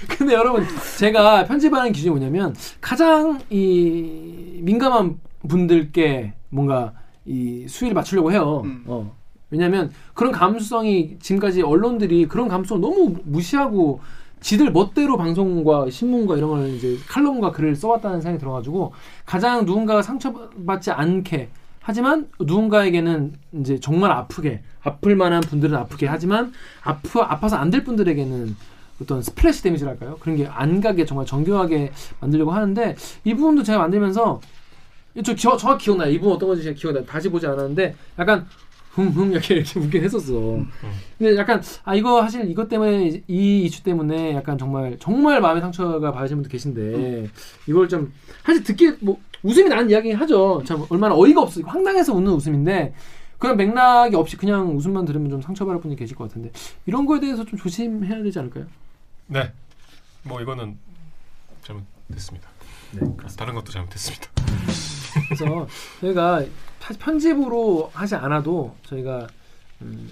근데 0.08 0.34
여러분 0.34 0.66
제가 0.98 1.46
편집하는 1.46 1.92
기준이 1.92 2.12
뭐냐면 2.12 2.56
가장 2.80 3.40
이 3.50 4.60
민감한 4.62 5.20
분들께 5.48 6.34
뭔가 6.50 6.94
이 7.26 7.68
수위를 7.68 7.94
맞추려고 7.94 8.32
해요. 8.32 8.62
음. 8.66 8.84
어. 8.88 9.16
왜냐하면 9.50 9.92
그런 10.14 10.32
감수성이 10.32 11.18
지금까지 11.20 11.62
언론들이 11.62 12.28
그런 12.28 12.48
감수성 12.48 12.78
을 12.78 12.82
너무 12.82 13.16
무시하고 13.26 14.00
지들 14.40 14.72
멋대로 14.72 15.18
방송과 15.18 15.90
신문과 15.90 16.38
이런 16.38 16.50
걸 16.50 16.70
이제 16.70 16.98
칼럼과 17.08 17.52
글을 17.52 17.76
써왔다는 17.76 18.22
생각이 18.22 18.40
들어가지고 18.40 18.94
가장 19.26 19.66
누군가가 19.66 20.02
상처받지 20.02 20.92
않게 20.92 21.50
하지만 21.82 22.30
누군가에게는 22.40 23.34
이제 23.54 23.80
정말 23.80 24.12
아프게 24.12 24.62
아플 24.84 25.16
만한 25.16 25.42
분들은 25.42 25.76
아프게 25.78 26.06
하지만 26.08 26.54
아프 26.84 27.20
아파서 27.20 27.56
안 27.58 27.72
될 27.72 27.84
분들에게는 27.84 28.56
어떤 29.02 29.22
스플래시 29.24 29.64
데미지랄까요? 29.64 30.18
그런 30.20 30.38
게 30.38 30.46
안 30.48 30.80
가게 30.80 31.06
정말 31.06 31.26
정교하게 31.26 31.92
만들려고 32.20 32.52
하는데 32.52 32.96
이 33.24 33.34
부분도 33.34 33.64
제가 33.64 33.80
만들면서 33.80 34.40
저 35.24 35.34
기, 35.34 35.42
정확히 35.42 35.86
기억나요. 35.86 36.12
이 36.12 36.20
부분 36.20 36.36
어떤 36.36 36.50
건지 36.50 36.64
제가 36.64 36.76
기억나요. 36.76 37.06
다시 37.06 37.30
보지 37.30 37.48
않았는데 37.48 37.96
약간 38.20 38.46
흥흥 38.92 39.32
이렇게 39.32 39.56
이렇게 39.56 39.80
웃긴 39.80 40.04
했었어. 40.04 40.60
근데 41.18 41.36
약간 41.36 41.62
아 41.84 41.96
이거 41.96 42.22
사실 42.22 42.50
이것 42.50 42.70
때문에 42.70 43.24
이 43.28 43.64
이슈 43.64 43.82
때문에 43.84 44.36
약간 44.36 44.58
정말 44.58 44.98
정말 45.00 45.42
마음의 45.42 45.62
상처가 45.62 46.12
받으신 46.12 46.38
분도 46.38 46.50
계신데 46.50 47.30
이걸 47.68 47.90
좀 47.90 48.14
사실 48.46 48.64
듣기 48.64 48.98
뭐 49.00 49.18
웃음이 49.44 49.70
나는 49.70 49.90
이야기 49.90 50.12
하죠. 50.12 50.62
참 50.66 50.86
얼마나 50.90 51.16
어이가 51.16 51.42
없어 51.42 51.62
황당해서 51.62 52.14
웃는 52.14 52.32
웃음인데 52.34 52.94
그냥 53.40 53.58
맥락이 53.58 54.16
없이 54.16 54.38
그냥 54.38 54.76
웃음만 54.78 55.06
들으면 55.06 55.30
좀 55.32 55.42
상처받을 55.42 55.82
분이 55.82 55.96
계실 55.96 56.16
것 56.16 56.28
같은데 56.28 56.52
이런 56.86 57.06
거에 57.06 57.20
대해서 57.20 57.44
좀 57.44 57.58
조심해야 57.58 58.22
되지 58.22 58.38
않을까요? 58.40 58.66
네. 59.28 59.52
뭐 60.24 60.40
이거는 60.42 60.78
잘못됐습니다. 61.64 62.48
네. 62.92 63.00
다른 63.38 63.56
것도 63.56 63.72
잘못됐습니다. 63.72 64.28
그래서 65.28 65.68
저희가 66.02 66.44
사- 66.80 66.94
편집으로 67.00 67.90
하지 67.94 68.16
않아도 68.16 68.76
저희가 68.86 69.28
음, 69.82 70.10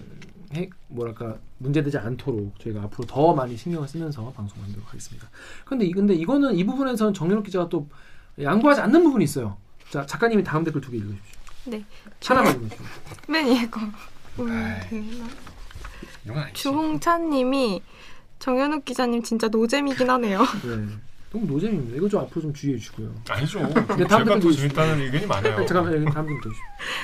해, 0.56 0.68
뭐랄까 0.88 1.36
문제되지 1.60 1.98
않도록 2.00 2.60
저희가 2.60 2.84
앞으로 2.84 3.06
더 3.06 3.34
많이 3.36 3.56
신경을 3.56 3.88
쓰면서 3.88 4.32
방송하도록 4.32 4.88
하겠습니다. 4.88 5.30
근데 5.66 5.86
이 5.86 5.92
근데 5.92 6.14
이거는 6.16 6.56
이 6.56 6.64
부분에서는 6.66 7.14
정연욱 7.14 7.44
기자가 7.46 7.70
또 7.70 7.88
양보하지 8.42 8.82
않는 8.82 9.04
부분이 9.04 9.24
있어요. 9.26 9.58
자 9.90 10.06
작가님이 10.06 10.44
다음 10.44 10.64
댓글 10.64 10.82
두 10.82 10.92
개 10.92 10.98
읽어주십시오. 10.98 11.40
네. 11.66 11.84
하나만 12.26 12.54
읽어주십시오. 12.56 12.86
맨 13.28 13.46
위에 13.48 13.68
거. 13.70 13.82
음. 14.40 15.28
주홍찬님이 16.54 17.82
정현욱 18.40 18.86
기자님 18.86 19.24
진짜 19.24 19.48
노잼이긴 19.48 20.10
하네요. 20.10 20.40
네. 20.64 20.88
너무 21.32 21.46
노잼입니다. 21.46 21.96
이거 21.98 22.10
좀 22.10 22.22
앞으로 22.22 22.42
좀 22.42 22.54
주의해 22.54 22.80
주시고요. 22.80 23.14
아니죠. 23.30 23.60
네, 23.98 24.04
다음 24.08 24.26
제가 24.26 24.40
더 24.40 24.52
재밌다는 24.52 25.00
의견이 25.02 25.28
많아요. 25.28 25.64
잠깐만 25.68 25.94
여기 25.94 26.06
다음 26.12 26.26
댓글 26.28 26.52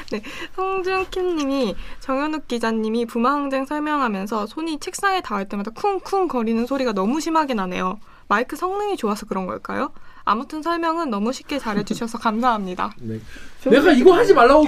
주십시오. 0.10 0.32
송준킴님이 0.56 1.76
정현욱 2.00 2.48
기자님이 2.48 3.06
부마 3.06 3.34
항쟁 3.34 3.66
설명하면서 3.66 4.48
손이 4.48 4.80
책상에 4.80 5.22
닿을 5.22 5.48
때마다 5.48 5.70
쿵쿵 5.72 6.28
거리는 6.28 6.66
소리가 6.66 6.94
너무 6.94 7.20
심하게 7.22 7.54
나네요. 7.54 8.00
마이크 8.28 8.56
성능이 8.56 8.98
좋아서 8.98 9.28
그런 9.28 9.46
걸까요? 9.46 9.92
아무튼 10.26 10.62
설명은 10.62 11.10
너무 11.10 11.32
쉽게 11.32 11.60
잘해주셔서 11.60 12.18
감사합니다. 12.18 12.94
네. 13.00 13.20
내가 13.66 13.92
이거 13.92 14.14
하지 14.14 14.34
말라고 14.34 14.66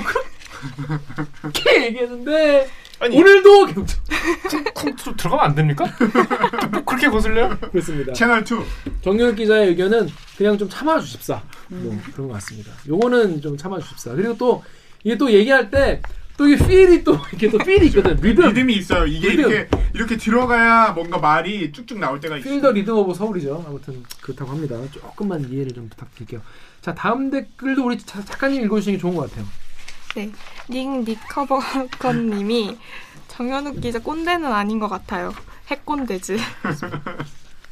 그렇게 1.41 1.85
얘기했는데 1.85 2.67
아니 2.99 3.15
오늘도 3.17 3.67
쿵 4.73 4.95
들어가면 5.17 5.45
안 5.45 5.55
됩니까? 5.55 5.85
뭐 6.71 6.83
그렇게 6.83 7.09
거슬려요? 7.09 7.57
그렇습니다. 7.59 8.13
채널 8.13 8.41
2. 8.41 8.45
정윤 9.03 9.35
기자의 9.35 9.69
의견은 9.69 10.09
그냥 10.37 10.57
좀 10.57 10.67
참아 10.69 10.99
주십사. 10.99 11.41
뭐 11.67 11.95
그런 12.13 12.27
것 12.27 12.35
같습니다. 12.35 12.71
요거는 12.87 13.41
좀 13.41 13.57
참아 13.57 13.79
주십사. 13.79 14.11
그리고 14.15 14.35
또 14.37 14.63
이게 15.03 15.15
또 15.17 15.31
얘기할 15.31 15.69
때 15.69 16.01
또 16.37 16.47
이게 16.47 16.65
필이 16.67 17.03
또 17.03 17.13
이렇게 17.31 17.49
또 17.49 17.57
feel이 17.57 17.87
있거든. 17.87 18.15
리듬. 18.21 18.47
리듬이 18.49 18.75
있어요. 18.75 19.05
이게 19.05 19.29
리듬. 19.29 19.49
이렇게 19.49 19.69
이렇게 19.93 20.17
들어가야 20.17 20.91
뭔가 20.91 21.17
말이 21.17 21.71
쭉쭉 21.71 21.97
나올 21.97 22.19
때가 22.19 22.37
있어요. 22.37 22.53
Feel 22.53 22.64
the 22.64 22.71
rhythm 22.71 22.95
of 22.95 23.13
서울이죠. 23.15 23.65
아무튼 23.67 24.03
그렇다고 24.21 24.51
합니다. 24.51 24.77
조금만 24.91 25.49
이해를 25.51 25.71
좀 25.73 25.89
부탁드릴게요. 25.89 26.41
자 26.81 26.93
다음 26.93 27.31
댓글도 27.31 27.83
우리 27.85 27.97
자- 27.97 28.23
작가님 28.23 28.63
읽어주시는 28.65 28.97
게 28.97 29.01
좋은 29.01 29.15
것 29.15 29.29
같아요. 29.29 29.45
네, 30.15 30.31
닉 30.69 30.87
니커버커님이 31.03 32.77
정현욱 33.27 33.81
기자 33.81 33.99
꼰대는 33.99 34.51
아닌 34.51 34.79
것 34.79 34.87
같아요. 34.87 35.33
핵꼰대지. 35.69 36.37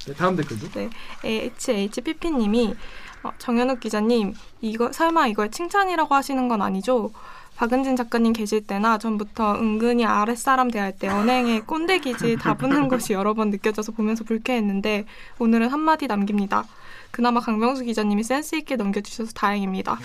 네, 0.08 0.14
다음 0.16 0.36
댓글도. 0.36 0.70
네, 0.72 0.90
HHPP님이 1.24 2.76
어, 3.24 3.32
정현욱 3.40 3.80
기자님 3.80 4.34
이거 4.62 4.92
설마 4.92 5.28
이걸 5.28 5.50
칭찬이라고 5.50 6.14
하시는 6.14 6.48
건 6.48 6.62
아니죠? 6.62 7.12
박은진 7.56 7.96
작가님 7.96 8.34
계실 8.34 8.66
때나 8.66 8.98
전부터 8.98 9.56
은근히 9.56 10.06
아랫사람 10.06 10.72
대할 10.72 10.92
때 10.98 11.08
언행에 11.08 11.62
꼰대 11.62 12.00
기질 12.00 12.38
다부는 12.38 12.90
것이 12.90 13.14
여러 13.14 13.34
번 13.34 13.50
느껴져서 13.50 13.94
보면서 13.94 14.24
불쾌했는데 14.24 15.06
오늘은 15.40 15.70
한마디 15.70 16.08
남깁니다. 16.08 16.66
그나마 17.12 17.40
강병수 17.40 17.86
기자님이 17.86 18.24
센스 18.24 18.56
있게 18.56 18.76
넘겨주셔서 18.76 19.32
다행입니다. 19.34 19.98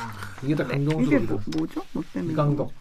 이게 0.44 0.54
다 0.54 0.62
이게 0.62 0.74
강동석입니다. 0.74 1.34
뭐, 1.34 1.42
뭐죠? 1.56 1.82
뭐 1.92 2.04
때문에? 2.12 2.32
이강덕. 2.32 2.72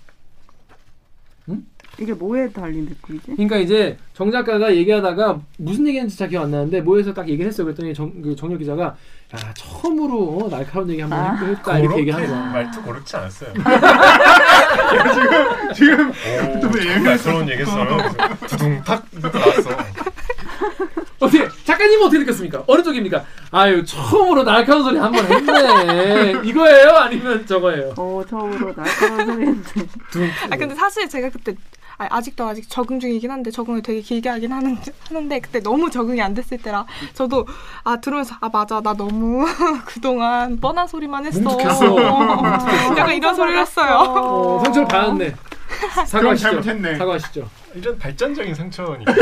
이게 2.00 2.14
뭐에 2.14 2.50
달린 2.52 2.88
댓글이지? 2.88 3.32
그러니까 3.32 3.58
이제 3.58 3.98
정 4.14 4.32
작가가 4.32 4.74
얘기하다가 4.74 5.42
무슨 5.58 5.88
얘기했는지 5.88 6.18
잘 6.18 6.30
기억 6.30 6.44
안 6.44 6.52
나는데 6.52 6.82
뭐에서 6.82 7.14
딱 7.14 7.28
얘기를 7.28 7.48
했어요. 7.48 7.66
그랬더니 7.66 7.94
정, 7.94 8.22
그 8.22 8.36
정렬 8.36 8.60
기자가 8.60 8.96
야 9.36 9.54
처음으로 9.56 10.40
어, 10.46 10.50
날카로운 10.50 10.90
얘기 10.90 11.02
한번 11.02 11.20
아. 11.20 11.36
했- 11.36 11.50
했다 11.50 11.78
이렇게 11.78 12.00
얘기하는 12.00 12.28
거야. 12.28 12.40
말투 12.52 12.82
고르지 12.82 13.16
않았어요. 13.16 13.54
지금 15.76 16.10
오, 16.10 16.14
좀좀 16.62 16.82
예민했어. 16.82 17.30
날카로운 17.30 17.50
얘기했어요. 17.50 17.98
두둥탁 18.48 19.06
나왔어. 19.22 19.70
어떻게 21.20 21.48
작가님 21.66 22.02
어떻게 22.02 22.20
느꼈습니까? 22.20 22.64
어느 22.66 22.82
쪽입니까? 22.82 23.24
아유 23.52 23.84
처음으로 23.86 24.44
날카로운 24.44 24.86
소리 24.86 24.98
한 24.98 25.12
번 25.12 25.26
했네. 25.26 26.42
이거예요? 26.46 26.92
아니면 26.96 27.46
저거예요? 27.46 27.94
어, 27.98 28.24
처음으로 28.28 28.74
날카로운 28.74 29.26
소리인데. 29.26 29.72
두- 30.12 30.24
아 30.50 30.56
근데 30.58 30.74
사실 30.76 31.08
제가 31.10 31.30
그때 31.30 31.54
아, 32.00 32.08
아직도 32.10 32.48
아직 32.48 32.68
적응 32.70 33.00
중이긴 33.00 33.30
한데 33.30 33.52
적응을 33.52 33.82
되게 33.82 34.00
길게 34.02 34.30
하긴 34.30 34.54
하는, 34.54 34.78
하는데 35.10 35.40
그때 35.42 35.60
너무 35.60 35.92
적응이 35.92 36.22
안 36.22 36.34
됐을 36.34 36.58
때라 36.58 36.86
저도 37.14 37.46
아 37.84 37.98
들으면서 38.00 38.36
아 38.40 38.50
맞아 38.52 38.80
나 38.82 38.94
너무 38.94 39.46
그동안 39.86 40.58
뻔한 40.60 40.88
소리만 40.88 41.26
했어 41.26 41.40
뭉툭했어. 41.42 41.98
약간 42.98 43.14
이런 43.14 43.36
소리를 43.36 43.60
했어요 43.60 43.96
어, 43.98 44.62
상처를 44.64 44.88
받았네. 44.88 45.36
사과하시죠. 46.08 46.50
잘못했네. 46.50 46.98
사과하시죠. 46.98 47.48
이런 47.76 48.00
발전적인 48.00 48.56
상처니까. 48.56 49.12
아, 49.12 49.16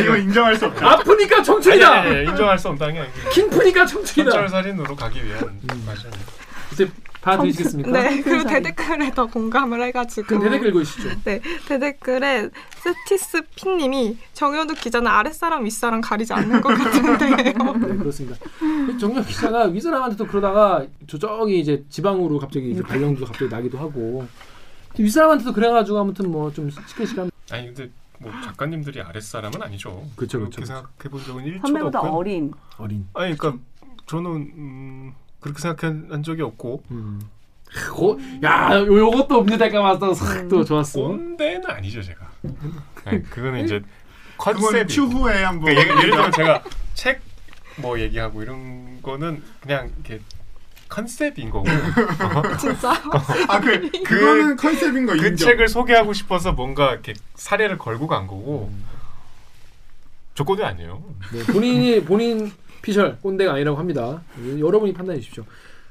이거 0.00 0.16
인정할 0.16 0.56
수 0.56 0.66
없죠. 0.66 0.86
아프니까 0.86 1.36
아니, 1.36 1.44
청춘이다. 1.44 1.90
아니, 1.92 2.10
아니, 2.10 2.28
인정할 2.28 2.58
수 2.58 2.68
없다는 2.68 2.94
게 2.94 3.00
아니고 3.00 3.30
킹프니까 3.30 3.86
청춘이다. 3.86 4.30
선철살인으로 4.30 4.94
가기 4.96 5.24
위한 5.24 5.40
과정. 5.86 6.10
이제 6.10 6.18
받아들이시겠습니까? 7.26 7.90
네 7.90 8.22
그리고. 8.22 8.48
대댓글에 8.48 9.10
더 9.12 9.26
공감을 9.26 9.82
해가지고 9.82 10.26
그럼 10.26 10.42
대댓글 10.44 10.68
읽으시죠. 10.68 11.08
네 11.24 11.40
대댓글에 11.68 12.50
스티스 12.82 13.42
핀님이 13.56 14.16
정현욱 14.32 14.78
기자는 14.80 15.06
아랫사람 15.10 15.64
윗사람 15.64 16.00
가리지 16.00 16.32
않는 16.32 16.60
것 16.60 16.68
같은데요 16.68 17.52
네, 17.78 17.96
그렇습니다. 17.96 18.36
정력 18.98 19.26
기자가 19.26 19.64
윗사람한테도 19.64 20.26
그러다가 20.26 20.86
저쪽이 21.06 21.58
이제 21.58 21.84
지방으로 21.88 22.38
갑자기 22.38 22.70
이제 22.70 22.82
발령도 22.82 23.24
갑자기 23.26 23.50
나기도 23.50 23.78
하고 23.78 24.26
윗사람한테도 24.98 25.52
그래가지고 25.52 25.98
아무튼 25.98 26.30
뭐 26.30 26.50
좀 26.52 26.70
시끌시끌 26.70 27.30
아니 27.50 27.66
근데 27.66 27.90
뭐 28.18 28.32
작가님들이 28.44 29.00
아랫사람은 29.02 29.60
아니죠. 29.62 30.02
그쵸, 30.16 30.38
그렇게 30.38 30.64
생각해 30.64 30.86
본 31.10 31.22
적은 31.22 31.44
1초도 31.44 31.60
선배보다 31.62 31.98
없고요. 32.00 32.12
어린. 32.18 32.52
어린. 32.78 33.06
아니 33.12 33.36
그러니까 33.36 33.62
저는 34.06 34.30
음, 34.30 35.12
그렇게 35.40 35.60
생각한 35.60 36.22
적이 36.22 36.42
없고 36.42 36.82
음. 36.90 37.20
고, 37.94 38.18
야 38.42 38.70
요- 38.74 38.86
요것도 38.98 39.40
음료대가 39.42 39.82
맞서 39.82 40.14
싹또 40.14 40.64
좋았어. 40.64 41.00
꼰대는 41.00 41.68
아니죠 41.68 42.02
제가. 42.02 42.30
아니, 43.04 43.22
그거는 43.24 43.64
이제 43.64 43.80
컨셉이. 44.38 44.86
추후에 44.88 45.42
한번. 45.42 45.66
그러니까 45.74 45.82
예를, 45.94 45.96
예를 46.02 46.10
들면 46.12 46.32
제가 46.32 46.62
책 46.94 47.20
뭐 47.78 48.00
얘기하고 48.00 48.42
이런 48.42 49.02
거는 49.02 49.42
그냥 49.60 49.90
이렇게 50.02 50.22
컨셉인 50.88 51.50
거고 51.50 51.66
진짜 52.58 52.90
아, 53.50 53.60
그, 53.60 53.90
그거는 54.02 54.56
컨셉인 54.56 55.04
거 55.04 55.12
그 55.12 55.26
인정. 55.26 55.46
책을 55.48 55.68
소개하고 55.68 56.14
싶어서 56.14 56.52
뭔가 56.52 56.92
이렇게 56.92 57.12
사례를 57.34 57.76
걸고 57.76 58.06
간 58.06 58.26
거고 58.26 58.72
조건이 60.32 60.62
아니에요. 60.62 61.02
네, 61.32 61.44
본인이 61.52 62.02
본인 62.02 62.50
피셜 62.86 63.18
꼰대가 63.20 63.54
아니라고 63.54 63.76
합니다. 63.76 64.22
여러분이 64.60 64.92
판단해 64.92 65.18
주십시오. 65.18 65.44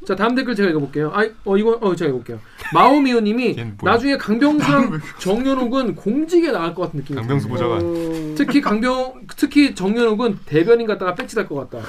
자 0.08 0.16
다음 0.16 0.34
댓글 0.34 0.56
제가 0.56 0.70
읽어볼게요. 0.70 1.12
아, 1.14 1.28
어 1.43 1.58
이거 1.58 1.72
어 1.82 1.93
제가 1.93 2.08
읽어볼게요. 2.08 2.39
마오미오님이? 2.74 3.58
나중에 3.84 4.16
강병수랑 4.18 5.02
정연욱은 5.20 5.96
공직에 5.96 6.52
나갈 6.54 6.74
것 6.74 6.84
같은 6.84 7.00
느낌이 7.02 7.20
강병수. 7.20 7.50
보좌관. 7.50 7.82
어, 7.84 8.36
특히 8.38 8.62
강병 8.62 9.28
특히 9.36 9.76
정연욱은 9.76 10.39
대변인 10.46 10.88
갔다가 10.88 11.16
배치될 11.16 11.48
것 11.50 11.70
같다. 11.70 11.86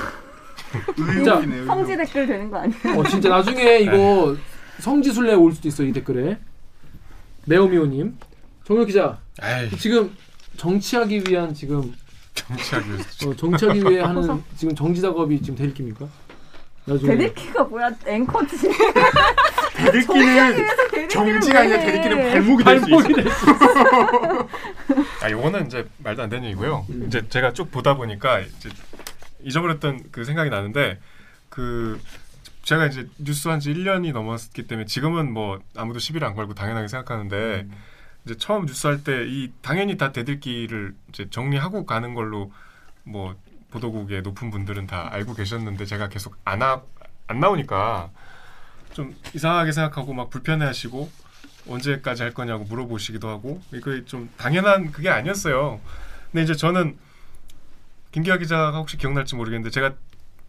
의혹. 0.99 1.67
성지 1.67 1.97
댓글 1.97 2.27
되는 2.27 2.51
거 2.51 2.59
아니에요? 2.59 2.99
어 2.99 3.05
진짜 3.09 3.29
나중에 3.29 3.79
이거 3.79 4.37
성지순례 4.81 5.35
올 5.35 5.53
수도 5.53 5.69
있어 5.69 5.85
이 5.85 5.93
댓글에. 5.93 6.37
네오미오님 7.45 8.17
정연 8.65 8.87
기자 8.87 9.19
에이 9.41 9.71
지금 9.79 10.11
정치하기 10.57 11.23
위한 11.29 11.55
지금 11.55 11.93
정치하기 12.37 12.89
위해서. 12.91 13.09
어, 13.29 13.35
정치하기 13.37 13.81
위해 13.83 14.01
하는 14.03 14.43
지금 14.57 14.75
정지 14.75 15.01
작업이 15.01 15.41
지금 15.43 15.57
대립입니까? 15.57 16.07
나중에 16.85 17.17
대리키가 17.17 17.65
뭐야? 17.65 17.91
앵커지. 18.07 18.57
대들기는 19.77 21.09
정지가 21.09 21.61
아니라 21.61 21.79
대들기는 21.81 22.31
발목이 22.31 22.65
될수 22.65 22.91
있어. 22.91 24.49
아 25.23 25.31
요거는 25.31 25.67
이제 25.67 25.89
말도 25.99 26.23
안 26.23 26.29
되는 26.29 26.45
얘기고요. 26.47 26.87
음. 26.91 27.05
이제 27.09 27.27
제가 27.29 27.53
쭉 27.53 27.71
보다 27.73 27.95
보니까 27.95 28.39
이제 28.41 28.69
잊어버렸던 29.43 30.05
그 30.13 30.25
생각이 30.25 30.49
나는데 30.51 31.01
그 31.49 32.01
제가 32.63 32.87
이제 32.87 33.09
뉴스 33.19 33.49
한 33.49 33.59
지 33.61 33.73
1년이 33.75 34.13
넘었기 34.13 34.67
때문에 34.69 34.87
지금은 34.87 35.33
뭐 35.33 35.59
아무도 35.77 35.99
시비를 35.99 36.27
안 36.27 36.35
걸고 36.35 36.55
당연하게 36.55 36.87
생각하는데 36.89 37.67
이제 38.27 38.37
처음 38.37 38.67
뉴스 38.67 38.87
할 38.87 39.03
때 39.05 39.25
이 39.27 39.53
당연히 39.63 39.97
다 39.97 40.13
대들기를 40.13 40.95
이제 41.09 41.29
정리하고 41.31 41.87
가는 41.87 42.13
걸로 42.15 42.53
뭐 43.05 43.37
보도국의 43.71 44.23
높은 44.23 44.51
분들은 44.51 44.87
다 44.87 45.09
알고 45.13 45.35
계셨는데 45.35 45.85
제가 45.87 46.09
계속 46.09 46.37
안, 46.45 46.63
하, 46.63 46.83
안 47.29 47.41
나오니까 47.41 48.11
좀 48.93 49.15
이상하게 49.35 49.73
생각하고 49.73 50.13
막 50.13 50.31
불편해하시고 50.31 51.11
언제까지 51.69 52.23
할 52.23 52.33
거냐고 52.33 52.65
물어보시기도 52.65 53.29
하고 53.29 53.61
이거 53.73 54.05
좀 54.05 54.31
당연한 54.37 54.93
그게 54.93 55.09
아니었어요. 55.11 55.81
근데 56.33 56.45
이제 56.45 56.55
저는 56.55 56.97
김기아 58.13 58.39
기자가 58.39 58.79
혹시 58.79 58.97
기억날지 58.97 59.35
모르겠는데 59.37 59.71
제가 59.71 59.95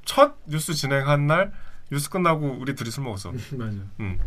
첫 0.05 0.36
뉴스 0.45 0.73
진행한 0.73 1.28
날 1.28 1.51
뉴스 1.91 2.09
끝나고 2.09 2.57
우리 2.59 2.75
둘이 2.75 2.89
술 2.91 3.03
먹었어. 3.03 3.32
맞아. 3.57 3.78
음. 3.99 4.19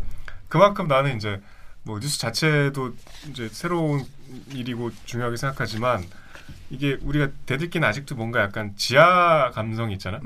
그만큼 0.49 0.87
나는 0.87 1.15
이제 1.15 1.41
뭐 1.83 1.99
뉴스 1.99 2.19
자체도 2.19 2.95
이제 3.29 3.47
새로운 3.49 4.03
일이고 4.53 4.91
중요하게 5.05 5.35
생각하지만 5.37 6.03
이게 6.69 6.97
우리가 7.01 7.29
대들기는 7.45 7.87
아직도 7.87 8.15
뭔가 8.15 8.41
약간 8.41 8.73
지하 8.75 9.51
감성이 9.51 9.93
있잖아. 9.93 10.19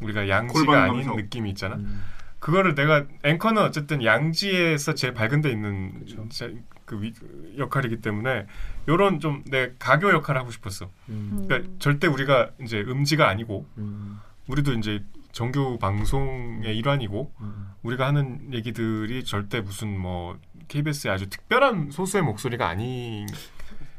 우리가 0.00 0.28
양지가 0.28 0.82
아닌 0.82 0.94
감성. 1.02 1.16
느낌이 1.16 1.50
있잖아. 1.50 1.76
음. 1.76 2.02
그거를 2.40 2.74
내가 2.74 3.04
앵커는 3.22 3.62
어쨌든 3.62 4.02
양지에서 4.04 4.94
제일 4.94 5.14
밝은 5.14 5.40
데 5.40 5.50
있는. 5.50 6.04
제- 6.30 6.54
그 6.84 7.00
위- 7.00 7.14
역할이기 7.56 8.02
때문에 8.02 8.46
요런 8.88 9.18
좀 9.20 9.42
내 9.46 9.72
가교 9.78 10.10
역할을 10.12 10.38
하고 10.38 10.50
싶었어. 10.50 10.90
음. 11.08 11.46
그러니까 11.48 11.70
절대 11.78 12.06
우리가 12.06 12.50
이제 12.60 12.80
음지가 12.80 13.26
아니고 13.26 13.66
음. 13.78 14.20
우리도 14.48 14.74
이제 14.74 15.02
정규 15.32 15.78
방송의 15.80 16.76
일환이고 16.76 17.32
음. 17.40 17.68
우리가 17.82 18.06
하는 18.06 18.52
얘기들이 18.52 19.24
절대 19.24 19.62
무슨 19.62 19.98
뭐 19.98 20.38
KBS의 20.68 21.12
아주 21.12 21.28
특별한 21.28 21.90
소수의 21.90 22.22
목소리가 22.22 22.68
아닌 22.68 23.26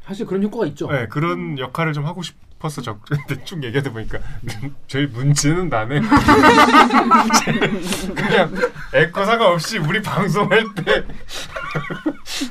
사실 0.06 0.24
그런 0.24 0.42
효과가 0.42 0.66
있죠. 0.66 0.90
네, 0.90 1.06
그런 1.08 1.58
역할을 1.58 1.92
좀 1.92 2.06
하고 2.06 2.22
싶어서 2.22 2.80
적 2.80 3.00
쭉 3.44 3.62
얘기하다 3.64 3.90
보니까 3.90 4.18
제일 4.86 5.08
문제는 5.08 5.68
나네. 5.68 6.00
그냥 8.14 8.54
에코사가 8.94 9.50
없이 9.50 9.78
우리 9.78 10.00
방송할 10.00 10.64
때 10.76 11.04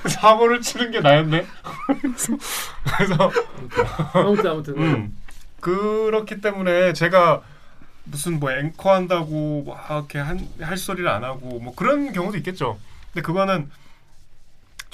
사고를 0.09 0.61
치는 0.61 0.91
게 0.91 0.99
나였네. 0.99 1.45
그래서 2.97 3.31
아무튼 4.13 4.51
아무튼. 4.51 4.77
음, 4.77 5.17
그렇기 5.61 6.41
때문에 6.41 6.91
제가 6.91 7.41
무슨 8.03 8.39
뭐 8.39 8.51
앵커 8.51 8.93
한다고 8.93 9.63
막 9.65 9.85
이렇게 9.89 10.19
한, 10.19 10.45
할 10.61 10.77
소리를 10.77 11.07
안 11.07 11.23
하고 11.23 11.59
뭐 11.59 11.73
그런 11.73 12.11
경우도 12.11 12.37
있겠죠. 12.37 12.77
근데 13.13 13.25
그거는 13.25 13.71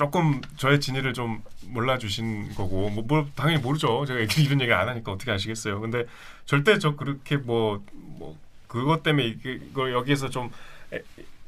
조금 0.02 0.42
저의 0.58 0.80
진위를 0.80 1.14
좀 1.14 1.44
몰라주신 1.68 2.56
거고 2.56 2.90
뭐, 2.90 3.04
뭐 3.08 3.30
당연히 3.36 3.62
모르죠. 3.62 4.04
제가 4.08 4.20
이런 4.42 4.60
얘기 4.60 4.74
안 4.74 4.90
하니까 4.90 5.12
어떻게 5.12 5.30
아시겠어요. 5.32 5.80
근데 5.80 6.08
절대 6.48 6.80
저 6.80 6.96
그렇게 6.96 7.38
뭐, 7.38 7.86
뭐 7.94 8.36
그것 8.68 9.04
때문에 9.04 9.28
이걸 9.46 9.94
여기에서 9.94 10.32
좀 10.32 10.50
에, 10.92 11.04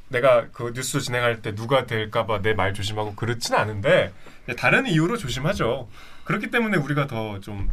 내가 0.10 0.50
그 0.52 0.72
뉴스 0.72 1.00
진행할 1.02 1.42
때 1.42 1.56
누가 1.56 1.88
될까봐 1.88 2.44
내 2.44 2.54
말 2.54 2.76
조심하고 2.76 3.16
그렇진 3.16 3.56
않은데 3.56 4.14
다른 4.56 4.86
이유로 4.86 5.18
조심하죠. 5.18 5.90
그렇기 6.24 6.52
때문에 6.52 6.78
우리가 6.78 7.08
더좀 7.08 7.72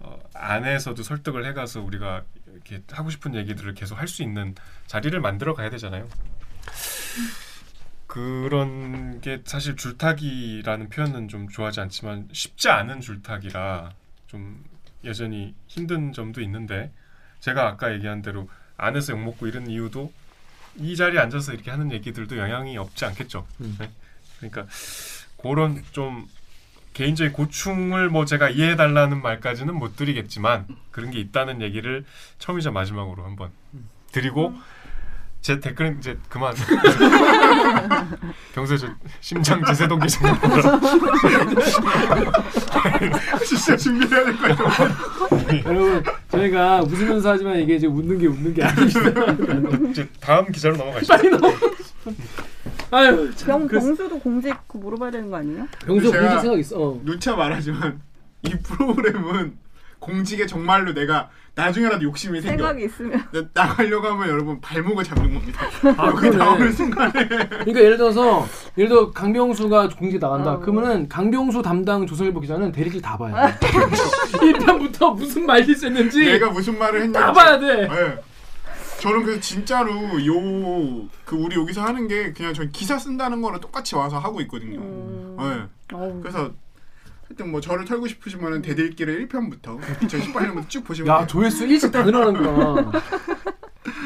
어, 0.00 0.18
안에서도 0.34 1.02
설득을 1.02 1.46
해가서 1.46 1.80
우리가 1.80 2.24
이렇게 2.52 2.82
하고 2.92 3.08
싶은 3.08 3.34
얘기들을 3.36 3.72
계속 3.72 3.98
할 3.98 4.06
수 4.06 4.22
있는 4.22 4.54
자리를 4.86 5.18
만들어 5.18 5.54
가야 5.54 5.70
되잖아요. 5.70 6.06
그런 8.10 9.20
게 9.20 9.40
사실 9.44 9.76
줄타기라는 9.76 10.88
표현은 10.88 11.28
좀 11.28 11.48
좋아하지 11.48 11.78
않지만 11.78 12.28
쉽지 12.32 12.68
않은 12.68 13.00
줄타기라 13.00 13.92
좀 14.26 14.64
여전히 15.04 15.54
힘든 15.68 16.12
점도 16.12 16.40
있는데 16.40 16.90
제가 17.38 17.68
아까 17.68 17.92
얘기한 17.92 18.20
대로 18.20 18.50
안에서 18.76 19.12
욕먹고 19.12 19.46
이런 19.46 19.68
이유도 19.68 20.12
이 20.74 20.96
자리에 20.96 21.20
앉아서 21.20 21.52
이렇게 21.52 21.70
하는 21.70 21.92
얘기들도 21.92 22.36
영향이 22.36 22.76
없지 22.78 23.04
않겠죠. 23.04 23.46
음. 23.60 23.76
네? 23.78 23.88
그러니까 24.38 24.66
그런 25.40 25.80
좀 25.92 26.26
개인적인 26.94 27.32
고충을 27.32 28.08
뭐 28.08 28.24
제가 28.24 28.50
이해해 28.50 28.74
달라는 28.74 29.22
말까지는 29.22 29.72
못 29.72 29.94
드리겠지만 29.94 30.66
그런 30.90 31.12
게 31.12 31.20
있다는 31.20 31.62
얘기를 31.62 32.04
처음이자 32.40 32.72
마지막으로 32.72 33.24
한번 33.24 33.52
드리고 34.10 34.52
제 35.40 35.58
댓글은 35.58 35.98
이제 35.98 36.18
그만. 36.28 36.54
평소에 38.54 38.76
저 38.76 38.88
심장 39.20 39.64
제세동 39.64 39.98
기생 40.00 40.28
진짜 43.46 43.76
준비해야 43.76 44.24
될것 44.24 44.56
같아요. 44.58 44.90
여러분 45.64 46.02
저희가 46.30 46.82
웃으면서 46.82 47.30
하지만 47.30 47.58
이게 47.58 47.76
이제 47.76 47.86
웃는 47.86 48.18
게 48.18 48.26
웃는 48.26 48.52
게 48.54 48.62
아니시죠. 48.64 49.00
이제 49.90 50.06
다음 50.20 50.50
기자로 50.52 50.76
넘어가시죠. 50.76 51.08
빨리 51.14 51.30
넘어. 51.30 51.50
아유 52.90 53.30
참. 53.36 53.46
병, 53.60 53.66
그래서 53.68 53.86
병수도 53.86 54.18
공직 54.18 54.54
그 54.66 54.76
물어봐야 54.76 55.10
되는 55.10 55.30
거 55.30 55.36
아니에요? 55.38 55.66
병수 55.86 56.10
제가- 56.10 56.20
공직 56.20 56.40
생각 56.42 56.58
있어. 56.58 56.76
어. 56.82 57.00
누차 57.04 57.34
말하지만 57.34 58.00
이 58.42 58.50
프로그램은 58.62 59.56
공직에 60.00 60.46
정말로 60.46 60.92
내가 60.94 61.28
나중에라도 61.54 62.02
욕심이 62.04 62.40
생겨 62.40 62.56
생각이 62.64 62.84
있으면 62.86 63.22
나- 63.32 63.44
나가려고 63.52 64.06
하면 64.08 64.28
여러분 64.28 64.60
발목을 64.60 65.04
잡는 65.04 65.34
겁니다. 65.34 65.62
아 65.98 66.06
여기 66.06 66.16
그러네. 66.30 66.36
나오는 66.36 66.72
순간에 66.72 67.12
그러니까 67.26 67.80
예를 67.80 67.96
들어서 67.98 68.46
예를 68.78 68.88
들어 68.88 69.10
강병수가 69.10 69.90
공직 69.90 70.18
나간다. 70.18 70.52
어. 70.54 70.60
그러면은 70.60 71.08
강병수 71.08 71.60
담당 71.62 72.06
조선일보 72.06 72.40
기자는 72.40 72.72
대리길 72.72 73.02
다 73.02 73.16
봐야 73.18 73.56
돼. 73.58 73.66
1편부터 74.40 75.14
무슨 75.16 75.44
말이 75.46 75.70
있었는지 75.70 76.24
내가 76.24 76.50
무슨 76.50 76.78
말을 76.78 77.02
했는지 77.02 77.18
다 77.18 77.32
봐야 77.32 77.58
돼. 77.58 77.82
예. 77.82 78.18
저는 79.00 79.22
그래서 79.24 79.40
진짜로 79.40 79.92
요 80.26 81.08
그 81.24 81.36
우리 81.36 81.54
여기서 81.56 81.82
하는 81.82 82.08
게 82.08 82.32
그냥 82.32 82.52
저 82.52 82.64
기사 82.72 82.98
쓴다는 82.98 83.40
거랑 83.40 83.60
똑같이 83.60 83.94
와서 83.94 84.18
하고 84.18 84.40
있거든요. 84.42 84.80
음, 84.80 85.36
예. 85.40 85.94
어우, 85.94 86.20
그래서 86.20 86.50
하여튼 87.30 87.50
뭐 87.52 87.60
저를 87.60 87.84
털고 87.84 88.08
싶으시면은 88.08 88.60
대들기를 88.60 89.28
1편부터 89.28 89.80
2018년부터 90.00 90.68
쭉 90.68 90.84
보시면 90.84 91.08
야 91.14 91.18
돼요. 91.18 91.26
조회수 91.28 91.64
일찍 91.66 91.92
다 91.92 92.02
늘어나는구나. 92.02 92.90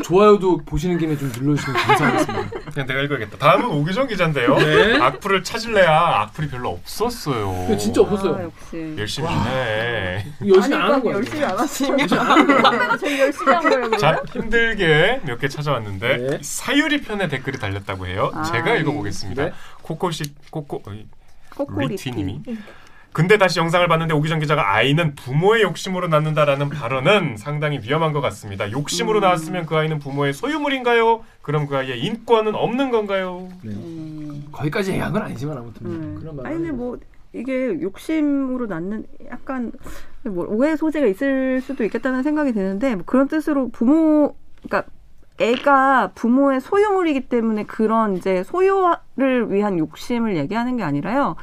좋아요도 0.05 0.59
보시는 0.67 0.99
김에 0.99 1.17
좀 1.17 1.33
눌러주시면 1.35 1.75
감사하겠습니다. 1.83 2.51
그냥 2.73 2.87
내가 2.87 3.01
읽어야겠다. 3.01 3.39
다음은 3.39 3.67
오규정 3.71 4.07
기자인데요. 4.09 4.57
네. 4.59 5.01
악플을 5.01 5.43
찾을래야 5.43 5.91
악플이 6.23 6.49
별로 6.49 6.69
없었어요. 6.71 7.51
근데 7.67 7.79
진짜 7.79 8.03
없었어요. 8.03 8.35
아, 8.37 8.43
역시. 8.45 8.95
열심히 8.99 9.29
좀 9.29 9.37
해. 9.47 10.27
열심히 10.47 10.75
아니, 10.77 10.85
안 10.85 10.93
하는 10.93 11.03
그러니까 11.03 11.03
거야. 11.03 11.15
열심히 11.15 11.45
안 11.45 11.59
하시면 11.59 12.09
저희 12.99 13.21
열심히 13.21 13.53
한 13.53 13.63
거예요. 13.63 13.77
그러면? 13.81 13.99
자 13.99 14.23
힘들게 14.33 15.21
몇 15.25 15.39
개 15.39 15.49
찾아왔는데 15.49 16.17
네. 16.19 16.39
사유리 16.43 17.01
편에 17.01 17.29
댓글이 17.29 17.59
달렸다고 17.59 18.07
해요. 18.07 18.31
아, 18.35 18.43
제가 18.43 18.75
네. 18.75 18.81
읽어보겠습니다. 18.81 19.45
네. 19.47 19.53
코코시 19.83 20.25
코코 20.51 20.83
어이, 20.87 21.07
코코리티. 21.57 22.11
리티님이 22.11 22.43
근데 23.15 23.39
다시 23.39 23.61
영상을 23.61 23.87
봤는데 23.87 24.13
오기정 24.13 24.41
기자가 24.41 24.75
아이는 24.75 25.15
부모의 25.15 25.63
욕심으로 25.63 26.09
낳는다라는 26.09 26.69
발언은 26.69 27.37
상당히 27.37 27.79
위험한 27.79 28.13
것 28.13 28.21
같습니다. 28.21 28.73
욕심으로 28.73 29.21
음. 29.21 29.23
낳았으면 29.23 29.67
그 29.67 29.77
아이는 29.77 30.01
부모의 30.01 30.33
소유물인가요? 30.33 31.25
그럼 31.41 31.69
그 31.69 31.77
아이의 31.77 32.01
인권은 32.05 32.57
없는 32.57 32.91
건가요? 32.91 33.49
네. 33.63 33.71
음. 33.71 34.49
거기까지 34.51 34.91
얘기한 34.91 35.13
건 35.13 35.23
아니지만 35.23 35.57
아무튼 35.59 35.87
음. 35.87 36.17
그런 36.19 36.35
말. 36.35 36.47
아니 36.49 36.57
근데 36.57 36.73
뭐 36.73 36.99
이게 37.33 37.81
욕심으로 37.81 38.67
낳는 38.67 39.07
약간 39.31 39.71
뭐 40.25 40.47
오해 40.49 40.75
소지가 40.75 41.07
있을 41.07 41.61
수도 41.61 41.85
있겠다는 41.85 42.25
생각이 42.25 42.53
드는데 42.53 42.97
뭐 42.97 43.05
그런 43.07 43.29
뜻으로 43.29 43.69
부모 43.69 44.35
그러니까 44.65 44.91
애가 45.39 46.13
부모의 46.17 46.61
소유물이기 46.61 47.29
때문에 47.29 47.63
그런 47.63 48.17
이제 48.17 48.43
소유를 48.43 49.53
위한 49.53 49.79
욕심을 49.79 50.37
얘기하는 50.37 50.77
게 50.77 50.83
아니라요. 50.83 51.37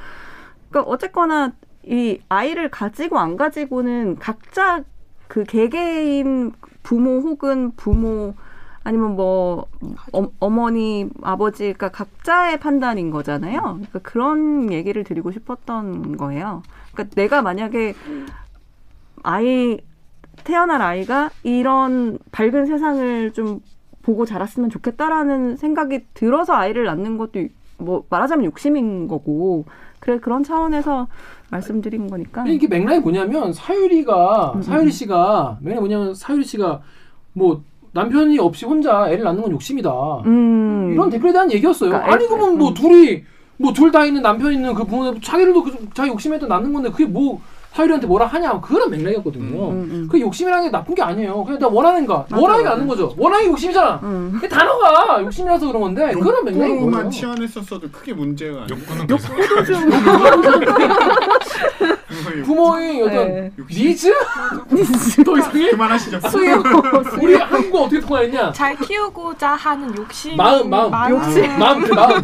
그러니까 0.71 0.89
어쨌거나 0.89 1.51
이 1.83 2.19
아이를 2.29 2.71
가지고 2.71 3.19
안 3.19 3.37
가지고는 3.37 4.17
각자 4.17 4.83
그 5.27 5.43
개개인 5.43 6.53
부모 6.83 7.19
혹은 7.19 7.71
부모 7.75 8.33
아니면 8.83 9.15
뭐 9.15 9.67
어, 10.13 10.31
어머니 10.39 11.07
아버지 11.21 11.73
그러니까 11.73 11.89
각자의 11.89 12.59
판단인 12.59 13.11
거잖아요. 13.11 13.61
그러니까 13.61 13.99
그런 13.99 14.71
얘기를 14.71 15.03
드리고 15.03 15.31
싶었던 15.31 16.17
거예요. 16.17 16.63
그러니까 16.93 17.15
내가 17.15 17.41
만약에 17.41 17.93
아이 19.23 19.79
태어날 20.43 20.81
아이가 20.81 21.29
이런 21.43 22.17
밝은 22.31 22.65
세상을 22.65 23.33
좀 23.33 23.59
보고 24.01 24.25
자랐으면 24.25 24.71
좋겠다라는 24.71 25.57
생각이 25.57 26.05
들어서 26.15 26.53
아이를 26.53 26.85
낳는 26.85 27.17
것도 27.17 27.47
뭐 27.81 28.03
말하자면 28.09 28.45
욕심인 28.45 29.07
거고 29.07 29.65
그래 29.99 30.19
그런 30.19 30.43
차원에서 30.43 31.07
말씀드린 31.49 32.07
거니까 32.09 32.45
이게 32.47 32.67
맥락이 32.67 32.99
뭐냐면 33.01 33.51
사유리가 33.53 34.53
음, 34.55 34.61
사유리 34.61 34.85
음. 34.87 34.91
씨가 34.91 35.57
맥락이 35.61 35.79
뭐냐면 35.79 36.13
사유리 36.15 36.43
씨가 36.45 36.81
뭐 37.33 37.61
남편이 37.93 38.39
없이 38.39 38.65
혼자 38.65 39.09
애를 39.09 39.25
낳는 39.25 39.41
건 39.41 39.51
욕심이다. 39.51 39.91
음 40.25 40.91
이런 40.93 41.09
댓글에 41.09 41.33
대한 41.33 41.51
얘기였어요. 41.51 41.89
그러니까 41.89 42.13
아니 42.13 42.23
애- 42.23 42.27
그러면 42.27 42.57
뭐 42.57 42.69
음. 42.69 42.73
둘이 42.73 43.23
뭐 43.57 43.73
둘 43.73 43.91
다 43.91 44.05
있는 44.05 44.21
남편 44.21 44.53
있는 44.53 44.73
그 44.73 44.83
부모 44.85 45.19
자기들도 45.19 45.63
그, 45.63 45.87
자기 45.93 46.09
욕심에도 46.09 46.47
낳는 46.47 46.71
건데 46.73 46.89
그게 46.89 47.05
뭐 47.05 47.41
사유리한테 47.73 48.05
뭐라 48.07 48.25
하냐 48.25 48.59
그런 48.59 48.89
맥락이었거든요. 48.89 49.69
음, 49.69 49.89
음. 49.91 50.07
그 50.11 50.19
욕심이라는 50.19 50.65
게 50.65 50.71
나쁜 50.71 50.93
게 50.93 51.01
아니에요. 51.01 51.43
그냥 51.45 51.59
내가 51.59 51.71
원하는가 51.71 52.25
맞아, 52.29 52.41
원하는 52.41 52.63
게 52.63 52.69
맞아. 52.69 52.75
낳는 52.75 52.87
거죠. 52.87 53.13
원하는 53.17 53.45
게 53.45 53.51
욕심이잖아. 53.51 53.99
음. 54.03 54.37
그 54.41 54.49
단어가 54.49 55.21
욕심이라서 55.23 55.67
그런 55.67 55.81
건데 55.81 56.11
그런 56.13 56.43
맥락인 56.43 56.75
욕구로만 56.75 57.05
거죠. 57.05 57.17
치환했었어도 57.17 57.89
크게 57.91 58.13
문제가 58.13 58.63
아니고 58.63 58.79
욕구는 58.79 59.09
욕구도 59.09 59.63
좀 59.65 59.89
부모의 62.43 63.01
어떤 63.03 63.27
네. 63.27 63.51
니즈 63.69 64.13
더 65.25 65.37
이상해. 65.37 65.71
그만하시죠. 65.71 66.19
수요 66.29 66.61
우리 67.21 67.35
한국어 67.35 67.83
어떻게 67.83 67.99
통화했냐? 67.99 68.51
잘 68.53 68.75
키우고자 68.77 69.49
하는 69.51 69.95
욕심. 69.97 70.35
마음, 70.37 70.69
마음. 70.69 71.11
욕심. 71.11 71.59
마음 71.59 71.81
그 71.81 71.93
마음 71.93 72.23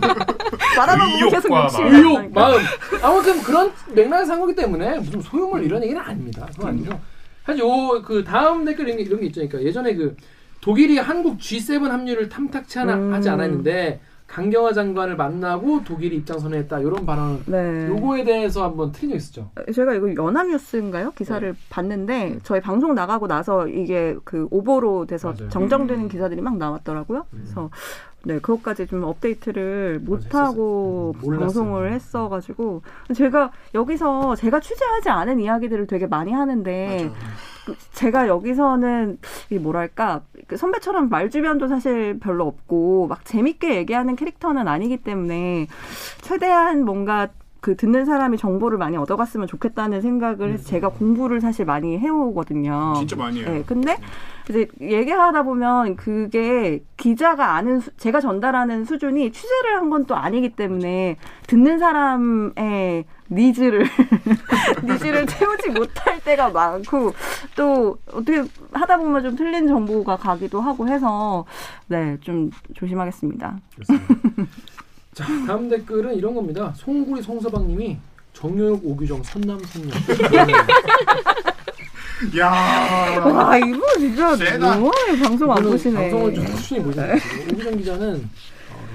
말하다 0.78 1.06
보면 1.06 1.30
계속 1.30 1.52
의욕 1.92 2.14
나니까. 2.14 2.40
마음 2.40 2.60
아무튼 3.02 3.42
그런 3.42 3.72
맥락에서 3.94 4.26
산 4.28 4.40
거기 4.40 4.56
때문에 4.56 5.00
무슨 5.00 5.22
소유물 5.22 5.64
이런 5.64 5.84
얘기는 5.84 6.00
아닙니다 6.02 6.48
그건 6.56 6.70
아니죠 6.70 7.00
사실 7.46 7.62
요그 7.62 8.24
다음 8.24 8.66
댓글 8.66 8.86
이런 8.88 8.98
게, 8.98 9.04
이런 9.04 9.20
게 9.20 9.26
있죠 9.28 9.42
그러니까 9.42 9.62
예전에 9.64 9.96
그 9.96 10.16
독일이 10.62 10.98
한국 10.98 11.38
G7 11.40 11.88
합류를 11.88 12.30
탐탁치 12.30 12.80
않아, 12.80 12.96
음. 12.96 13.14
하지 13.14 13.30
않았는데 13.30 14.02
강경화 14.28 14.74
장관을 14.74 15.16
만나고 15.16 15.84
독일이 15.84 16.18
입장 16.18 16.38
선회했다 16.40 16.80
이런 16.80 17.06
발언 17.06 17.42
네. 17.46 17.88
요거에 17.88 18.24
대해서 18.24 18.64
한번 18.66 18.92
틀린 18.92 19.12
적 19.12 19.16
있었죠 19.18 19.50
제가 19.74 19.94
이거 19.96 20.14
연합뉴스인가요? 20.14 21.12
기사를 21.12 21.54
네. 21.54 21.60
봤는데 21.70 22.40
저희 22.44 22.60
방송 22.60 22.94
나가고 22.94 23.28
나서 23.28 23.68
이게 23.68 24.16
그 24.24 24.48
오보로 24.52 25.06
돼서 25.06 25.30
맞아요. 25.30 25.50
정정되는 25.50 26.04
음. 26.04 26.10
기사들이 26.10 26.42
막 26.42 26.58
나왔더라고요. 26.58 27.26
그래서 27.32 27.70
네 28.26 28.40
그것까지 28.40 28.88
좀 28.88 29.04
업데이트를 29.04 30.00
못. 30.04 30.34
하고 30.36 31.14
음, 31.16 31.22
몰랐어요. 31.22 31.40
방송을 31.40 31.94
했어가지고 31.94 32.82
제가 33.16 33.52
여기서 33.74 34.36
제가 34.36 34.60
취재하지 34.60 35.10
않은 35.10 35.40
이야기들을 35.40 35.88
되게 35.88 36.06
많이 36.06 36.34
하는데 36.34 37.10
그 37.10 37.14
제가 37.94 38.28
여기서는 38.28 39.18
이 39.50 39.58
뭐랄까 39.60 40.22
그 40.48 40.58
선배처럼 40.58 41.10
말 41.10 41.30
주변도 41.30 41.68
사실 41.68 42.20
별로 42.20 42.46
없고 42.48 43.08
막 43.08 43.26
재밌게 43.26 43.76
얘기하는 43.76 44.16
캐릭터는 44.16 44.68
아니기 44.68 44.98
때문에 44.98 45.68
최대한 46.22 46.86
뭔가 46.86 47.30
그 47.60 47.76
듣는 47.76 48.06
사람이 48.06 48.38
정보를 48.38 48.78
많이 48.78 48.96
얻어갔으면 48.98 49.48
좋겠다는 49.48 50.00
생각을 50.02 50.52
해서 50.54 50.64
제가 50.64 50.90
공부를 50.90 51.42
사실 51.42 51.66
많이 51.66 51.98
해오거든요. 51.98 52.94
진짜 52.98 53.16
많이 53.16 53.42
해요. 53.42 53.52
네, 53.52 53.64
근데 53.66 53.98
이제 54.48 54.68
얘기하다 54.80 55.44
보면 55.44 55.96
그게 55.98 56.84
기자가 56.98 57.56
아는 57.56 57.80
수, 57.82 57.92
제가 57.98 58.22
전달하는 58.22 58.86
수준이 58.86 59.32
취재를 59.32 59.76
한 59.76 59.90
건 59.90 60.06
또 60.06 60.16
아니기 60.16 60.50
때문에 60.50 61.18
듣는 61.48 61.80
사람의 61.80 63.06
needs를 63.30 63.86
needs를 64.84 65.26
채우지 65.28 65.70
못할 65.70 66.20
때가 66.24 66.50
많고 66.50 67.14
또 67.56 67.98
어떻게 68.12 68.44
하다 68.74 68.98
보면 68.98 69.24
좀 69.24 69.36
틀린 69.36 69.68
정보가 69.68 70.18
가기도 70.18 70.62
하고 70.62 70.88
해서 70.88 71.46
네 71.88 72.18
좀 72.22 72.50
조심하겠습니다. 72.76 73.58
자 75.14 75.26
다음 75.48 75.68
댓글은 75.70 76.16
이런 76.16 76.34
겁니다 76.36 76.72
송구리 76.76 77.22
송서방님이 77.24 77.98
정효욱 78.34 78.82
오규정 78.86 79.24
선남 79.24 79.60
선녀 79.66 79.90
야. 82.40 82.50
와 83.24 83.58
이거 83.58 83.82
진짜. 83.98 84.36
너무 84.58 84.92
방송 85.24 85.52
안 85.52 85.64
보시네. 85.64 86.10
방송을 86.12 86.34
좀 86.34 86.46
꾸준히 86.46 86.84
보시네요 86.84 87.16
오규정 87.52 87.78
기자는 87.78 88.16
어, 88.16 88.20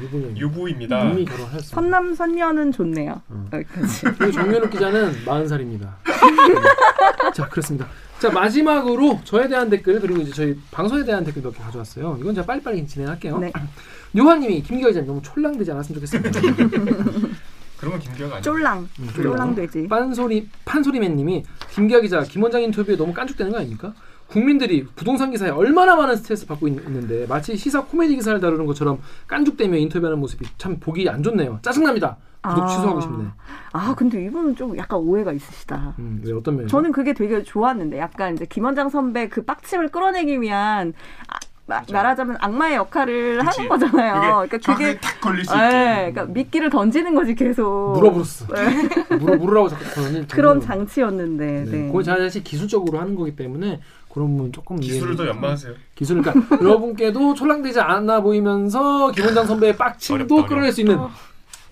유부녀 0.02 0.36
유부입니다. 0.36 1.10
이미 1.10 1.24
결혼하셨습니다 1.24 1.74
선남 1.74 2.14
선녀는 2.14 2.72
좋네요. 2.72 3.20
음. 3.30 3.48
여기까지. 3.52 4.02
그리고 4.18 4.32
정면욱 4.32 4.70
기자는 4.70 5.24
40살입니다. 5.24 5.88
자, 7.34 7.48
그렇습니다. 7.48 7.86
자, 8.18 8.30
마지막으로 8.30 9.20
저에 9.24 9.48
대한 9.48 9.68
댓글 9.68 10.00
그리고 10.00 10.20
이제 10.20 10.32
저희 10.32 10.58
방송에 10.70 11.04
대한 11.04 11.24
댓글 11.24 11.42
몇 11.42 11.52
개 11.52 11.62
가져왔어요. 11.62 12.16
이건 12.20 12.34
제가 12.34 12.46
빨리빨리 12.46 12.86
진행할게요. 12.86 13.38
네. 13.38 13.52
요한님이 14.16 14.62
김기화 14.62 14.88
기자님 14.88 15.06
너무 15.08 15.22
촐랑되지 15.22 15.70
않았으면 15.72 16.00
좋겠습니다. 16.00 16.40
그런 17.78 17.92
건 17.94 18.00
김기아가 18.00 18.34
아니야. 18.36 18.42
쫄랑. 18.42 18.88
음, 19.00 19.08
쫄랑 19.12 19.54
되지. 19.56 19.88
빤소리 19.88 20.48
판소리맨님이 20.64 21.42
김기아 21.70 22.00
기자 22.00 22.22
김 22.22 22.42
원장 22.42 22.62
인터뷰에 22.62 22.96
너무 22.96 23.12
깐죽대는 23.12 23.50
거 23.50 23.58
아닙니까? 23.58 23.92
국민들이 24.32 24.86
부동산 24.96 25.30
기사에 25.30 25.50
얼마나 25.50 25.94
많은 25.94 26.16
스트레스 26.16 26.46
받고 26.46 26.66
있, 26.68 26.72
는데 26.88 27.26
마치 27.28 27.54
시사 27.54 27.84
코미디 27.84 28.16
기사를 28.16 28.40
다루는 28.40 28.64
것처럼 28.64 28.98
깐죽대며 29.26 29.76
인터뷰하는 29.76 30.18
모습이 30.18 30.46
참 30.56 30.78
보기 30.80 31.06
안 31.08 31.22
좋네요. 31.22 31.58
짜증납니다. 31.60 32.16
구독 32.42 32.64
아. 32.64 32.66
취소하고 32.66 33.00
싶네. 33.02 33.24
아 33.72 33.94
근데 33.94 34.24
이분은 34.24 34.56
좀 34.56 34.76
약간 34.78 34.98
오해가 35.00 35.32
있으시다. 35.32 35.94
음, 35.98 36.22
왜 36.24 36.32
어떤 36.32 36.56
면에서? 36.56 36.70
저는 36.70 36.92
그게 36.92 37.12
되게 37.12 37.42
좋았는데 37.42 37.98
약간 37.98 38.34
이제 38.34 38.46
김원장 38.46 38.88
선배 38.88 39.28
그 39.28 39.44
빡침을 39.44 39.90
끌어내기 39.90 40.40
위한 40.40 40.94
아, 41.28 41.36
마- 41.66 41.82
말하자면 41.92 42.38
악마의 42.40 42.74
역할을 42.76 43.38
그치. 43.44 43.58
하는 43.60 43.68
거잖아요. 43.68 44.20
그러니까 44.48 44.58
정확하게 44.58 44.86
그게 44.94 45.00
탁 45.00 45.20
걸릴 45.20 45.44
수 45.44 45.52
예, 45.56 45.58
있게. 45.58 46.12
그러니까 46.12 46.24
미끼를 46.24 46.70
던지는 46.70 47.14
거지 47.14 47.34
계속. 47.36 47.92
물어버렸어. 47.94 48.46
네. 48.54 48.88
물어 49.16 49.36
물으라고 49.36 49.68
자꾸 49.68 49.84
저는 49.94 50.26
그런 50.26 50.60
장치였는데. 50.60 51.46
네. 51.46 51.70
네. 51.70 51.86
그건 51.86 52.02
사실 52.02 52.42
기술적으로 52.42 52.98
하는 52.98 53.14
거기 53.14 53.36
때문에 53.36 53.80
그런 54.12 54.36
부분 54.36 54.52
조금 54.52 54.78
기술을 54.78 55.16
더 55.16 55.26
연마하세요. 55.26 55.72
기술 55.94 56.22
그러니까 56.22 56.56
여러분께도 56.62 57.34
촐랑되지 57.34 57.80
않아 57.80 58.20
보이면서 58.20 59.10
김원장 59.12 59.46
선배의 59.46 59.76
빡침도 59.76 60.34
어렵다, 60.34 60.48
끌어낼 60.48 60.70
수 60.70 60.82
있는 60.82 60.98
어. 60.98 61.10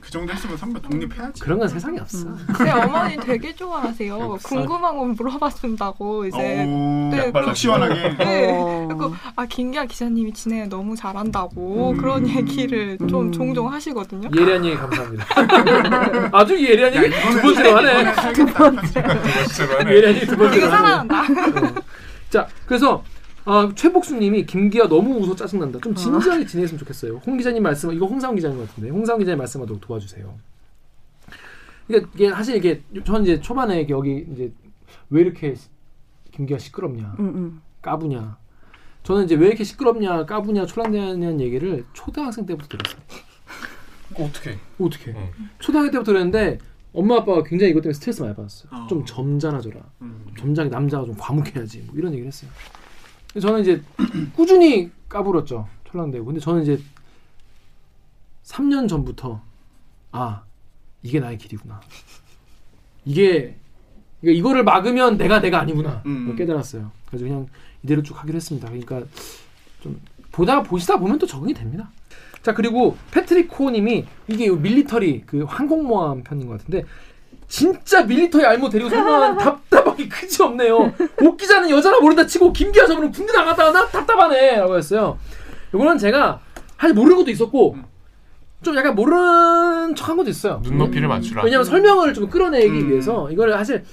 그 0.01 0.11
정도 0.11 0.32
했으면 0.32 0.57
선배 0.57 0.80
독립해야지. 0.80 1.43
그런 1.43 1.59
건 1.59 1.68
세상에 1.68 1.99
없어. 2.01 2.26
음. 2.26 2.38
제 2.57 2.70
어머니 2.70 3.18
되게 3.18 3.55
좋아하세요. 3.55 4.18
역사. 4.18 4.49
궁금한 4.49 4.97
거 4.97 5.05
물어봐준다고 5.05 6.24
이제. 6.24 6.64
오, 6.64 7.11
네, 7.14 7.30
딱 7.30 7.55
시원하게. 7.55 8.16
네. 8.16 8.49
어. 8.51 8.88
그리고 8.88 9.14
아 9.36 9.45
김기아 9.45 9.84
기자님이 9.84 10.32
진행 10.32 10.70
너무 10.70 10.97
잘한다고 10.97 11.91
음. 11.91 11.97
그런 11.99 12.26
얘기를 12.26 12.97
좀 13.07 13.26
음. 13.26 13.32
종종 13.32 13.70
하시거든요. 13.70 14.30
예리한 14.34 14.64
얘기 14.64 14.76
감사합니다. 14.78 15.26
아주 16.32 16.55
예리한 16.59 16.95
야, 16.95 17.03
얘기 17.05 17.14
두 17.14 17.43
번째로 17.43 17.76
하네. 17.76 18.14
진짜로 18.34 19.78
하네. 19.78 19.93
예리한 19.95 20.16
얘기 20.16 20.26
두 20.26 20.36
번째로 20.38 20.66
이거 20.66 20.74
하네. 20.74 21.07
사랑한다. 21.09 21.82
자, 22.31 22.49
그래서 22.66 23.05
어, 23.45 23.74
최복수님이 23.74 24.47
김기아 24.47 24.87
너무 24.87 25.16
웃어 25.16 25.35
짜증난다. 25.35 25.81
좀 25.81 25.95
진지하게 25.95 26.47
지냈으면 26.47 26.78
좋겠어요. 26.78 27.16
홍 27.26 27.37
기자님 27.37 27.62
말씀, 27.62 27.93
이거 27.93 28.07
홍사원 28.07 28.37
기자님 28.37 28.59
같은데 28.64 28.91
홍사원 28.91 29.18
기자님 29.18 29.39
말씀하도록 29.39 29.81
도와주세요. 29.81 30.39
이게, 31.89 32.07
이게 32.14 32.31
사실 32.31 32.57
이게 32.57 32.83
전 33.05 33.22
이제 33.22 33.41
초반에 33.41 33.87
여기 33.89 34.26
이제 34.33 34.53
왜 35.09 35.22
이렇게 35.22 35.57
김기아 36.31 36.59
시끄럽냐, 36.59 37.16
음, 37.18 37.24
음. 37.24 37.62
까부냐. 37.83 38.39
저는 39.03 39.24
이제 39.24 39.35
왜 39.35 39.49
이렇게 39.49 39.64
시끄럽냐, 39.64 40.26
까부냐, 40.26 40.66
촐랑대냐는 40.66 41.41
얘기를 41.41 41.85
초등학생 41.93 42.47
때부터 42.47 42.68
들었어요. 42.68 43.01
어떻게? 44.14 44.59
어떻게? 44.78 45.12
어. 45.12 45.31
초등학생 45.59 45.93
때부터 45.93 46.12
들었는데 46.12 46.59
엄마 46.93 47.16
아빠가 47.16 47.43
굉장히 47.43 47.70
이것 47.70 47.82
때문에 47.82 47.95
스트레스 47.95 48.22
많이 48.22 48.34
받았어요. 48.34 48.70
어. 48.72 48.86
좀 48.88 49.05
점잖아져라. 49.05 49.80
음. 50.03 50.26
점장이 50.38 50.68
남자가 50.70 51.05
좀 51.07 51.14
과묵해야지 51.16 51.82
뭐 51.86 51.95
이런 51.97 52.12
얘기를 52.12 52.26
했어요. 52.26 52.51
저는 53.41 53.61
이제 53.61 53.80
꾸준히 54.34 54.91
까불었죠 55.09 55.68
촐랑대고 55.88 56.24
근데 56.24 56.41
저는 56.41 56.62
이제 56.62 56.80
3년 58.45 58.88
전부터 58.88 59.41
아 60.11 60.43
이게 61.05 61.20
나의 61.20 61.38
길이구나 61.38 61.80
이게 63.05 63.57
이거- 64.22 64.32
이거를 64.32 64.64
막으면 64.64 65.16
내가 65.16 65.41
내가 65.41 65.61
아니구나 65.61 66.03
음. 66.07 66.22
그걸 66.22 66.36
깨달았어요 66.38 66.91
그래서 67.07 67.24
그냥 67.24 67.47
이대로 67.84 68.03
쭉 68.03 68.20
하기로 68.20 68.34
했습니다 68.34 68.66
그러니까 68.68 69.03
좀 69.80 70.01
보다 70.32 70.61
보시다 70.64 70.99
보면 70.99 71.18
또 71.18 71.26
적응이 71.26 71.55
됩니다 71.55 71.88
자 72.43 72.55
그리고 72.55 72.97
패트릭 73.11 73.49
코님이 73.49 74.07
이게 74.28 74.51
밀리터리 74.51 75.24
그 75.26 75.45
항공모함 75.47 76.22
편인 76.22 76.47
것 76.47 76.59
같은데 76.59 76.84
진짜 77.49 78.03
밀리터리 78.05 78.45
알모 78.47 78.68
데리고 78.70 78.88
설명하는 78.88 79.38
답답하기 79.38 80.09
그지 80.09 80.43
없네요. 80.43 80.93
옥 81.22 81.36
기자는 81.36 81.68
여자라 81.68 82.01
모른다 82.01 82.24
치고 82.24 82.53
김기아 82.53 82.86
저분은 82.86 83.11
군대 83.11 83.32
나갔다가 83.32 83.72
나 83.72 83.86
답답하네라고 83.88 84.76
했어요. 84.76 85.18
이거는 85.74 85.99
제가 85.99 86.41
사실 86.78 86.95
모르는 86.95 87.16
것도 87.18 87.30
있었고 87.30 87.76
좀 88.62 88.76
약간 88.76 88.95
모르는 88.95 89.95
척한 89.95 90.16
것도 90.16 90.30
있어요. 90.30 90.61
눈높이를 90.62 91.09
맞추라. 91.09 91.43
왜냐면 91.43 91.64
설명을 91.64 92.14
좀 92.14 92.28
끌어내기 92.30 92.68
음. 92.68 92.91
위해서 92.91 93.30
이거를 93.30 93.53
사실 93.55 93.84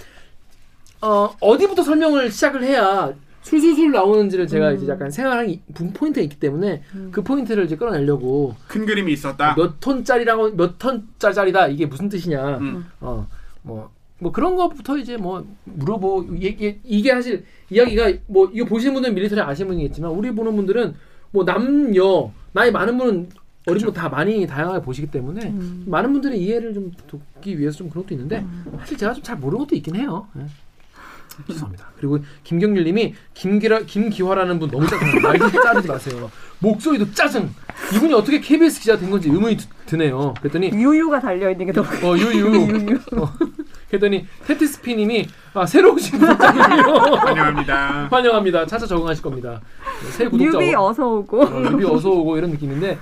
어, 1.01 1.35
어디부터 1.39 1.83
설명을 1.83 2.31
시작을 2.31 2.63
해야 2.63 3.11
술술술 3.51 3.91
나오는지를 3.91 4.45
제가 4.47 4.73
이제 4.73 4.85
약간 4.87 5.09
생각하는 5.09 5.49
이- 5.49 5.61
분 5.73 5.93
포인트가 5.93 6.21
있기 6.23 6.37
때문에 6.39 6.81
그 7.11 7.21
포인트를 7.23 7.63
이제 7.65 7.75
끌어내려고 7.77 8.55
큰 8.67 8.85
그림이 8.85 9.13
있었다. 9.13 9.55
몇 9.55 9.79
톤짜리라고 9.79 10.51
몇 10.55 10.77
톤짜리다 10.77 11.67
이게 11.69 11.85
무슨 11.85 12.09
뜻이냐 12.09 12.57
음. 12.57 12.85
어뭐 12.99 13.89
뭐 14.19 14.31
그런 14.33 14.55
것부터 14.57 14.97
이제 14.97 15.15
뭐 15.15 15.45
물어보 15.63 16.25
이게, 16.39 16.79
이게 16.83 17.11
사실 17.11 17.45
이야기가 17.69 18.11
뭐 18.27 18.49
이거 18.53 18.65
보시는 18.65 18.93
분들은 18.93 19.15
밀리터리 19.15 19.39
아시는 19.39 19.69
분이겠지만 19.69 20.11
우리 20.11 20.31
보는 20.31 20.55
분들은 20.55 20.95
뭐 21.31 21.45
남녀 21.45 22.31
나이 22.51 22.71
많은 22.71 22.97
분은 22.97 23.29
어린 23.67 23.83
분다 23.85 24.09
많이 24.09 24.45
다양하게 24.47 24.81
보시기 24.83 25.07
때문에 25.11 25.47
음. 25.47 25.83
많은 25.87 26.11
분들의 26.13 26.41
이해를 26.41 26.73
좀 26.73 26.91
돕기 27.07 27.59
위해서 27.59 27.77
좀 27.77 27.89
그런 27.89 28.03
것도 28.03 28.13
있는데 28.15 28.45
사실 28.79 28.97
제가 28.97 29.13
좀 29.13 29.23
잘 29.23 29.37
모르는 29.37 29.59
것도 29.65 29.75
있긴 29.75 29.95
해요. 29.97 30.27
예. 30.37 30.45
죄송합니다. 31.47 31.91
그리고 31.97 32.19
김경률님이 32.43 33.13
김기라 33.33 33.81
김기화라는 33.81 34.59
분 34.59 34.69
너무 34.71 34.87
짜증. 34.87 35.21
말좀 35.21 35.51
자르지 35.51 35.87
마세요. 35.87 36.31
목소리도 36.59 37.13
짜증. 37.13 37.49
이분이 37.93 38.13
어떻게 38.13 38.39
KBS 38.39 38.79
기자 38.79 38.97
된 38.97 39.09
건지 39.11 39.29
의문이 39.29 39.57
드, 39.57 39.65
드네요. 39.85 40.33
그랬더니 40.39 40.71
유유가 40.73 41.19
달려 41.19 41.51
있는 41.51 41.67
게 41.67 41.71
너무 41.71 41.87
어 42.03 42.17
유유. 42.17 42.47
유유. 42.67 42.99
어, 43.21 43.31
그랬더니 43.89 44.25
테티스피님이 44.45 45.27
아 45.53 45.65
새로 45.65 45.93
오신 45.93 46.19
분장이에요. 46.19 46.83
환영합니다. 47.21 48.07
환영합니다. 48.09 48.65
차차 48.65 48.87
적응하실 48.87 49.23
겁니다. 49.23 49.61
네, 50.03 50.11
새 50.11 50.27
구독자 50.27 50.57
newbie 50.57 50.73
어, 50.75 50.87
어서 50.87 51.07
오고. 51.07 51.43
어, 51.43 51.63
newbie 51.71 51.85
어서 51.85 52.09
오고 52.09 52.37
이런 52.37 52.49
느낌인데 52.51 52.97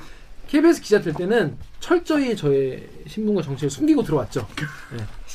KBS 0.48 0.82
기자 0.82 1.02
될 1.02 1.14
때는 1.14 1.58
철저히 1.80 2.36
저의 2.36 2.88
신분과 3.08 3.42
정체를 3.42 3.70
숨기고 3.70 4.04
들어왔죠. 4.04 4.48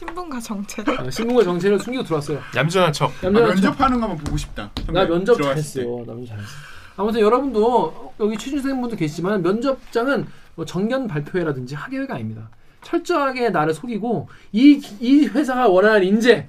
신분과 0.00 0.40
정체. 0.40 0.82
어, 0.82 1.10
신분과 1.10 1.44
정체를 1.44 1.78
숨기고 1.78 2.04
들어왔어요. 2.04 2.40
얌전한 2.56 2.90
척. 2.90 3.10
아, 3.10 3.26
얌전한 3.26 3.56
척. 3.56 3.62
면접하는 3.62 4.00
거 4.00 4.06
한번 4.08 4.24
보고 4.24 4.36
싶다. 4.38 4.70
나 4.88 5.04
면접 5.04 5.40
잘했어요. 5.42 6.04
나 6.06 6.14
면접 6.14 6.28
잘했어. 6.28 6.50
아무튼 6.96 7.20
여러분도 7.20 8.14
여기 8.18 8.38
취준생분도 8.38 8.96
계시지만 8.96 9.42
면접장은 9.42 10.26
뭐 10.54 10.64
정견 10.64 11.06
발표회라든지 11.06 11.74
학예회가 11.74 12.14
아닙니다. 12.14 12.48
철저하게 12.82 13.50
나를 13.50 13.74
속이고 13.74 14.30
이, 14.52 14.80
이 15.00 15.26
회사가 15.26 15.68
원하는 15.68 16.02
인재로 16.04 16.46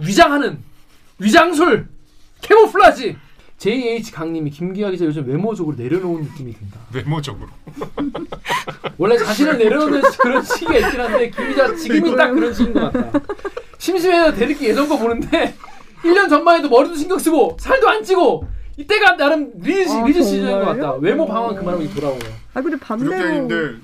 위장하는 0.00 0.58
위장술 1.18 1.88
camouflage 2.42 3.16
JH 3.62 4.10
강님이 4.10 4.50
김기화 4.50 4.90
기자 4.90 5.04
요즘 5.04 5.24
외모적으로 5.28 5.76
내려놓은 5.76 6.22
느낌이 6.22 6.52
든다. 6.52 6.80
외모적으로. 6.92 7.48
원래 8.98 9.16
자신을 9.16 9.56
내려놓는 9.56 10.02
그런 10.18 10.42
시기가 10.42 10.78
있긴 10.78 11.00
한데 11.00 11.30
김 11.30 11.48
기자 11.48 11.72
지금이 11.76 12.16
딱 12.16 12.32
그런 12.32 12.52
시기인 12.52 12.74
것 12.74 12.92
같다. 12.92 13.20
심심해서 13.78 14.34
댓읽기 14.34 14.66
예전 14.66 14.88
거 14.88 14.98
보는데 14.98 15.54
1년 16.02 16.28
전만 16.28 16.58
해도 16.58 16.68
머리도 16.68 16.96
신경 16.96 17.20
쓰고 17.20 17.56
살도 17.60 17.88
안 17.88 18.02
찌고 18.02 18.48
이때가 18.78 19.16
나름 19.16 19.52
리즈, 19.60 19.92
아, 19.92 20.06
리즈 20.06 20.24
시즌인 20.24 20.58
것? 20.58 20.64
같다. 20.64 20.94
외모 20.94 21.24
방황 21.24 21.54
그만하고 21.54 21.88
돌아오요. 21.94 22.18
아 22.54 22.60
근데 22.60 22.76
반대로 22.80 23.12
구독자님들 23.12 23.80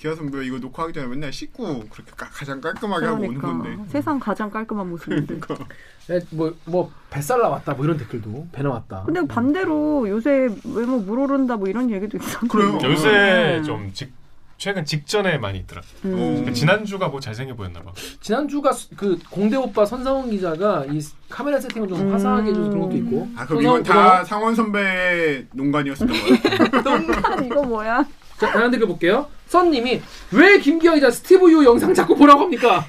기- 0.00 0.02
기화 0.02 0.14
선배 0.14 0.44
이거 0.46 0.58
녹화하기 0.58 0.94
전에 0.94 1.06
맨날 1.06 1.30
씻고 1.32 1.84
그렇게 1.90 2.10
가, 2.16 2.26
가장 2.30 2.60
깔끔하게 2.60 3.04
하고 3.06 3.18
오는 3.24 3.34
그러니까 3.38 3.62
건데. 3.70 3.84
세상 3.92 4.18
가장 4.18 4.50
깔끔한 4.50 4.88
모습인데. 4.88 5.38
그러니까. 5.38 5.66
뭐, 6.30 6.54
뭐 6.64 6.90
뱃살 7.10 7.38
나왔다 7.40 7.74
뭐 7.74 7.84
이런 7.84 7.96
댓글도 7.98 8.48
배 8.50 8.62
나왔다. 8.62 9.02
근데 9.04 9.24
반대로 9.26 10.08
요새 10.08 10.48
외모 10.64 10.98
물오른다 11.00 11.56
뭐 11.56 11.68
이런 11.68 11.90
얘기도 11.90 12.16
있었는데. 12.16 12.48
그래요. 12.48 12.78
요새 12.82 13.10
네. 13.10 13.62
좀 13.62 13.90
직, 13.92 14.10
최근 14.56 14.84
직전에 14.84 15.36
많이 15.38 15.58
있더라. 15.60 15.82
음. 16.06 16.44
어. 16.48 16.52
지난주가 16.52 17.08
뭐 17.08 17.20
잘생겨 17.20 17.54
보였나 17.54 17.82
봐. 17.82 17.92
지난주가 18.20 18.72
수- 18.72 18.88
그 18.96 19.18
공대 19.30 19.56
오빠 19.56 19.84
선상원 19.84 20.30
기자가 20.30 20.86
이 20.86 20.98
카메라 21.28 21.60
세팅을 21.60 21.88
좀 21.88 22.00
음. 22.00 22.12
화사하게 22.12 22.50
해줘서 22.50 22.70
그런 22.70 22.82
것도 22.84 22.96
있고. 22.96 23.28
아 23.36 23.46
그럼 23.46 23.62
이건 23.62 23.82
다 23.82 24.24
상원 24.24 24.54
선배의 24.54 25.46
농간이었었던 25.52 26.08
거예요? 26.16 26.82
농간 26.82 27.44
이거 27.44 27.62
뭐야? 27.62 28.04
자, 28.40 28.50
다른 28.52 28.70
댓글 28.70 28.86
볼게요. 28.88 29.26
선님이 29.48 30.00
왜 30.32 30.58
김기아 30.60 30.94
기자 30.94 31.10
스티브 31.10 31.50
유 31.52 31.62
영상 31.64 31.92
자꾸 31.92 32.16
보라고 32.16 32.42
합니까? 32.42 32.86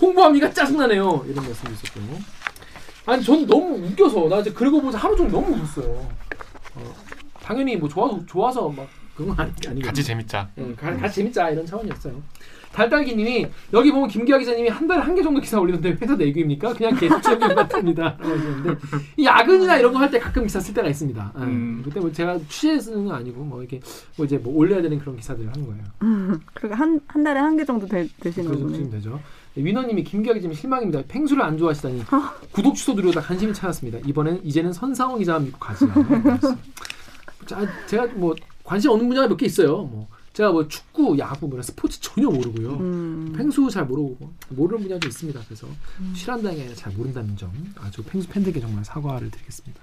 홍보합니까? 0.00 0.52
짜증나네요. 0.52 1.24
이런 1.26 1.44
말씀도 1.44 1.72
있었고. 1.72 2.00
아니, 3.06 3.24
전 3.24 3.44
너무 3.46 3.84
웃겨서 3.86 4.28
나 4.28 4.38
이제 4.38 4.52
그러고 4.52 4.80
보자 4.80 4.96
하루 4.98 5.16
종일 5.16 5.32
너무 5.32 5.52
웃었어요. 5.56 6.08
어, 6.76 6.94
당연히 7.42 7.76
뭐 7.76 7.88
좋아서 7.88 8.20
좋아서 8.26 8.68
막 8.68 8.86
그건 9.16 9.34
아니 9.38 9.50
아니고 9.66 9.86
같이 9.86 10.04
재밌자. 10.04 10.48
예, 10.58 10.74
가- 10.76 10.96
같이 10.96 11.16
재밌자 11.16 11.50
이런 11.50 11.66
차원이었어요. 11.66 12.22
달달기님이 12.72 13.46
여기 13.72 13.90
보면 13.92 14.08
김기화 14.08 14.38
기자님이 14.38 14.68
한 14.68 14.86
달에 14.86 15.00
한 15.00 15.14
개 15.14 15.22
정도 15.22 15.40
기사 15.40 15.58
올리는데 15.60 15.98
회사 16.00 16.14
내규입니까? 16.14 16.72
그냥 16.74 16.94
개수적인 16.96 17.54
같습니다. 17.54 18.16
라고 18.20 18.30
하시는데 18.30 18.76
이 19.16 19.24
야근이나 19.24 19.76
이런 19.78 19.92
거 19.92 19.98
할 19.98 20.10
때 20.10 20.18
가끔 20.18 20.44
기사 20.44 20.60
쓸 20.60 20.72
때가 20.74 20.88
있습니다. 20.88 21.32
예, 21.36 21.40
음. 21.42 21.82
그때 21.84 21.98
뭐 22.00 22.10
제가 22.12 22.38
취재 22.48 22.78
쓰는 22.80 23.04
건 23.06 23.16
아니고 23.16 23.42
뭐 23.44 23.60
이렇게 23.60 23.80
뭐 24.16 24.24
이제 24.24 24.38
뭐 24.38 24.56
올려야 24.56 24.80
되는 24.82 24.98
그런 25.00 25.16
기사들을 25.16 25.48
하는 25.50 25.66
거예요. 25.66 25.82
그리고 26.54 26.74
한, 26.74 27.00
한 27.08 27.22
달에 27.24 27.40
한 27.40 27.56
개 27.56 27.64
정도 27.64 27.86
되, 27.86 28.06
되시는 28.20 28.48
그래서 28.48 28.64
거네. 28.64 28.76
지금 28.76 28.90
되죠. 28.92 29.20
네, 29.54 29.64
위너님이 29.64 30.04
김기화 30.04 30.34
기자님 30.34 30.56
실망입니다. 30.56 31.02
펭수를 31.08 31.42
안 31.42 31.58
좋아하시다니 31.58 32.04
아. 32.10 32.34
구독 32.52 32.76
취소 32.76 32.94
누르다 32.94 33.20
관심이 33.20 33.52
찾았습니다. 33.52 33.98
이번엔 34.06 34.40
이제는 34.44 34.72
선상원 34.72 35.18
기자만 35.18 35.44
믿고 35.46 35.58
가지요. 35.58 35.90
자, 37.46 37.66
제가 37.86 38.06
뭐 38.14 38.34
관심 38.64 38.90
없는 38.92 39.08
분야가 39.08 39.26
몇 39.28 39.36
개 39.36 39.46
있어요. 39.46 39.78
뭐 39.78 40.06
제가 40.32 40.52
뭐 40.52 40.66
축구, 40.68 41.18
야구, 41.18 41.48
뭐 41.48 41.60
스포츠 41.62 42.00
전혀 42.00 42.28
모르고요. 42.28 42.74
음. 42.74 43.32
펭수 43.36 43.68
잘 43.70 43.84
모르고 43.84 44.32
모르는 44.50 44.82
분야도 44.84 45.08
있습니다. 45.08 45.40
그래서 45.44 45.66
실한당에 46.14 46.60
아니라 46.60 46.74
잘 46.74 46.92
모른다는 46.92 47.36
점 47.36 47.50
아주 47.80 48.02
펭수 48.04 48.28
팬들께 48.28 48.60
정말 48.60 48.84
사과를 48.84 49.30
드리겠습니다. 49.30 49.80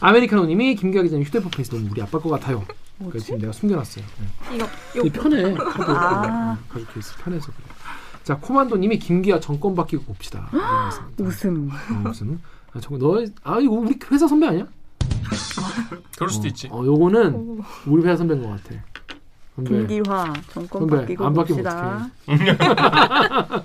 아메리카노님이 0.00 0.76
김기화 0.76 1.02
기자님 1.02 1.24
휴대폰 1.26 1.50
케이스 1.50 1.70
너무 1.70 1.88
우리 1.90 2.00
아빠 2.02 2.18
것 2.18 2.28
같아요. 2.30 2.64
그래서 2.98 3.26
지금 3.26 3.40
내가 3.40 3.52
숨겨놨어요. 3.52 4.04
네. 4.50 4.56
이거 4.56 5.06
이 5.06 5.10
편해. 5.10 5.54
카드 5.54 5.90
아. 5.90 6.54
네, 6.54 6.68
가죽 6.68 6.94
케이스 6.94 7.16
편해서 7.16 7.46
그래. 7.46 7.66
자 8.22 8.36
코만도님이 8.38 8.98
김기화 8.98 9.40
정권 9.40 9.74
바뀌고 9.74 10.04
봅시다. 10.04 10.48
이러셨습니다. 10.52 11.24
웃음. 11.24 11.70
어, 11.70 12.08
무슨? 12.08 12.40
아 12.72 12.80
정말 12.80 13.28
너아 13.42 13.58
이거 13.60 13.72
우리 13.74 13.98
회사 14.12 14.28
선배 14.28 14.46
아니야? 14.46 14.66
그럴 16.16 16.30
수도 16.30 16.44
어, 16.44 16.46
있지. 16.48 16.68
어 16.70 16.84
요거는 16.84 17.34
오. 17.34 17.58
우리 17.86 18.02
회사 18.04 18.16
선배인 18.18 18.42
것 18.42 18.50
같아. 18.50 18.76
김기화 19.56 20.32
정권 20.52 20.86
바뀌고 20.86 21.24
안 21.26 21.34
바뀌면 21.34 21.62
봅시다. 21.64 22.10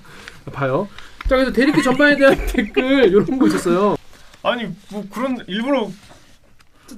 봐요. 0.54 0.88
자 1.28 1.36
그래서 1.38 1.52
댓읽기 1.52 1.82
전반에 1.82 2.16
대한 2.18 2.36
댓글 2.48 3.06
이런 3.08 3.40
거 3.40 3.48
있었어요. 3.48 3.96
아니 4.44 4.68
뭐 4.92 5.04
그런 5.12 5.38
일부러 5.48 5.90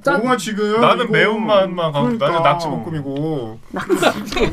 짠. 0.03 0.19
뭐가 0.19 0.35
지금 0.35 0.81
나는 0.81 1.05
이거- 1.05 1.13
매운맛만 1.13 1.91
가고 1.93 2.05
그러니까. 2.17 2.27
나는 2.27 2.43
낙지볶음이고 2.43 3.59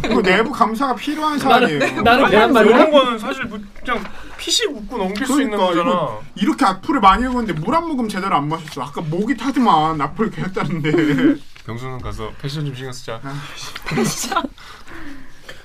이거 0.05 0.23
내부 0.23 0.53
감사가 0.53 0.95
필요한 0.95 1.39
사안이에요. 1.39 2.03
나는 2.03 2.31
계란말이야. 2.31 2.77
이런 2.77 2.91
거는 2.93 3.19
사실 3.19 3.45
뭐 3.47 3.59
그냥 3.85 4.05
피시 4.39 4.69
묻고 4.69 4.97
넘길 4.97 5.27
수 5.27 5.43
있는 5.43 5.57
그러니까 5.59 5.83
거잖아. 5.85 6.19
이렇게 6.37 6.65
악플을 6.65 7.01
많이 7.01 7.25
읽었는데 7.25 7.53
물 7.61 7.75
한 7.75 7.89
모금 7.89 8.09
제대로 8.09 8.37
안 8.37 8.49
마셨어. 8.49 8.83
아까 8.83 9.01
목이 9.01 9.37
타더만 9.37 10.01
악플 10.01 10.31
계속 10.31 10.53
따는데. 10.55 11.35
병수는 11.67 11.99
가서 12.01 12.33
패션 12.41 12.65
좀 12.67 12.75
신경 12.75 12.93
쓰자. 12.93 13.21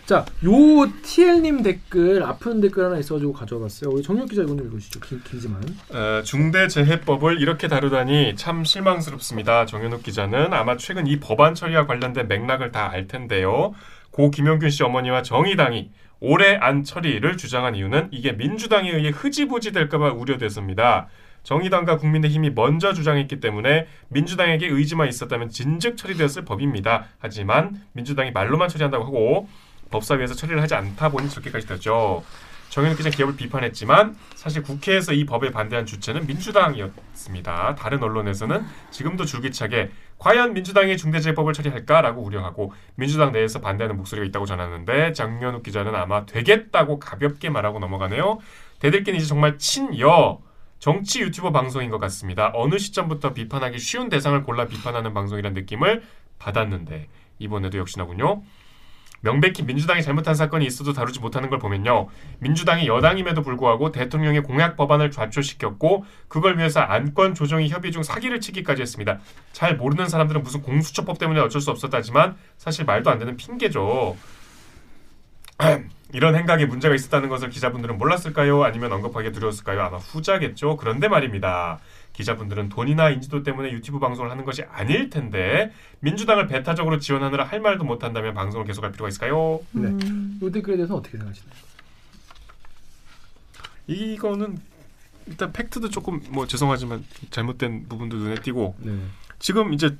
자, 0.06 0.26
요 0.44 0.52
TL님 1.04 1.62
댓글 1.62 2.24
아픈 2.24 2.62
댓글 2.62 2.86
하나 2.86 2.98
있어가지고 2.98 3.32
가져와봤어요. 3.32 3.92
우리 3.92 4.02
정혁 4.02 4.28
기자 4.30 4.42
이거는 4.42 4.66
읽으시죠. 4.66 5.00
길, 5.02 5.24
길지만. 5.24 5.62
어, 5.92 6.24
중대재해법을 6.24 7.40
이렇게 7.40 7.68
다루다니 7.68 8.36
참 8.36 8.64
실망스럽습니다. 8.64 9.68
정현욱 9.68 10.02
기자는 10.02 10.52
아마 10.52 10.78
최근 10.78 11.06
이 11.06 11.20
법안 11.20 11.54
처리와 11.54 11.86
관련된 11.86 12.28
맥락을 12.28 12.72
다 12.72 12.90
알 12.90 13.08
텐데요. 13.08 13.76
고 14.10 14.32
김용균 14.32 14.72
씨 14.72 14.82
어머니와 14.84 15.22
정의당이 15.22 15.92
올해 16.22 16.56
안 16.56 16.84
처리를 16.84 17.38
주장한 17.38 17.76
이유는 17.76 18.08
이게 18.12 18.32
민주당에 18.32 18.90
의해 18.90 19.10
흐지부지 19.12 19.72
될까봐 19.74 20.14
우려돼서입니다. 20.14 21.08
정의당과 21.50 21.98
국민의힘이 21.98 22.52
먼저 22.52 22.94
주장했기 22.94 23.40
때문에 23.40 23.88
민주당에게 24.10 24.68
의지만 24.68 25.08
있었다면 25.08 25.50
진즉 25.50 25.98
처리되었을 25.98 26.46
법입니다. 26.46 27.06
하지만 27.18 27.82
민주당이 27.94 28.30
말로만 28.30 28.70
처리한다고 28.70 29.04
하고 29.04 29.50
법사위에서 29.90 30.36
처리를 30.36 30.62
하지 30.62 30.76
않다 30.76 31.10
보니 31.10 31.28
저렇게까지 31.28 31.66
됐죠. 31.66 32.24
정현욱 32.70 32.98
기자 32.98 33.10
기업을 33.10 33.36
비판했지만 33.36 34.16
사실 34.36 34.62
국회에서 34.62 35.14
이 35.14 35.26
법에 35.26 35.50
반대한 35.50 35.88
주체는 35.88 36.28
민주당이었습니다. 36.28 37.74
다른 37.74 38.04
언론에서는 38.04 38.64
지금도 38.92 39.26
줄기차게 39.26 39.90
과연 40.20 40.54
민주당이 40.54 40.98
중대재해법을 40.98 41.54
처리할까라고 41.54 42.22
우려하고 42.22 42.74
민주당 42.94 43.32
내에서 43.32 43.60
반대하는 43.60 43.98
목소리가 43.98 44.28
있다고 44.28 44.46
전하는데 44.46 45.14
장현욱 45.14 45.64
기자는 45.64 45.96
아마 45.96 46.28
되겠다고 46.28 47.00
가볍게 47.00 47.50
말하고 47.50 47.80
넘어가네요. 47.80 48.38
대들기는 48.82 49.18
이제 49.18 49.28
정말 49.28 49.58
친여 49.58 50.48
정치 50.80 51.22
유튜버 51.22 51.52
방송인 51.52 51.90
것 51.90 52.00
같습니다. 52.00 52.52
어느 52.56 52.78
시점부터 52.78 53.34
비판하기 53.34 53.78
쉬운 53.80 54.10
대상을 54.10 54.42
골라 54.44 54.66
비판하는 54.66 55.14
방송이라는 55.14 55.54
느낌을 55.60 56.04
받았는데 56.40 57.08
이번에도 57.38 57.78
역시나군요. 57.78 58.42
명백히 59.22 59.64
민주당이 59.64 60.02
잘못한 60.02 60.34
사건이 60.34 60.66
있어도 60.66 60.94
다루지 60.94 61.20
못하는 61.20 61.50
걸 61.50 61.60
보면요. 61.60 62.08
민주당이 62.40 62.88
여당임에도 62.88 63.42
불구하고 63.42 63.92
대통령의 63.92 64.44
공약 64.44 64.78
법안을 64.78 65.12
좌초시켰고 65.12 66.06
그걸 66.30 66.58
위해서 66.58 66.80
안건 66.80 67.36
조정이 67.36 67.68
협의 67.68 67.92
중 67.92 68.02
사기를 68.02 68.40
치기까지 68.40 68.82
했습니다. 68.82 69.20
잘 69.52 69.76
모르는 69.76 70.08
사람들은 70.08 70.44
무슨 70.44 70.62
공수처법 70.62 71.20
때문에 71.20 71.42
어쩔 71.42 71.60
수 71.60 71.70
없었다지만 71.72 72.38
사실 72.58 72.86
말도 72.86 73.10
안 73.10 73.20
되는 73.20 73.36
핑계죠. 73.36 74.16
이런 76.12 76.36
행각에 76.36 76.66
문제가 76.66 76.96
있었다는 76.96 77.30
것을 77.30 77.50
기자분들은 77.50 77.98
몰랐을까요? 77.98 78.64
아니면 78.64 78.92
언급하기 78.94 79.32
두려웠을까요? 79.32 79.82
아마 79.82 79.98
후자겠죠. 79.98 80.78
그런데 80.78 81.08
말입니다. 81.08 81.80
기자분들은 82.14 82.70
돈이나 82.70 83.12
인지도 83.12 83.44
때문에 83.44 83.72
유튜브 83.72 84.00
방송을 84.00 84.32
하는 84.32 84.44
것이 84.44 84.64
아닐 84.64 85.10
텐데 85.10 85.72
민주당을 86.00 86.48
배타적으로 86.48 86.98
지원하느라 87.00 87.44
할 87.46 87.60
말도 87.62 87.84
못한다면 87.84 88.34
방송을 88.34 88.66
계속할 88.66 88.92
필요가 88.92 89.08
있을까요? 89.10 89.60
네. 89.72 89.88
음. 89.88 90.40
요 90.42 90.52
댓글에 90.52 90.76
대해서 90.78 90.96
어떻게 90.96 91.18
생각하시나요? 91.18 91.54
이거는 93.88 94.58
일단 95.28 95.54
팩트도 95.54 95.90
조금 95.90 96.22
뭐 96.30 96.48
죄송하지만 96.48 97.06
잘못된 97.30 97.88
부분도 97.88 98.18
눈에 98.18 98.36
띄고 98.36 98.76
네. 98.80 99.00
지금 99.38 99.74
이제 99.74 99.96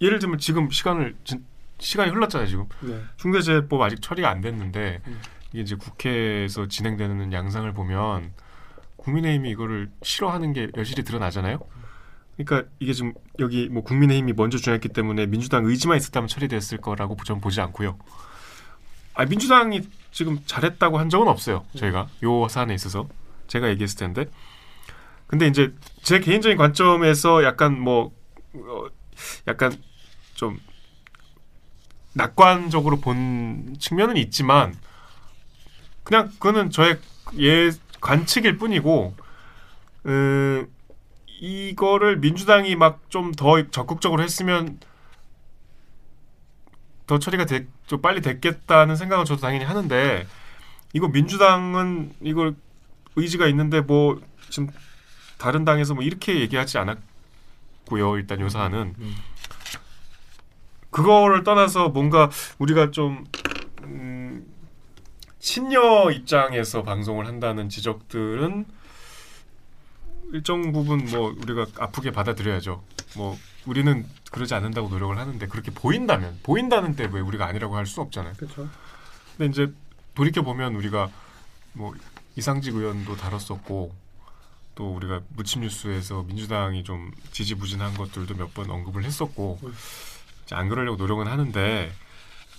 예를 0.00 0.18
들면 0.20 0.38
지금 0.38 0.70
시간을 0.70 1.16
진- 1.24 1.44
시간이 1.82 2.10
흘렀잖아요 2.10 2.48
지금 2.48 2.66
네. 2.80 3.00
중대재해법 3.16 3.80
아직 3.82 4.00
처리가 4.00 4.30
안 4.30 4.40
됐는데 4.40 5.00
음. 5.06 5.20
이게 5.52 5.62
이제 5.62 5.74
국회에서 5.74 6.68
진행되는 6.68 7.32
양상을 7.32 7.70
보면 7.72 8.32
국민의힘이 8.96 9.50
이거를 9.50 9.90
싫어하는 10.02 10.52
게 10.52 10.68
여실히 10.76 11.02
드러나잖아요. 11.02 11.58
그러니까 12.36 12.70
이게 12.78 12.92
지금 12.92 13.12
여기 13.40 13.68
뭐 13.68 13.82
국민의힘이 13.82 14.32
먼저 14.32 14.58
주장했기 14.58 14.88
때문에 14.88 15.26
민주당 15.26 15.66
의지만 15.66 15.96
있었다면 15.98 16.28
처리됐을 16.28 16.78
거라고 16.78 17.16
전 17.24 17.40
보지 17.40 17.60
않고요. 17.60 17.98
아 19.14 19.26
민주당이 19.26 19.82
지금 20.12 20.38
잘했다고 20.46 20.98
한 20.98 21.10
적은 21.10 21.28
없어요. 21.28 21.64
저희가 21.76 22.08
요 22.22 22.48
사안에 22.48 22.74
있어서 22.74 23.08
제가 23.48 23.68
얘기했을 23.70 23.98
텐데. 23.98 24.26
근데 25.26 25.46
이제 25.46 25.74
제 26.02 26.20
개인적인 26.20 26.56
관점에서 26.56 27.42
약간 27.44 27.78
뭐 27.78 28.12
어, 28.54 28.86
약간 29.46 29.72
좀 30.34 30.58
낙관적으로 32.14 33.00
본 33.00 33.76
측면은 33.78 34.16
있지만 34.18 34.74
그냥 36.04 36.28
그거는 36.32 36.70
저의 36.70 36.98
예 37.38 37.70
관측일 38.00 38.58
뿐이고 38.58 39.14
음, 40.06 40.66
이거를 41.40 42.18
민주당이 42.18 42.76
막 42.76 43.00
좀 43.08 43.32
더 43.32 43.68
적극적으로 43.70 44.22
했으면 44.22 44.78
더 47.06 47.18
처리가 47.18 47.44
되, 47.46 47.66
좀 47.86 48.00
빨리 48.00 48.20
됐겠다는 48.20 48.96
생각은 48.96 49.24
저도 49.24 49.40
당연히 49.40 49.64
하는데 49.64 50.26
이거 50.92 51.08
민주당은 51.08 52.12
이걸 52.20 52.54
의지가 53.16 53.46
있는데 53.48 53.80
뭐 53.80 54.20
지금 54.50 54.68
다른 55.38 55.64
당에서 55.64 55.94
뭐 55.94 56.02
이렇게 56.04 56.40
얘기하지 56.40 56.78
않았고요 56.78 58.16
일단 58.18 58.40
요 58.40 58.48
사안은 58.48 58.94
음. 58.98 59.16
그거를 60.92 61.42
떠나서 61.42 61.88
뭔가 61.88 62.30
우리가 62.58 62.92
좀 62.92 63.24
음, 63.82 64.46
친여 65.40 66.12
입장에서 66.12 66.84
방송을 66.84 67.26
한다는 67.26 67.68
지적들은 67.68 68.66
일정 70.32 70.72
부분 70.72 71.04
뭐 71.06 71.34
우리가 71.42 71.66
아프게 71.78 72.10
받아들여야죠. 72.12 72.82
뭐 73.16 73.36
우리는 73.66 74.06
그러지 74.30 74.54
않는다고 74.54 74.88
노력을 74.88 75.16
하는데 75.18 75.46
그렇게 75.46 75.70
보인다면 75.72 76.38
보인다는 76.42 76.96
때 76.96 77.04
왜 77.10 77.20
우리가 77.20 77.46
아니라고 77.46 77.76
할 77.76 77.86
수 77.86 78.00
없잖아요. 78.00 78.34
그렇죠. 78.34 78.68
근데 79.36 79.50
이제 79.50 79.72
돌이켜 80.14 80.42
보면 80.42 80.74
우리가 80.76 81.10
뭐 81.74 81.92
이상직 82.36 82.74
의원도 82.74 83.16
다뤘었고 83.16 83.94
또 84.74 84.94
우리가 84.94 85.20
무침 85.36 85.60
뉴스에서 85.62 86.22
민주당이 86.22 86.84
좀 86.84 87.10
지지부진한 87.32 87.94
것들도 87.94 88.34
몇 88.36 88.54
번 88.54 88.70
언급을 88.70 89.04
했었고 89.04 89.58
음. 89.62 89.74
안 90.50 90.68
그러려고 90.68 90.96
노력은 90.96 91.26
하는데 91.26 91.90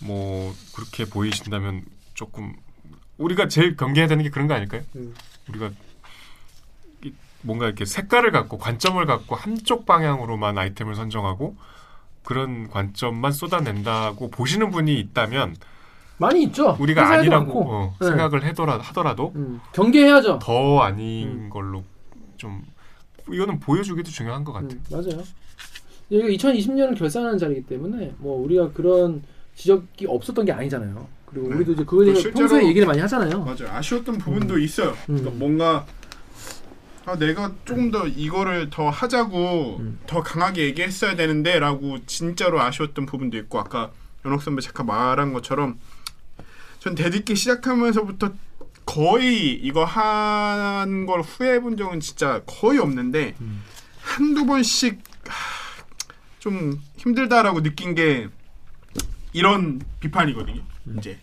뭐 0.02 0.54
그렇게 0.76 1.06
보이신다면 1.06 1.84
조금 2.14 2.54
우리가 3.18 3.48
제일 3.48 3.76
경계해야 3.76 4.08
되는 4.08 4.24
게 4.24 4.30
그런 4.30 4.48
거 4.48 4.54
아닐까요? 4.54 4.82
음. 4.96 5.14
우리가 5.50 5.70
이- 7.04 7.14
뭔가 7.42 7.66
이렇게 7.66 7.86
색깔을 7.86 8.32
갖고 8.32 8.58
관점을 8.58 9.04
갖고 9.06 9.36
한쪽 9.36 9.86
방향으로만 9.86 10.58
아이템을 10.58 10.96
선정하고 10.96 11.56
그런 12.24 12.70
관점만 12.70 13.32
쏟아낸다고 13.32 14.32
보시는 14.32 14.72
분이 14.72 14.98
있다면 15.00 15.56
많이 16.18 16.44
있죠. 16.44 16.78
우리가 16.80 17.10
아니라고. 17.10 17.70
어, 17.74 17.96
네. 18.00 18.08
생각을 18.08 18.44
해더라, 18.46 18.78
하더라도 18.80 19.34
음, 19.36 19.60
경계해야죠. 19.74 20.40
더 20.42 20.80
아닌 20.82 21.28
음. 21.28 21.50
걸로 21.50 21.84
좀 22.38 22.64
이거는 23.30 23.60
보여주기도 23.60 24.10
중요한 24.10 24.44
것 24.44 24.54
같아. 24.54 24.68
음, 24.68 24.84
맞아요. 24.90 25.24
여기가 26.12 26.30
2020년을 26.52 26.98
결산하는 26.98 27.38
자리이기 27.38 27.66
때문에 27.68 28.14
뭐 28.18 28.40
우리가 28.44 28.72
그런 28.72 29.24
지적이 29.56 30.06
없었던 30.08 30.46
게 30.46 30.52
아니잖아요. 30.52 31.08
그리고 31.26 31.50
네. 31.50 31.56
우리도 31.56 31.74
이제 31.74 31.84
그거에 31.86 32.06
대해서 32.06 32.30
평소에 32.32 32.68
얘기를 32.68 32.86
많이 32.88 33.00
하잖아요. 33.02 33.44
맞아요. 33.44 33.68
아쉬웠던 33.72 34.18
부분도 34.20 34.60
있어요. 34.60 34.90
음. 35.10 35.18
그러니까 35.18 35.32
뭔가 35.32 35.86
아, 37.06 37.18
내가 37.18 37.54
조금 37.66 37.92
더 37.92 38.08
이거를 38.08 38.70
더 38.70 38.90
하자고 38.90 39.78
음. 39.80 40.00
더 40.08 40.22
강하게 40.24 40.64
얘기했어야 40.66 41.16
되는데라고 41.16 41.98
진짜로 42.06 42.62
아쉬웠던 42.62 43.06
부분도 43.06 43.38
있고 43.40 43.60
아까 43.60 43.92
연옥 44.26 44.42
선배 44.42 44.62
잠깐 44.62 44.86
말한 44.86 45.34
것처럼 45.34 45.80
전 46.80 46.96
대듣기 46.96 47.36
시작하면서부터 47.36 48.32
거의 48.86 49.54
이거 49.54 49.84
한 49.86 51.06
걸 51.06 51.22
후회해 51.22 51.60
본 51.62 51.76
적은 51.78 52.00
진짜 52.00 52.42
거의 52.46 52.80
없는데 52.80 53.36
음. 53.42 53.64
한두 54.02 54.46
번씩 54.46 55.00
하, 55.28 55.53
좀 56.44 56.78
힘들다라고 56.98 57.64
느낀 57.64 57.96
게 57.96 58.28
이런 59.32 59.82
비판이거든요. 60.02 60.62
음. 60.88 60.96
이제 61.00 61.18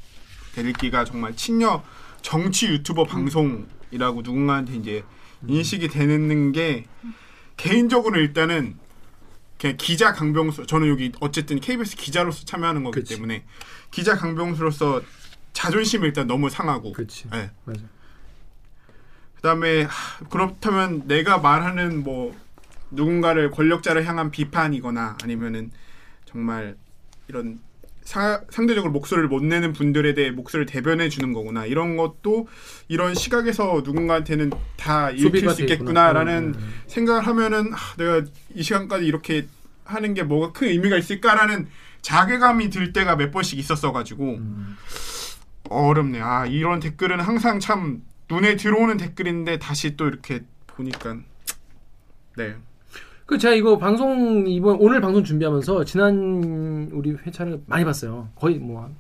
대들기가 0.55 1.05
정말 1.05 1.37
친여 1.37 1.85
정치 2.23 2.69
유튜버 2.69 3.05
방송이라고 3.05 4.23
누군가한테 4.23 4.77
이제 4.77 5.05
인식이 5.47 5.89
되는 5.89 6.53
게 6.53 6.87
개인적으로 7.59 8.19
일단은 8.19 8.79
그냥 9.59 9.77
기자 9.77 10.15
강병수 10.15 10.65
저는 10.65 10.89
여기 10.89 11.13
어쨌든 11.21 11.61
KBS 11.61 11.97
기자로서 11.97 12.47
참여하는 12.47 12.83
거기 12.83 13.01
그치. 13.01 13.15
때문에 13.15 13.45
기자 13.91 14.17
강병수로서 14.17 15.03
자존심이 15.53 16.07
일단 16.07 16.29
너무 16.29 16.49
상하고 16.49 16.93
그렇지. 16.93 17.29
네. 17.29 17.51
맞아. 17.67 17.83
그다음에 19.37 19.83
하, 19.83 20.25
그렇다면 20.31 21.07
내가 21.07 21.37
말하는 21.37 22.03
뭐 22.05 22.35
누군가를 22.91 23.51
권력자를 23.51 24.07
향한 24.07 24.31
비판이거나 24.31 25.19
아니면은 25.23 25.71
정말 26.25 26.77
이런 27.29 27.61
사, 28.03 28.41
상대적으로 28.51 28.93
목소리를 28.93 29.29
못 29.29 29.45
내는 29.45 29.73
분들에 29.73 30.15
대해 30.15 30.31
목소리를 30.31 30.67
대변해 30.67 31.09
주는 31.09 31.33
거구나 31.33 31.67
이런 31.67 31.97
것도 31.97 32.49
이런 32.89 33.15
시각에서 33.15 33.83
누군가한테는 33.85 34.51
다 34.77 35.11
읽힐 35.11 35.49
수. 35.51 35.63
있겠구나라는 35.63 36.55
음, 36.55 36.55
음, 36.57 36.75
생각을 36.87 37.27
하면은 37.27 37.73
하, 37.73 37.97
내가 37.97 38.25
이 38.55 38.63
시간까지 38.63 39.07
이렇게 39.07 39.47
하는 39.85 40.15
게 40.15 40.23
뭐가 40.23 40.53
큰 40.53 40.69
의미가 40.69 40.97
있을까라는 40.97 41.69
자괴감이 42.03 42.71
들 42.71 42.93
때가 42.93 43.17
몇 43.17 43.31
번씩 43.31 43.59
있었어 43.59 43.93
가지고 43.93 44.37
음. 44.39 44.77
어렵네. 45.69 46.21
아 46.21 46.47
이런 46.47 46.81
댓글은 46.81 47.21
항상 47.21 47.61
참 47.61 48.03
눈에 48.29 48.57
들어오는 48.57 48.97
댓글인데 48.97 49.59
다시 49.59 49.97
또 49.97 50.09
이렇게 50.09 50.43
보니까 50.67 51.19
네. 52.37 52.57
그 53.31 53.39
제가 53.39 53.55
이거 53.55 53.79
방송 53.79 54.45
이번 54.49 54.79
오늘 54.81 55.01
방송 55.01 55.23
준비하면서 55.23 55.85
지난 55.85 56.91
우리 56.93 57.13
회차를 57.13 57.63
많이 57.67 57.85
봤어요. 57.85 58.29
거의 58.35 58.59
뭐한 58.59 58.97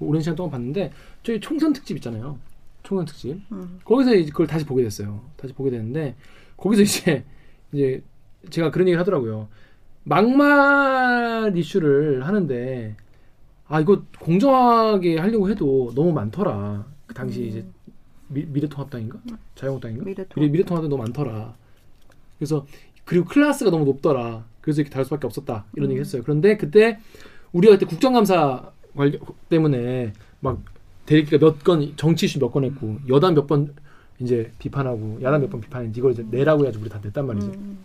오랜 0.00 0.20
시간 0.20 0.36
동안 0.36 0.50
봤는데 0.50 0.92
저희 1.22 1.40
총선 1.40 1.72
특집 1.72 1.96
있잖아요. 1.96 2.38
총선 2.82 3.06
특집. 3.06 3.40
음. 3.50 3.80
거기서 3.84 4.14
이제 4.16 4.30
그걸 4.30 4.46
다시 4.46 4.66
보게 4.66 4.82
됐어요. 4.82 5.22
다시 5.38 5.54
보게 5.54 5.70
됐는데 5.70 6.14
거기서 6.58 6.82
이제 6.82 7.24
이제 7.72 8.02
제가 8.50 8.70
그런 8.70 8.86
얘기를 8.86 9.00
하더라고요. 9.00 9.48
막말 10.04 11.56
이슈를 11.56 12.26
하는데 12.26 12.96
아 13.66 13.80
이거 13.80 14.02
공정하게 14.18 15.16
하려고 15.16 15.48
해도 15.48 15.90
너무 15.94 16.12
많더라. 16.12 16.84
그 17.06 17.14
당시 17.14 17.46
이제 17.46 17.64
미, 18.28 18.44
미래통합당인가 18.44 19.20
자유한국당인가 19.54 20.04
미래통합. 20.04 20.34
미래 20.34 20.48
미래통합당 20.48 20.90
너무 20.90 21.02
많더라. 21.02 21.54
그래서 22.38 22.66
그리고 23.10 23.24
클래스가 23.24 23.72
너무 23.72 23.84
높더라. 23.86 24.44
그래서 24.60 24.80
이렇게 24.82 24.92
다를 24.92 25.04
수밖에 25.04 25.26
없었다. 25.26 25.64
이런 25.74 25.88
음. 25.88 25.90
얘기 25.90 26.00
했어요. 26.00 26.22
그런데 26.24 26.56
그때 26.56 27.00
우리가 27.52 27.74
그때 27.74 27.84
국정감사 27.86 28.70
관련 28.94 29.18
때문에 29.48 30.12
막 30.38 30.62
대리기가 31.06 31.38
몇 31.38 31.64
건 31.64 31.92
정치 31.96 32.26
이슈 32.26 32.38
몇 32.38 32.52
건 32.52 32.62
했고 32.64 32.98
여당 33.08 33.34
몇 33.34 33.48
번 33.48 33.74
이제 34.20 34.52
비판하고 34.60 35.18
야당 35.22 35.40
몇 35.40 35.50
번 35.50 35.60
비판했는데 35.60 35.98
이걸 35.98 36.12
이제 36.12 36.24
내라고 36.30 36.60
해가지고 36.60 36.82
우리 36.82 36.88
다 36.90 37.00
냈단 37.02 37.26
말이지. 37.26 37.48
음. 37.48 37.78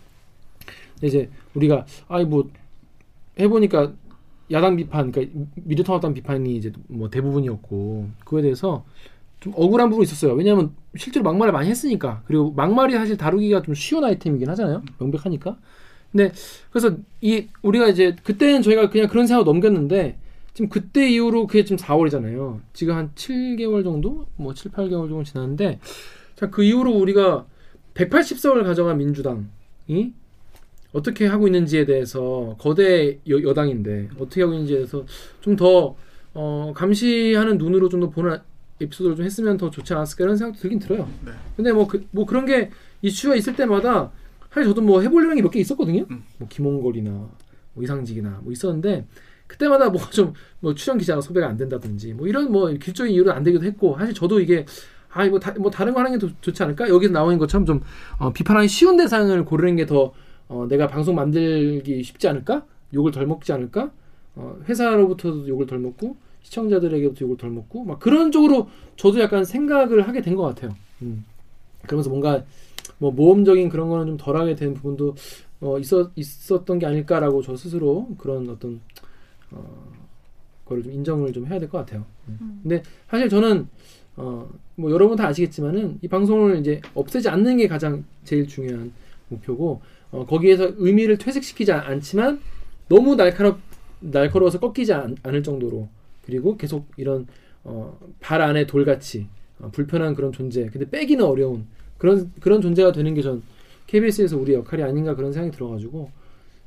이제 1.02 1.28
우리가 1.54 1.84
아이 2.06 2.24
뭐 2.24 2.48
해보니까 3.36 3.92
야당 4.52 4.76
비판, 4.76 5.10
그러니까 5.10 5.40
미래통합당 5.56 6.14
비판이 6.14 6.54
이제 6.54 6.70
뭐 6.86 7.10
대부분이었고 7.10 8.10
그거에 8.24 8.42
대해서 8.42 8.84
좀 9.40 9.52
억울한 9.56 9.90
부분이 9.90 10.04
있었어요. 10.04 10.32
왜냐하면 10.34 10.74
실제로 10.96 11.24
막말을 11.24 11.52
많이 11.52 11.68
했으니까 11.70 12.22
그리고 12.26 12.52
막말이 12.52 12.94
사실 12.94 13.16
다루기가 13.16 13.62
좀 13.62 13.74
쉬운 13.74 14.04
아이템이긴 14.04 14.48
하잖아요. 14.50 14.82
명백하니까. 14.98 15.56
근데 16.12 16.32
그래서 16.70 16.96
이 17.20 17.46
우리가 17.62 17.88
이제 17.88 18.16
그때는 18.22 18.62
저희가 18.62 18.90
그냥 18.90 19.08
그런 19.08 19.26
생각 19.26 19.44
넘겼는데 19.44 20.18
지금 20.54 20.68
그때 20.70 21.08
이후로 21.10 21.46
그게 21.46 21.64
지금 21.64 21.76
4월이잖아요. 21.76 22.60
지금 22.72 22.94
한 22.96 23.10
7개월 23.14 23.84
정도, 23.84 24.26
뭐 24.36 24.54
7, 24.54 24.70
8개월 24.72 25.08
정도 25.08 25.22
지났는데 25.22 25.80
자 26.36 26.46
그 26.50 26.62
이후로 26.64 26.92
우리가 26.92 27.46
180석을 27.94 28.64
가져간 28.64 28.98
민주당이 28.98 30.12
어떻게 30.92 31.26
하고 31.26 31.46
있는지에 31.46 31.84
대해서 31.84 32.56
거대 32.58 33.18
여, 33.28 33.42
여당인데 33.42 34.08
어떻게 34.18 34.42
하고 34.42 34.54
있는지에 34.54 34.76
대해서 34.76 35.04
좀더 35.40 35.94
어, 36.34 36.72
감시하는 36.74 37.58
눈으로 37.58 37.88
좀 37.88 38.00
더 38.00 38.10
보는 38.10 38.38
에피소드를 38.80 39.16
좀 39.16 39.24
했으면 39.24 39.56
더 39.56 39.70
좋지 39.70 39.94
않았을까 39.94 40.24
이런 40.24 40.36
생각도 40.36 40.60
들긴 40.60 40.78
들어요. 40.78 41.08
네. 41.24 41.32
근데 41.56 41.72
뭐, 41.72 41.86
그, 41.86 42.06
뭐 42.10 42.26
그런 42.26 42.44
게 42.46 42.70
이슈가 43.02 43.34
있을 43.36 43.56
때마다 43.56 44.10
사실 44.50 44.68
저도 44.68 44.82
뭐 44.82 45.00
해보려는 45.02 45.36
게 45.36 45.42
몇 45.42 45.50
개 45.50 45.60
있었거든요. 45.60 46.04
음. 46.10 46.22
뭐 46.38 46.48
김홍걸이나 46.48 47.10
뭐 47.10 47.84
이상직이나 47.84 48.40
뭐 48.42 48.52
있었는데 48.52 49.06
그때마다 49.46 49.88
뭐 49.90 50.00
좀뭐 50.10 50.74
출연 50.74 50.98
기자가 50.98 51.20
섭외가 51.20 51.46
안 51.48 51.56
된다든지 51.56 52.14
뭐 52.14 52.26
이런 52.26 52.50
뭐 52.50 52.68
길적인 52.68 53.12
이유로 53.14 53.32
안 53.32 53.42
되기도 53.44 53.64
했고 53.64 53.96
사실 53.98 54.12
저도 54.14 54.40
이게 54.40 54.64
아, 55.10 55.24
뭐, 55.28 55.38
다, 55.40 55.54
뭐 55.58 55.70
다른 55.70 55.94
거 55.94 56.00
하는 56.00 56.12
게 56.12 56.18
더 56.26 56.30
좋지 56.42 56.62
않을까? 56.62 56.88
여기서 56.90 57.12
나오는 57.12 57.38
것처럼 57.38 57.64
좀 57.64 57.80
어, 58.18 58.32
비판하기 58.32 58.68
쉬운 58.68 58.96
대상을 58.98 59.44
고르는 59.46 59.76
게더 59.76 60.12
어, 60.48 60.66
내가 60.68 60.86
방송 60.88 61.14
만들기 61.14 62.02
쉽지 62.02 62.28
않을까? 62.28 62.64
욕을 62.92 63.12
덜 63.12 63.26
먹지 63.26 63.52
않을까? 63.52 63.90
어, 64.34 64.58
회사로부터도 64.68 65.48
욕을 65.48 65.66
덜 65.66 65.78
먹고 65.78 66.16
시청자들에게부터 66.50 67.24
욕을 67.24 67.36
덜 67.36 67.50
먹고 67.50 67.84
막 67.84 67.98
그런 67.98 68.30
쪽으로 68.32 68.68
저도 68.96 69.20
약간 69.20 69.44
생각을 69.44 70.06
하게 70.06 70.22
된 70.22 70.36
것 70.36 70.42
같아요. 70.42 70.74
음. 71.02 71.24
그러면서 71.82 72.08
뭔가 72.10 72.44
뭐 72.98 73.10
모험적인 73.10 73.68
그런 73.68 73.88
거는 73.88 74.06
좀 74.06 74.16
덜하게 74.16 74.54
된 74.54 74.74
부분도 74.74 75.14
어, 75.60 75.78
있었 75.78 76.10
있었던 76.14 76.78
게 76.78 76.86
아닐까라고 76.86 77.42
저 77.42 77.56
스스로 77.56 78.08
그런 78.18 78.48
어떤 78.48 78.80
어, 79.50 79.92
거를 80.64 80.82
좀 80.82 80.92
인정을 80.92 81.32
좀 81.32 81.46
해야 81.46 81.58
될 81.58 81.68
것 81.68 81.78
같아요. 81.78 82.04
음. 82.28 82.60
근데 82.62 82.82
사실 83.08 83.28
저는 83.28 83.66
어, 84.16 84.48
뭐 84.76 84.90
여러분 84.90 85.16
다 85.16 85.26
아시겠지만은 85.28 85.98
이 86.02 86.08
방송을 86.08 86.58
이제 86.60 86.80
없애지 86.94 87.28
않는 87.28 87.56
게 87.58 87.66
가장 87.68 88.04
제일 88.24 88.46
중요한 88.46 88.92
목표고 89.28 89.80
어, 90.12 90.24
거기에서 90.26 90.70
의미를 90.76 91.18
퇴색시키지 91.18 91.72
않- 91.72 91.80
않지만 91.86 92.40
너무 92.88 93.16
날카롭 93.16 93.58
날카로워서 94.00 94.60
꺾이지 94.60 94.92
않, 94.92 95.16
을 95.26 95.42
정도로 95.42 95.88
그리고 96.26 96.56
계속 96.56 96.86
이런 96.96 97.26
어, 97.64 97.98
발 98.20 98.42
안에 98.42 98.66
돌같이 98.66 99.28
어, 99.60 99.70
불편한 99.72 100.14
그런 100.14 100.32
존재 100.32 100.66
근데 100.66 100.88
빼기는 100.90 101.24
어려운 101.24 101.66
그런 101.98 102.30
그런 102.40 102.60
존재가 102.60 102.92
되는 102.92 103.14
게 103.14 103.22
전 103.22 103.42
KBS에서 103.86 104.36
우리 104.36 104.52
역할이 104.54 104.82
아닌가 104.82 105.14
그런 105.14 105.32
생각이 105.32 105.56
들어가지고 105.56 106.10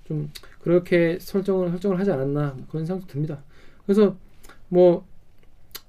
좀 0.07 0.31
그렇게 0.61 1.17
설정을 1.19 1.69
설정을 1.71 1.99
하지 1.99 2.11
않았나 2.11 2.53
뭐 2.57 2.65
그런 2.69 2.85
생각도 2.85 3.11
듭니다. 3.11 3.43
그래서 3.85 4.15
뭐 4.69 5.05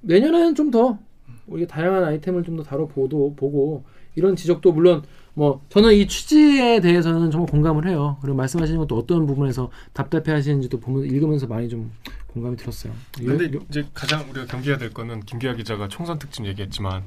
내년에는 0.01 0.55
좀 0.55 0.71
더 0.71 0.99
우리가 1.47 1.73
다양한 1.73 2.05
아이템을 2.05 2.43
좀 2.45 2.57
더 2.57 2.63
다뤄보도 2.63 3.35
보고 3.37 3.85
이런 4.17 4.35
지적도 4.37 4.73
물론 4.73 5.03
뭐 5.35 5.65
저는 5.69 5.95
이 5.95 6.07
취지에 6.09 6.81
대해서는 6.81 7.31
정말 7.31 7.51
공감을 7.51 7.89
해요. 7.89 8.19
그리고 8.21 8.37
말씀하시는 8.37 8.79
것도 8.81 8.97
어떤 8.99 9.27
부분에서 9.27 9.71
답답해 9.93 10.33
하시는지도 10.33 10.81
보면 10.81 11.05
읽으면서 11.05 11.47
많이 11.47 11.69
좀 11.69 11.91
공감이 12.29 12.57
들었어요. 12.57 12.93
근데 13.17 13.53
요- 13.57 13.63
이제 13.71 13.87
가장 13.95 14.29
우리가 14.31 14.47
경계해야 14.47 14.79
될 14.79 14.93
거는 14.93 15.21
김기아 15.21 15.55
기자가 15.55 15.89
총선 15.89 16.19
특집 16.19 16.45
얘기했지만 16.47 17.03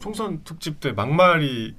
총선 0.00 0.42
특집 0.44 0.80
때 0.80 0.92
막말이 0.92 1.74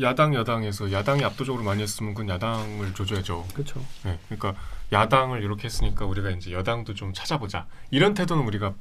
야당 0.00 0.34
여당에서 0.34 0.92
야당이 0.92 1.24
압도적으로 1.24 1.64
많이 1.64 1.82
했으면 1.82 2.12
그건 2.14 2.28
야당을 2.28 2.92
조져야죠. 2.94 3.46
그렇죠. 3.54 3.80
네, 4.04 4.18
그러니까 4.28 4.54
야당을 4.92 5.42
이렇게 5.42 5.64
했으니까 5.64 6.04
우리가 6.04 6.30
이제 6.30 6.52
여당도 6.52 6.94
좀 6.94 7.12
찾아보자 7.14 7.66
이런 7.90 8.12
태도는 8.14 8.44
우리가 8.46 8.74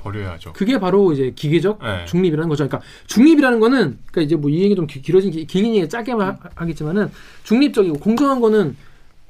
버려야죠. 0.00 0.52
그게 0.54 0.78
바로 0.78 1.12
이제 1.12 1.32
기계적 1.34 1.78
네. 1.82 2.04
중립이라는 2.06 2.48
거죠. 2.48 2.66
그러니까 2.66 2.86
중립이라는 3.06 3.60
거는 3.60 3.98
그러니까 4.10 4.20
이제 4.22 4.36
뭐 4.36 4.50
이 4.50 4.62
얘기 4.62 4.74
좀 4.74 4.86
기- 4.86 5.02
길어진 5.02 5.30
기- 5.30 5.46
길긴 5.46 5.74
얘기 5.76 5.88
짧게 5.88 6.12
하, 6.12 6.36
하겠지만은 6.54 7.10
중립적이고 7.44 7.98
공정한 7.98 8.40
거는 8.40 8.76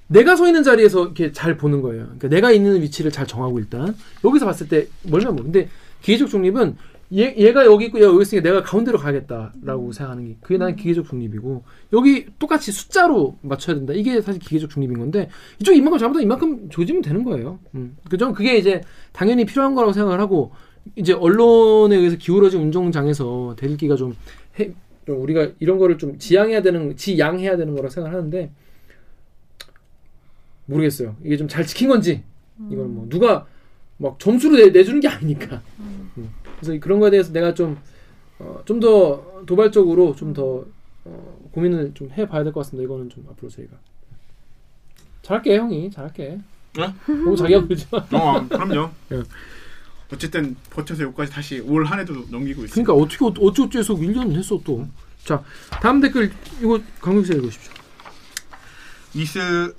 내가 0.06 0.34
서 0.34 0.46
있는 0.46 0.62
자리에서 0.62 1.04
이렇게 1.04 1.30
잘 1.32 1.56
보는 1.56 1.82
거예요. 1.82 2.04
그러니까 2.04 2.28
내가 2.28 2.50
있는 2.50 2.80
위치를 2.82 3.12
잘 3.12 3.26
정하고 3.26 3.58
일단 3.58 3.94
여기서 4.24 4.44
봤을 4.46 4.66
때 4.68 4.88
멀면 5.04 5.36
뭐. 5.36 5.44
근데 5.44 5.68
기계적 6.02 6.28
중립은 6.30 6.76
얘, 7.12 7.34
얘가 7.36 7.64
여기 7.64 7.86
있고 7.86 7.98
얘가 7.98 8.08
여기 8.08 8.22
있으니까 8.22 8.48
내가 8.48 8.62
가운데로 8.62 8.98
가야겠다라고 8.98 9.92
생각하는 9.92 10.28
게 10.28 10.36
그게 10.40 10.58
나는 10.58 10.76
기계적 10.76 11.06
중립이고 11.06 11.64
여기 11.92 12.26
똑같이 12.38 12.70
숫자로 12.70 13.36
맞춰야 13.42 13.76
된다. 13.76 13.92
이게 13.94 14.20
사실 14.20 14.40
기계적 14.40 14.70
중립인 14.70 14.98
건데 14.98 15.28
이쪽 15.58 15.74
이만큼 15.74 15.98
잘못하면 15.98 16.22
이만큼 16.24 16.68
조지면 16.70 17.02
되는 17.02 17.24
거예요. 17.24 17.58
음. 17.74 17.96
그죠? 18.08 18.32
그게 18.32 18.56
이제 18.58 18.80
당연히 19.12 19.44
필요한 19.44 19.74
거라고 19.74 19.92
생각을 19.92 20.20
하고 20.20 20.52
이제 20.96 21.12
언론에 21.12 21.96
의해서 21.96 22.16
기울어진 22.16 22.60
운동장에서 22.60 23.54
대들기가 23.58 23.96
좀, 23.96 24.14
해, 24.58 24.70
좀 25.04 25.20
우리가 25.20 25.48
이런 25.58 25.78
거를 25.78 25.98
좀 25.98 26.16
지양해야 26.18 26.62
되는 26.62 26.96
지양해야 26.96 27.56
되는 27.56 27.72
거라고 27.74 27.90
생각하는데 27.90 28.50
모르겠어요. 30.66 31.16
이게 31.24 31.36
좀 31.36 31.48
잘 31.48 31.66
지킨 31.66 31.88
건지 31.88 32.22
이건 32.70 32.94
뭐 32.94 33.06
누가 33.08 33.46
막 33.96 34.18
점수를 34.18 34.66
내, 34.66 34.70
내주는 34.78 35.00
게 35.00 35.08
아니니까. 35.08 35.60
음. 36.60 36.66
그래서 36.66 36.80
그런 36.80 37.00
거에 37.00 37.10
대해서 37.10 37.32
내가 37.32 37.54
좀 37.54 37.78
어, 38.38 38.62
좀 38.64 38.80
더 38.80 39.42
도발적으로 39.46 40.14
좀더 40.16 40.64
어, 41.04 41.48
고민을 41.52 41.92
좀 41.94 42.10
해봐야 42.10 42.44
될 42.44 42.52
것 42.52 42.60
같습니다. 42.60 42.84
이거는 42.84 43.08
좀 43.10 43.26
앞으로 43.30 43.48
저희가 43.50 43.72
잘할게 45.22 45.56
형이 45.58 45.90
잘할게. 45.90 46.38
네? 46.76 46.94
너무 47.06 47.36
자기가 47.36 47.62
그러지 47.64 47.86
마. 47.90 47.98
어, 48.18 48.46
그럼요. 48.48 48.90
예. 49.12 49.22
어쨌든 50.12 50.56
버텨서 50.70 51.04
여기까지 51.04 51.30
다시 51.32 51.60
올 51.60 51.84
한 51.84 52.00
해도 52.00 52.14
넘기고 52.30 52.64
있어요. 52.64 52.84
그러니까 52.84 52.94
어떻게 52.94 53.24
어찌 53.46 53.62
어찌해서 53.62 53.94
1년 53.94 54.32
했어 54.32 54.60
또. 54.64 54.86
자 55.24 55.42
다음 55.82 56.00
댓글 56.00 56.32
이거 56.60 56.80
강국 57.00 57.26
씨 57.26 57.32
읽으십시오. 57.34 57.72
미스 59.14 59.74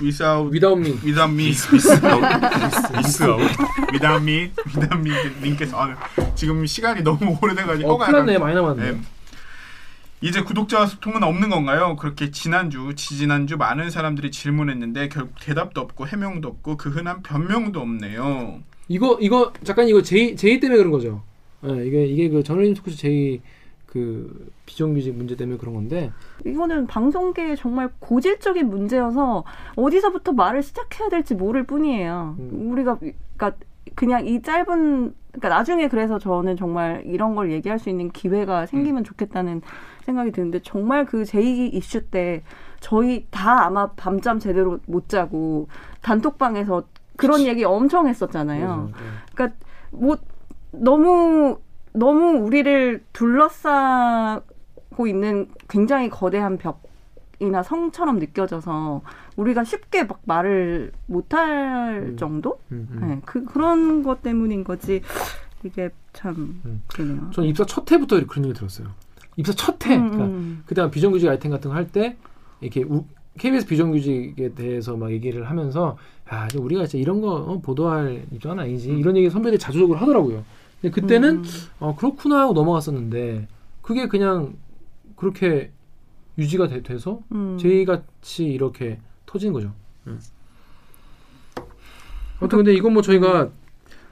without 0.00 0.50
Without 0.50 0.78
me. 0.80 0.92
without 1.04 1.30
me 1.32 1.46
미스아웃. 1.50 3.40
without 3.92 4.22
me 4.22 4.50
without 4.74 4.98
me 4.98 5.12
님께서 5.42 5.78
아, 5.80 5.96
지금 6.34 6.66
시간이 6.66 7.02
너무 7.02 7.38
오래돼가지고 7.40 7.92
어, 7.92 7.98
큰일 7.98 8.12
났네 8.18 8.38
많이 8.38 8.54
남았네. 8.54 8.92
네. 8.92 8.98
이제 10.20 10.40
구독자와 10.42 10.86
소통은 10.86 11.22
없는 11.22 11.50
건가요? 11.50 11.96
그렇게 11.96 12.30
지난주, 12.30 12.94
지지난주 12.96 13.58
많은 13.58 13.90
사람들이 13.90 14.30
질문했는데 14.30 15.10
결국 15.10 15.34
대답도 15.40 15.80
없고 15.82 16.06
해명도 16.08 16.48
없고 16.48 16.76
그 16.78 16.88
흔한 16.88 17.22
변명도 17.22 17.78
없네요. 17.80 18.60
이거 18.88 19.18
이거 19.20 19.52
잠깐 19.64 19.86
이거 19.88 20.00
제이 20.02 20.34
제이 20.34 20.60
때문에 20.60 20.78
그런 20.78 20.90
거죠. 20.90 21.22
예, 21.66 21.86
이게 21.86 22.06
이게 22.06 22.28
그 22.30 22.42
저널리즘 22.42 22.74
토크쇼 22.76 22.96
제이 22.96 23.40
그 23.94 24.50
비정규직 24.66 25.14
문제 25.14 25.36
때문에 25.36 25.56
그런 25.56 25.72
건데 25.72 26.10
이거는 26.44 26.88
방송계의 26.88 27.56
정말 27.56 27.90
고질적인 28.00 28.68
문제여서 28.68 29.44
어디서부터 29.76 30.32
말을 30.32 30.64
시작해야 30.64 31.08
될지 31.08 31.36
모를 31.36 31.62
뿐이에요. 31.62 32.34
음. 32.40 32.72
우리가 32.72 32.98
그러니까 32.98 33.52
그냥 33.94 34.26
이 34.26 34.42
짧은 34.42 35.14
그러니까 35.28 35.48
나중에 35.48 35.86
그래서 35.86 36.18
저는 36.18 36.56
정말 36.56 37.04
이런 37.06 37.36
걸 37.36 37.52
얘기할 37.52 37.78
수 37.78 37.88
있는 37.88 38.10
기회가 38.10 38.66
생기면 38.66 39.04
좋겠다는 39.04 39.62
생각이 40.02 40.32
드는데 40.32 40.60
정말 40.62 41.06
그 41.06 41.22
제2 41.22 41.72
이슈 41.74 42.06
때 42.06 42.42
저희 42.80 43.28
다 43.30 43.64
아마 43.64 43.92
밤잠 43.92 44.40
제대로 44.40 44.80
못 44.88 45.08
자고 45.08 45.68
단톡방에서 46.02 46.82
그런 47.16 47.42
얘기 47.42 47.62
엄청 47.62 48.08
했었잖아요. 48.08 48.90
그래서, 48.92 49.04
예. 49.06 49.34
그러니까 49.34 49.58
뭐 49.92 50.16
너무 50.72 51.58
너무 51.98 52.38
우리를 52.44 53.04
둘러싸고 53.12 55.06
있는 55.06 55.48
굉장히 55.68 56.10
거대한 56.10 56.58
벽이나 56.58 57.62
성처럼 57.62 58.18
느껴져서 58.18 59.02
우리가 59.36 59.64
쉽게 59.64 60.04
막 60.04 60.20
말을 60.24 60.92
못할 61.06 62.08
음. 62.10 62.16
정도? 62.16 62.58
음, 62.72 62.88
음. 62.90 63.08
네, 63.08 63.20
그 63.24 63.44
그런 63.44 64.02
것 64.02 64.22
때문인 64.22 64.64
거지. 64.64 65.02
이게 65.62 65.90
참 66.12 66.60
음. 66.64 66.82
그러네요. 66.88 67.30
저는 67.32 67.48
입사 67.48 67.64
첫 67.64 67.90
해부터 67.90 68.20
그런 68.26 68.44
얘기 68.46 68.54
들었어요. 68.58 68.88
입사 69.36 69.52
첫 69.52 69.84
해. 69.86 69.96
음, 69.96 70.10
그러니까 70.10 70.24
음. 70.26 70.62
그다음 70.66 70.90
비정규직 70.90 71.28
아이템 71.28 71.50
같은 71.52 71.70
거 71.70 71.76
할 71.76 71.88
때 71.90 72.16
이렇게 72.60 72.82
우, 72.82 73.04
KBS 73.38 73.66
비정규직에 73.66 74.54
대해서 74.54 74.96
막 74.96 75.10
얘기를 75.10 75.48
하면서 75.48 75.96
야 76.32 76.48
우리가 76.56 76.86
진짜 76.86 77.00
이런 77.02 77.20
거 77.20 77.34
어, 77.34 77.60
보도할 77.60 78.24
입장은 78.32 78.58
아니지 78.60 78.90
이런 78.90 79.16
얘기 79.16 79.30
선배들이 79.30 79.58
자주적으로 79.58 79.98
하더라고요. 79.98 80.44
근데 80.84 81.00
그때는 81.00 81.36
음. 81.38 81.44
어 81.80 81.96
그렇구나 81.96 82.40
하고 82.40 82.52
넘어갔었는데 82.52 83.48
그게 83.80 84.06
그냥 84.06 84.54
그렇게 85.16 85.70
유지가 86.36 86.66
돼, 86.68 86.82
돼서 86.82 87.20
음. 87.32 87.56
제이 87.58 87.84
같이 87.86 88.44
이렇게 88.44 88.98
터지는 89.24 89.52
거죠. 89.54 89.72
음. 90.06 90.20
아무튼 92.38 92.58
근데 92.58 92.74
이건 92.74 92.92
뭐 92.92 93.02
저희가 93.02 93.48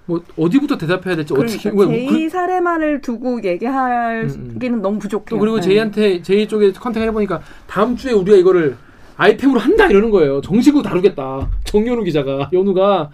뭐 0.06 0.22
어디부터 0.38 0.78
대답해야 0.78 1.14
될지 1.16 1.34
어떻게 1.34 1.70
그러니까 1.70 1.74
뭐 1.74 1.86
그- 1.86 2.14
제이 2.16 2.28
사례만을 2.30 3.00
두고 3.02 3.42
얘기하기는 3.44 4.74
음, 4.78 4.82
너무 4.82 4.98
부족해요. 4.98 5.28
또 5.28 5.38
그리고 5.38 5.56
네. 5.56 5.62
제이한테 5.62 6.22
제이 6.22 6.48
쪽에 6.48 6.72
컨택 6.72 7.02
해보니까 7.02 7.42
다음 7.66 7.96
주에 7.96 8.12
우리가 8.12 8.36
이거를 8.38 8.76
아이템으로 9.16 9.60
한다 9.60 9.86
이러는 9.88 10.10
거예요. 10.10 10.40
정식으로 10.40 10.82
다루겠다. 10.82 11.50
정연우 11.64 12.02
기자가 12.04 12.48
연우가 12.52 13.10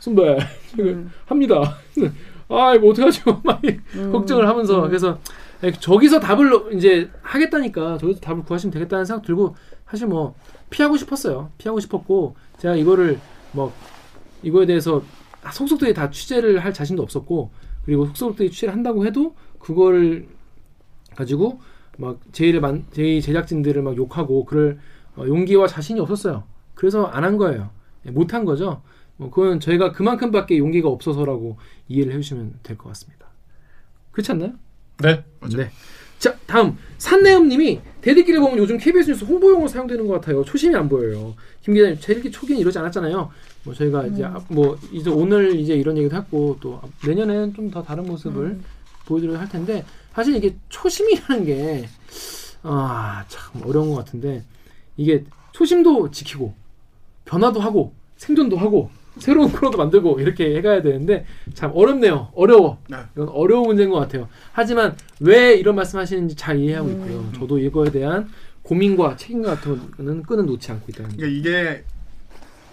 선배 0.00 0.36
음. 0.80 1.10
합니다. 1.26 1.76
아 2.48 2.74
이거 2.74 2.88
어떡하죠? 2.88 3.40
막 3.44 3.60
음. 3.96 4.12
걱정을 4.12 4.48
하면서 4.48 4.82
음. 4.84 4.88
그래서 4.88 5.18
저기서 5.80 6.20
답을 6.20 6.50
넣- 6.50 6.72
이제 6.72 7.10
하겠다니까 7.22 7.98
저기서 7.98 8.20
답을 8.20 8.42
구하시면 8.44 8.72
되겠다는 8.72 9.04
생각 9.04 9.22
들고 9.24 9.56
사실 9.88 10.06
뭐 10.06 10.34
피하고 10.70 10.96
싶었어요. 10.96 11.50
피하고 11.58 11.80
싶었고 11.80 12.36
제가 12.58 12.76
이거를 12.76 13.18
뭐 13.52 13.72
이거에 14.42 14.66
대해서 14.66 15.02
속속들이 15.52 15.94
다 15.94 16.10
취재를 16.10 16.58
할 16.64 16.72
자신도 16.72 17.02
없었고 17.02 17.50
그리고 17.84 18.06
속속들이 18.06 18.50
취재를 18.50 18.74
한다고 18.74 19.06
해도 19.06 19.34
그거를 19.58 20.26
가지고 21.14 21.60
막 21.98 22.18
제이를 22.32 22.60
만 22.60 22.84
제이 22.92 23.22
제작진들을 23.22 23.80
막 23.82 23.96
욕하고 23.96 24.44
그럴 24.44 24.78
어, 25.16 25.24
용기와 25.26 25.66
자신이 25.66 25.98
없었어요. 26.00 26.44
그래서 26.74 27.06
안 27.06 27.24
한 27.24 27.36
거예요. 27.38 27.70
못 28.08 28.34
한 28.34 28.44
거죠. 28.44 28.82
뭐 29.16 29.30
그건 29.30 29.60
저희가 29.60 29.92
그만큼밖에 29.92 30.58
용기가 30.58 30.88
없어서라고 30.88 31.56
이해를 31.88 32.12
해주시면 32.14 32.60
될 32.62 32.76
것 32.76 32.88
같습니다. 32.90 33.26
그렇지 34.12 34.32
않나요? 34.32 34.52
네. 35.02 35.24
네. 35.54 35.70
자 36.18 36.34
다음 36.46 36.78
산내음님이 36.98 37.80
대들기를 38.00 38.40
보면 38.40 38.56
요즘 38.58 38.78
KBS 38.78 39.10
뉴스 39.10 39.24
홍보용으로 39.24 39.68
사용되는 39.68 40.06
것 40.06 40.14
같아요. 40.14 40.42
초심이 40.44 40.74
안 40.74 40.88
보여요. 40.88 41.34
김 41.62 41.74
기자님 41.74 41.98
대들기 42.00 42.30
초기는 42.30 42.58
이러지 42.60 42.78
않았잖아요. 42.78 43.30
뭐 43.64 43.74
저희가 43.74 44.06
이제 44.06 44.24
앞- 44.24 44.44
뭐 44.48 44.78
이제 44.92 45.10
오늘 45.10 45.58
이제 45.58 45.74
이런 45.74 45.98
얘기도 45.98 46.16
했고 46.16 46.56
또 46.60 46.80
앞- 46.82 46.90
내년에는 47.06 47.52
좀 47.54 47.70
더 47.70 47.82
다른 47.82 48.04
모습을 48.06 48.44
음. 48.46 48.64
보여드려야 49.06 49.40
할 49.40 49.48
텐데 49.48 49.84
사실 50.14 50.34
이게 50.36 50.56
초심이라는 50.70 51.44
게 51.44 51.88
아 52.62 53.24
참 53.28 53.62
어려운 53.64 53.90
것 53.90 53.96
같은데 53.96 54.42
이게 54.96 55.24
초심도 55.52 56.10
지키고 56.10 56.54
변화도 57.26 57.60
하고 57.60 57.92
생존도 58.16 58.56
하고 58.56 58.90
새로운 59.18 59.50
코너도 59.50 59.78
만들고 59.78 60.20
이렇게 60.20 60.56
해가야 60.56 60.82
되는데 60.82 61.24
참 61.54 61.72
어렵네요. 61.74 62.30
어려워. 62.34 62.78
네. 62.88 62.98
이건 63.14 63.28
어려운 63.30 63.66
문제인 63.66 63.90
것 63.90 63.98
같아요. 63.98 64.28
하지만 64.52 64.96
왜 65.20 65.54
이런 65.54 65.74
말씀하시는지 65.74 66.34
잘 66.36 66.58
이해하고 66.58 66.88
음. 66.88 66.92
있고요. 66.92 67.32
저도 67.38 67.58
이거에 67.58 67.90
대한 67.90 68.28
고민과 68.62 69.16
책임감 69.16 69.54
같은 69.54 69.90
거는 69.92 70.22
끈은 70.22 70.46
놓지 70.46 70.70
않고 70.72 70.86
있다는 70.90 71.10
거. 71.10 71.16
그러니까 71.16 71.38
이게 71.38 71.84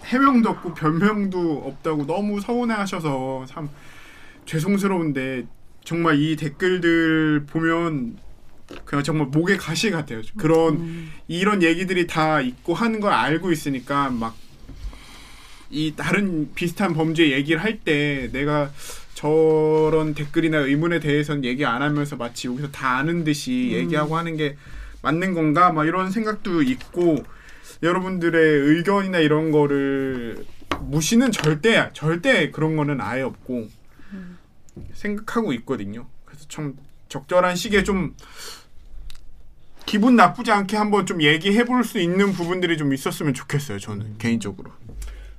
해명도 0.04 0.50
없고 0.50 0.74
변명도 0.74 1.62
없다고 1.66 2.06
너무 2.06 2.40
서운해하셔서 2.40 3.46
참 3.48 3.70
죄송스러운데 4.44 5.46
정말 5.84 6.18
이 6.20 6.36
댓글들 6.36 7.44
보면 7.46 8.16
그냥 8.84 9.02
정말 9.02 9.28
목에 9.28 9.56
가시 9.56 9.90
같아요. 9.90 10.20
그런 10.36 10.74
음. 10.76 11.10
이런 11.28 11.62
얘기들이 11.62 12.06
다 12.06 12.40
있고 12.40 12.74
하는 12.74 13.00
걸 13.00 13.12
알고 13.12 13.52
있으니까 13.52 14.10
막 14.10 14.36
이 15.74 15.94
다른 15.96 16.52
비슷한 16.54 16.94
범죄 16.94 17.30
얘기를 17.32 17.62
할 17.62 17.80
때 17.80 18.30
내가 18.32 18.70
저런 19.14 20.14
댓글이나 20.14 20.58
의문에 20.58 21.00
대해서는 21.00 21.44
얘기 21.44 21.64
안 21.64 21.82
하면서 21.82 22.16
마치 22.16 22.46
여기서 22.48 22.70
다 22.70 22.96
아는 22.98 23.24
듯이 23.24 23.70
음. 23.72 23.78
얘기하고 23.78 24.16
하는 24.16 24.36
게 24.36 24.56
맞는 25.02 25.34
건가 25.34 25.72
막 25.72 25.86
이런 25.86 26.10
생각도 26.10 26.62
있고 26.62 27.24
여러분들의 27.82 28.76
의견이나 28.76 29.18
이런 29.18 29.50
거를 29.50 30.46
무시는 30.80 31.32
절대 31.32 31.90
절대 31.92 32.50
그런 32.50 32.76
거는 32.76 33.00
아예 33.00 33.22
없고 33.22 33.68
생각하고 34.94 35.52
있거든요. 35.54 36.06
그래서 36.24 36.46
참 36.48 36.76
적절한 37.08 37.56
시기에 37.56 37.82
좀 37.84 38.14
기분 39.86 40.16
나쁘지 40.16 40.50
않게 40.50 40.76
한번 40.76 41.04
좀 41.06 41.20
얘기해 41.22 41.64
볼 41.64 41.84
수 41.84 41.98
있는 41.98 42.32
부분들이 42.32 42.78
좀 42.78 42.92
있었으면 42.94 43.34
좋겠어요. 43.34 43.78
저는 43.78 44.16
개인적으로. 44.18 44.72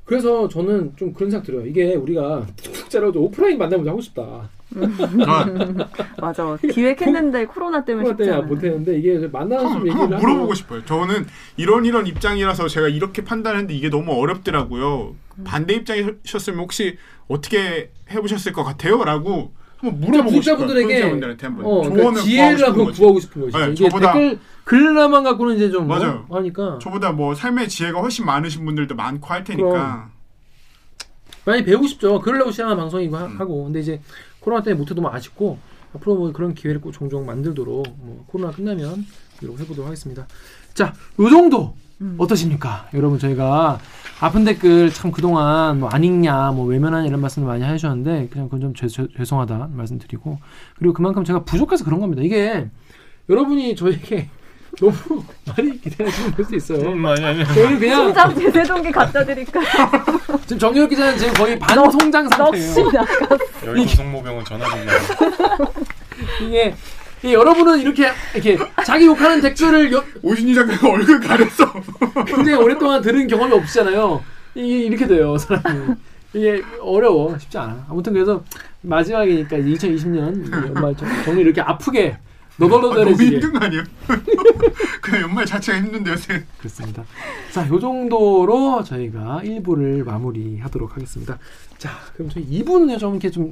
그래서 0.05 0.47
저는 0.47 0.93
좀 0.95 1.13
그런 1.13 1.31
생각 1.31 1.45
들어요. 1.45 1.65
이게 1.65 1.95
우리가 1.95 2.45
구독자라도 2.63 3.21
오프라인 3.23 3.57
만나면 3.57 3.87
하고 3.87 4.01
싶다. 4.01 4.49
아, 5.25 5.45
맞아. 6.21 6.57
기획했는데 6.57 7.45
코로나 7.45 7.83
때문에 7.83 8.03
코로나 8.11 8.17
쉽지 8.23 8.29
때문에. 8.31 8.47
못했는데 8.47 8.99
이게 8.99 9.27
만나서 9.27 9.67
좀 9.69 9.77
얘기를 9.87 9.99
한번 10.01 10.19
물어보고 10.19 10.43
하고 10.43 10.53
싶어요. 10.53 10.85
저는 10.85 11.25
이런 11.57 11.85
이런 11.85 12.05
입장이라서 12.05 12.67
제가 12.67 12.87
이렇게 12.89 13.23
판단했는데 13.23 13.73
이게 13.73 13.89
너무 13.89 14.13
어렵더라고요. 14.13 15.15
반대 15.43 15.73
입장이셨으면 15.73 16.59
혹시 16.59 16.97
어떻게 17.27 17.89
해보셨을 18.11 18.53
것 18.53 18.63
같아요?라고 18.63 19.53
한번 19.77 19.99
물어보고 20.01 20.29
싶어요. 20.29 20.57
구독자분들에게 20.57 20.87
구독자분들한테 20.87 21.47
한번 21.47 21.65
어, 21.65 21.69
조언을 21.83 21.95
그러니까 21.97 22.21
지혜를 22.21 22.63
한번. 22.67 22.91
구하고 22.93 23.19
싶은 23.19 23.41
거지. 23.41 23.57
네, 23.57 23.71
이게 23.71 23.87
저보다- 23.89 24.13
댓글 24.13 24.39
글라만 24.65 25.23
갖고는 25.23 25.55
이제 25.55 25.69
좀 25.69 25.87
맞아요. 25.87 26.25
뭐 26.27 26.37
하니까 26.37 26.79
저보다 26.81 27.11
뭐 27.11 27.33
삶의 27.35 27.69
지혜가 27.69 27.99
훨씬 28.01 28.25
많으신 28.25 28.65
분들도 28.65 28.95
많고 28.95 29.27
할 29.27 29.43
테니까 29.43 30.09
많이 31.45 31.63
배우고 31.63 31.85
싶죠. 31.87 32.19
그러려고 32.21 32.51
시작한 32.51 32.75
방송이고 32.75 33.15
하, 33.15 33.25
음. 33.25 33.37
고 33.37 33.65
근데 33.65 33.79
이제 33.79 34.01
코로나 34.39 34.63
때문에 34.63 34.79
못해도 34.79 35.01
뭐 35.01 35.13
아쉽고 35.13 35.59
앞으로 35.93 36.15
뭐 36.15 36.31
그런 36.31 36.53
기회를 36.55 36.81
꼭 36.81 36.91
종종 36.91 37.25
만들도록 37.25 37.85
뭐 37.99 38.23
코로나 38.27 38.51
끝나면 38.51 39.05
이렇게 39.41 39.61
해보도록 39.63 39.85
하겠습니다. 39.85 40.25
자, 40.73 40.93
요 41.19 41.29
정도 41.29 41.75
음. 42.01 42.15
어떠십니까? 42.17 42.89
여러분 42.95 43.19
저희가 43.19 43.79
아픈 44.19 44.43
댓글 44.43 44.89
참 44.91 45.11
그동안 45.11 45.79
뭐 45.79 45.89
안 45.93 46.03
읽냐 46.03 46.51
뭐 46.51 46.65
외면하냐 46.65 47.07
이런 47.07 47.21
말씀을 47.21 47.47
많이 47.47 47.63
하셨는데 47.63 48.29
그냥 48.31 48.47
그건 48.47 48.61
좀 48.61 48.73
죄, 48.73 48.87
죄- 48.87 49.07
죄송하다 49.15 49.69
말씀드리고 49.71 50.39
그리고 50.77 50.93
그만큼 50.93 51.23
제가 51.23 51.43
부족해서 51.43 51.85
그런 51.85 51.99
겁니다. 51.99 52.23
이게 52.23 52.67
여러분이 53.29 53.75
저에게 53.75 54.29
너무 54.79 55.23
많이 55.45 55.81
기대하시는 55.81 56.31
걸 56.35 56.45
수 56.45 56.55
있어요. 56.55 56.91
음, 56.91 57.05
아니 57.05 57.23
아니. 57.23 57.45
저희는 57.45 57.79
그냥 57.79 58.03
통장 58.05 58.35
제세동기 58.35 58.91
갖다 58.91 59.23
드릴까? 59.25 59.59
지금 60.45 60.59
정유혁 60.59 60.89
기자는 60.89 61.17
지금 61.17 61.33
거의 61.33 61.57
반송장 61.59 62.27
상태예요. 62.29 62.73
넋이 62.73 62.91
나가. 62.91 63.37
여기 63.65 63.81
고성모병은 63.85 64.45
전화 64.45 64.69
중이야. 64.69 64.91
이게 66.47 66.75
이 67.23 67.33
여러분은 67.33 67.79
이렇게 67.79 68.11
이렇게 68.33 68.57
자기 68.85 69.05
욕하는 69.05 69.41
댓글을 69.41 69.91
여, 69.93 70.03
오신희 70.21 70.53
작가가 70.53 70.89
얼굴 70.89 71.19
가렸어. 71.19 71.71
굉장히 72.27 72.53
오랫동안 72.53 73.01
들은 73.01 73.27
경험이 73.27 73.53
없잖아요. 73.55 74.23
이게 74.53 74.79
이렇게 74.85 75.07
돼요, 75.07 75.37
사람이. 75.37 75.95
이게 76.33 76.61
어려워, 76.81 77.37
쉽지 77.39 77.57
않아. 77.57 77.85
아무튼 77.89 78.13
그래서 78.13 78.43
마지막이니까 78.81 79.57
2020년 79.57 80.51
연말 80.67 80.95
정- 80.95 81.09
정리 81.23 81.41
이렇게 81.41 81.61
아프게 81.61 82.17
아, 82.17 82.19
너무 82.57 82.75
너덜너덜해지게 82.75 83.31
힘든 83.31 83.53
거 83.53 83.65
아니에요? 83.65 83.83
그냥 85.01 85.21
연말 85.23 85.45
자체가 85.45 85.77
힘든데 85.79 86.11
요새. 86.11 86.43
그렇습니다. 86.57 87.03
자, 87.51 87.67
요 87.67 87.79
정도로 87.79 88.83
저희가 88.83 89.41
1부를 89.43 90.03
마무리하도록 90.05 90.95
하겠습니다. 90.95 91.37
자, 91.77 91.91
그럼 92.13 92.29
저희 92.29 92.45
2부는요, 92.45 92.99
좀 92.99 93.11
이렇게 93.13 93.29
좀 93.29 93.51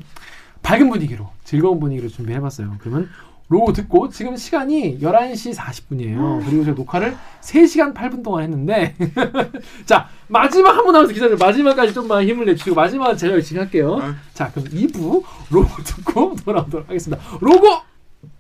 밝은 0.62 0.90
분위기로, 0.90 1.30
즐거운 1.44 1.80
분위기로 1.80 2.08
준비해봤어요. 2.08 2.78
그러면 2.80 3.10
로고 3.50 3.74
듣고 3.74 4.10
지금 4.10 4.38
시간이 4.38 5.00
11시 5.00 5.54
40분이에요. 5.54 6.46
그리고 6.46 6.64
제가 6.64 6.76
녹화를 6.76 7.16
3시간 7.42 7.94
8분 7.94 8.24
동안 8.24 8.44
했는데 8.44 8.96
자, 9.86 10.08
마지막 10.28 10.76
한분 10.76 10.94
남아서 10.94 11.14
기다려. 11.14 11.36
마지막까지 11.36 11.94
좀만 11.94 12.24
힘을 12.26 12.46
내주시고 12.46 12.74
마지막은 12.76 13.18
제가 13.18 13.34
열심히 13.34 13.60
할게요. 13.60 14.00
아. 14.02 14.16
자, 14.34 14.50
그럼 14.52 14.70
2부 14.70 15.24
로고 15.52 15.84
듣고 15.84 16.36
돌아오도록 16.44 16.90
하겠습니다. 16.90 17.22
로고 17.42 17.82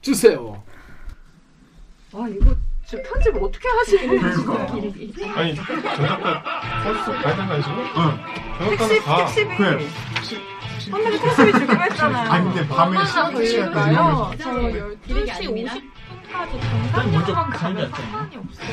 주세요. 0.01 0.61
아 2.13 2.27
이거 2.29 2.55
지금 2.85 3.03
편집 3.03 3.35
어떻게 3.41 3.67
하시는 3.69 4.19
그러니까. 4.19 5.39
아니 5.39 5.55
전작가 5.55 6.43
버스 6.83 7.11
가야 7.11 7.35
되는 7.35 7.47
거 7.47 7.53
아니죠? 7.53 7.69
응. 7.71 8.77
전작가는 8.77 9.01
가. 9.01 9.57
그래. 9.57 9.87
선배님 10.91 11.19
택시비 11.21 11.51
주기로 11.53 11.81
했잖아요. 11.81 12.31
아니 12.31 12.45
근데 12.45 12.67
밤에 12.67 12.87
얼마나 12.89 13.05
시간까지 13.05 13.57
걸릴까요? 13.57 14.31
저 14.39 14.51
기록이 15.07 15.31
12시 15.31 15.31
아닙니다. 15.31 15.73
50분까지 15.73 16.61
정상으로만 16.61 17.49
가면 17.51 17.91
상관이 17.91 18.37
없어요. 18.37 18.67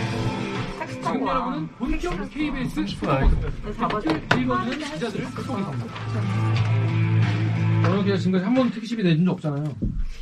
택시 0.80 1.00
타고 1.00 1.24
와. 1.24 1.66
본격 1.78 2.30
KBS 2.30 2.74
30분 2.80 3.08
안에. 3.08 3.30
네. 3.30 4.40
읽어주는 4.42 4.78
기자들을 4.78 5.24
갑니다. 5.64 6.89
저는 7.82 8.02
그냥 8.04 8.18
지금까지 8.18 8.44
한 8.44 8.54
번도 8.54 8.74
택시비 8.74 9.02
내준 9.02 9.24
적 9.24 9.32
없잖아요. 9.32 9.64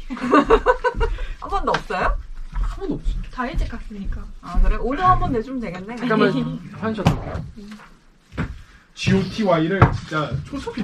한 1.40 1.48
번도 1.50 1.70
없어요? 1.72 2.16
한 2.52 2.78
번도 2.80 2.94
없지. 2.94 3.14
다 3.32 3.46
일찍 3.46 3.68
갔으니까. 3.68 4.24
아 4.42 4.60
그래? 4.62 4.76
오늘 4.80 5.04
한 5.04 5.18
번 5.18 5.32
내주면 5.32 5.60
되겠네. 5.60 5.96
잠깐만 5.96 6.32
환샷 6.80 7.06
할게요. 7.06 7.44
GOTY를 8.94 9.80
진짜 9.96 10.32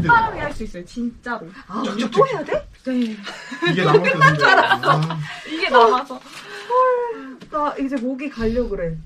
들어. 0.01 0.14
빠르게 0.14 0.41
할수 0.41 0.62
있어요, 0.64 0.85
진짜로. 0.85 1.49
아 1.66 1.81
우리 1.83 2.09
또 2.11 2.27
해야 2.29 2.45
돼? 2.45 2.68
네. 2.85 3.16
이게 3.70 3.85
남았는줄 3.85 4.45
알았어. 4.47 5.01
이게 5.49 5.68
남아서. 5.68 6.20
나 7.51 7.75
이제 7.77 7.97
목이 7.97 8.29
가려 8.31 8.68
그래. 8.68 8.97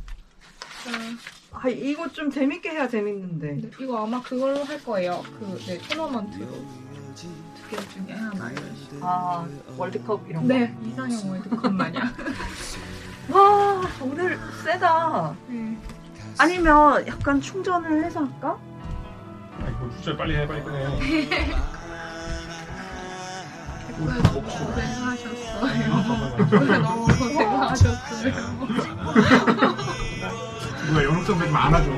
아 1.52 1.68
이거 1.68 2.06
좀 2.12 2.30
재밌게 2.30 2.70
해야 2.70 2.86
재밌는데. 2.88 3.52
네, 3.62 3.70
이거 3.80 4.04
아마 4.04 4.20
그걸로 4.22 4.62
할 4.64 4.82
거예요. 4.84 5.24
그, 5.38 5.58
네, 5.66 5.78
토너먼트로. 5.88 6.46
두개 7.68 7.88
중에 7.88 8.12
하나. 8.14 8.50
아 9.00 9.46
월드컵 9.76 10.28
이런 10.28 10.42
거. 10.46 10.54
네, 10.54 10.74
이상형 10.84 11.30
월드컵 11.30 11.72
마냥. 11.72 12.12
와 13.30 13.82
오늘 14.00 14.38
세다. 14.64 15.34
네. 15.48 15.76
아니면 16.38 17.06
약간 17.06 17.40
충전을 17.40 18.04
해서 18.04 18.20
할까? 18.20 18.56
아니 19.60 19.70
뭐 19.76 19.90
주제 19.96 20.16
빨리 20.16 20.36
해 20.36 20.46
빨리 20.46 20.62
끝내. 20.62 20.86
고생하셨어요. 24.38 25.88
너무 26.82 27.06
고생하셨어요. 27.06 28.32
누가 30.86 31.04
연옥 31.04 31.24
선배 31.24 31.46
좀 31.46 31.56
안아줘. 31.56 31.90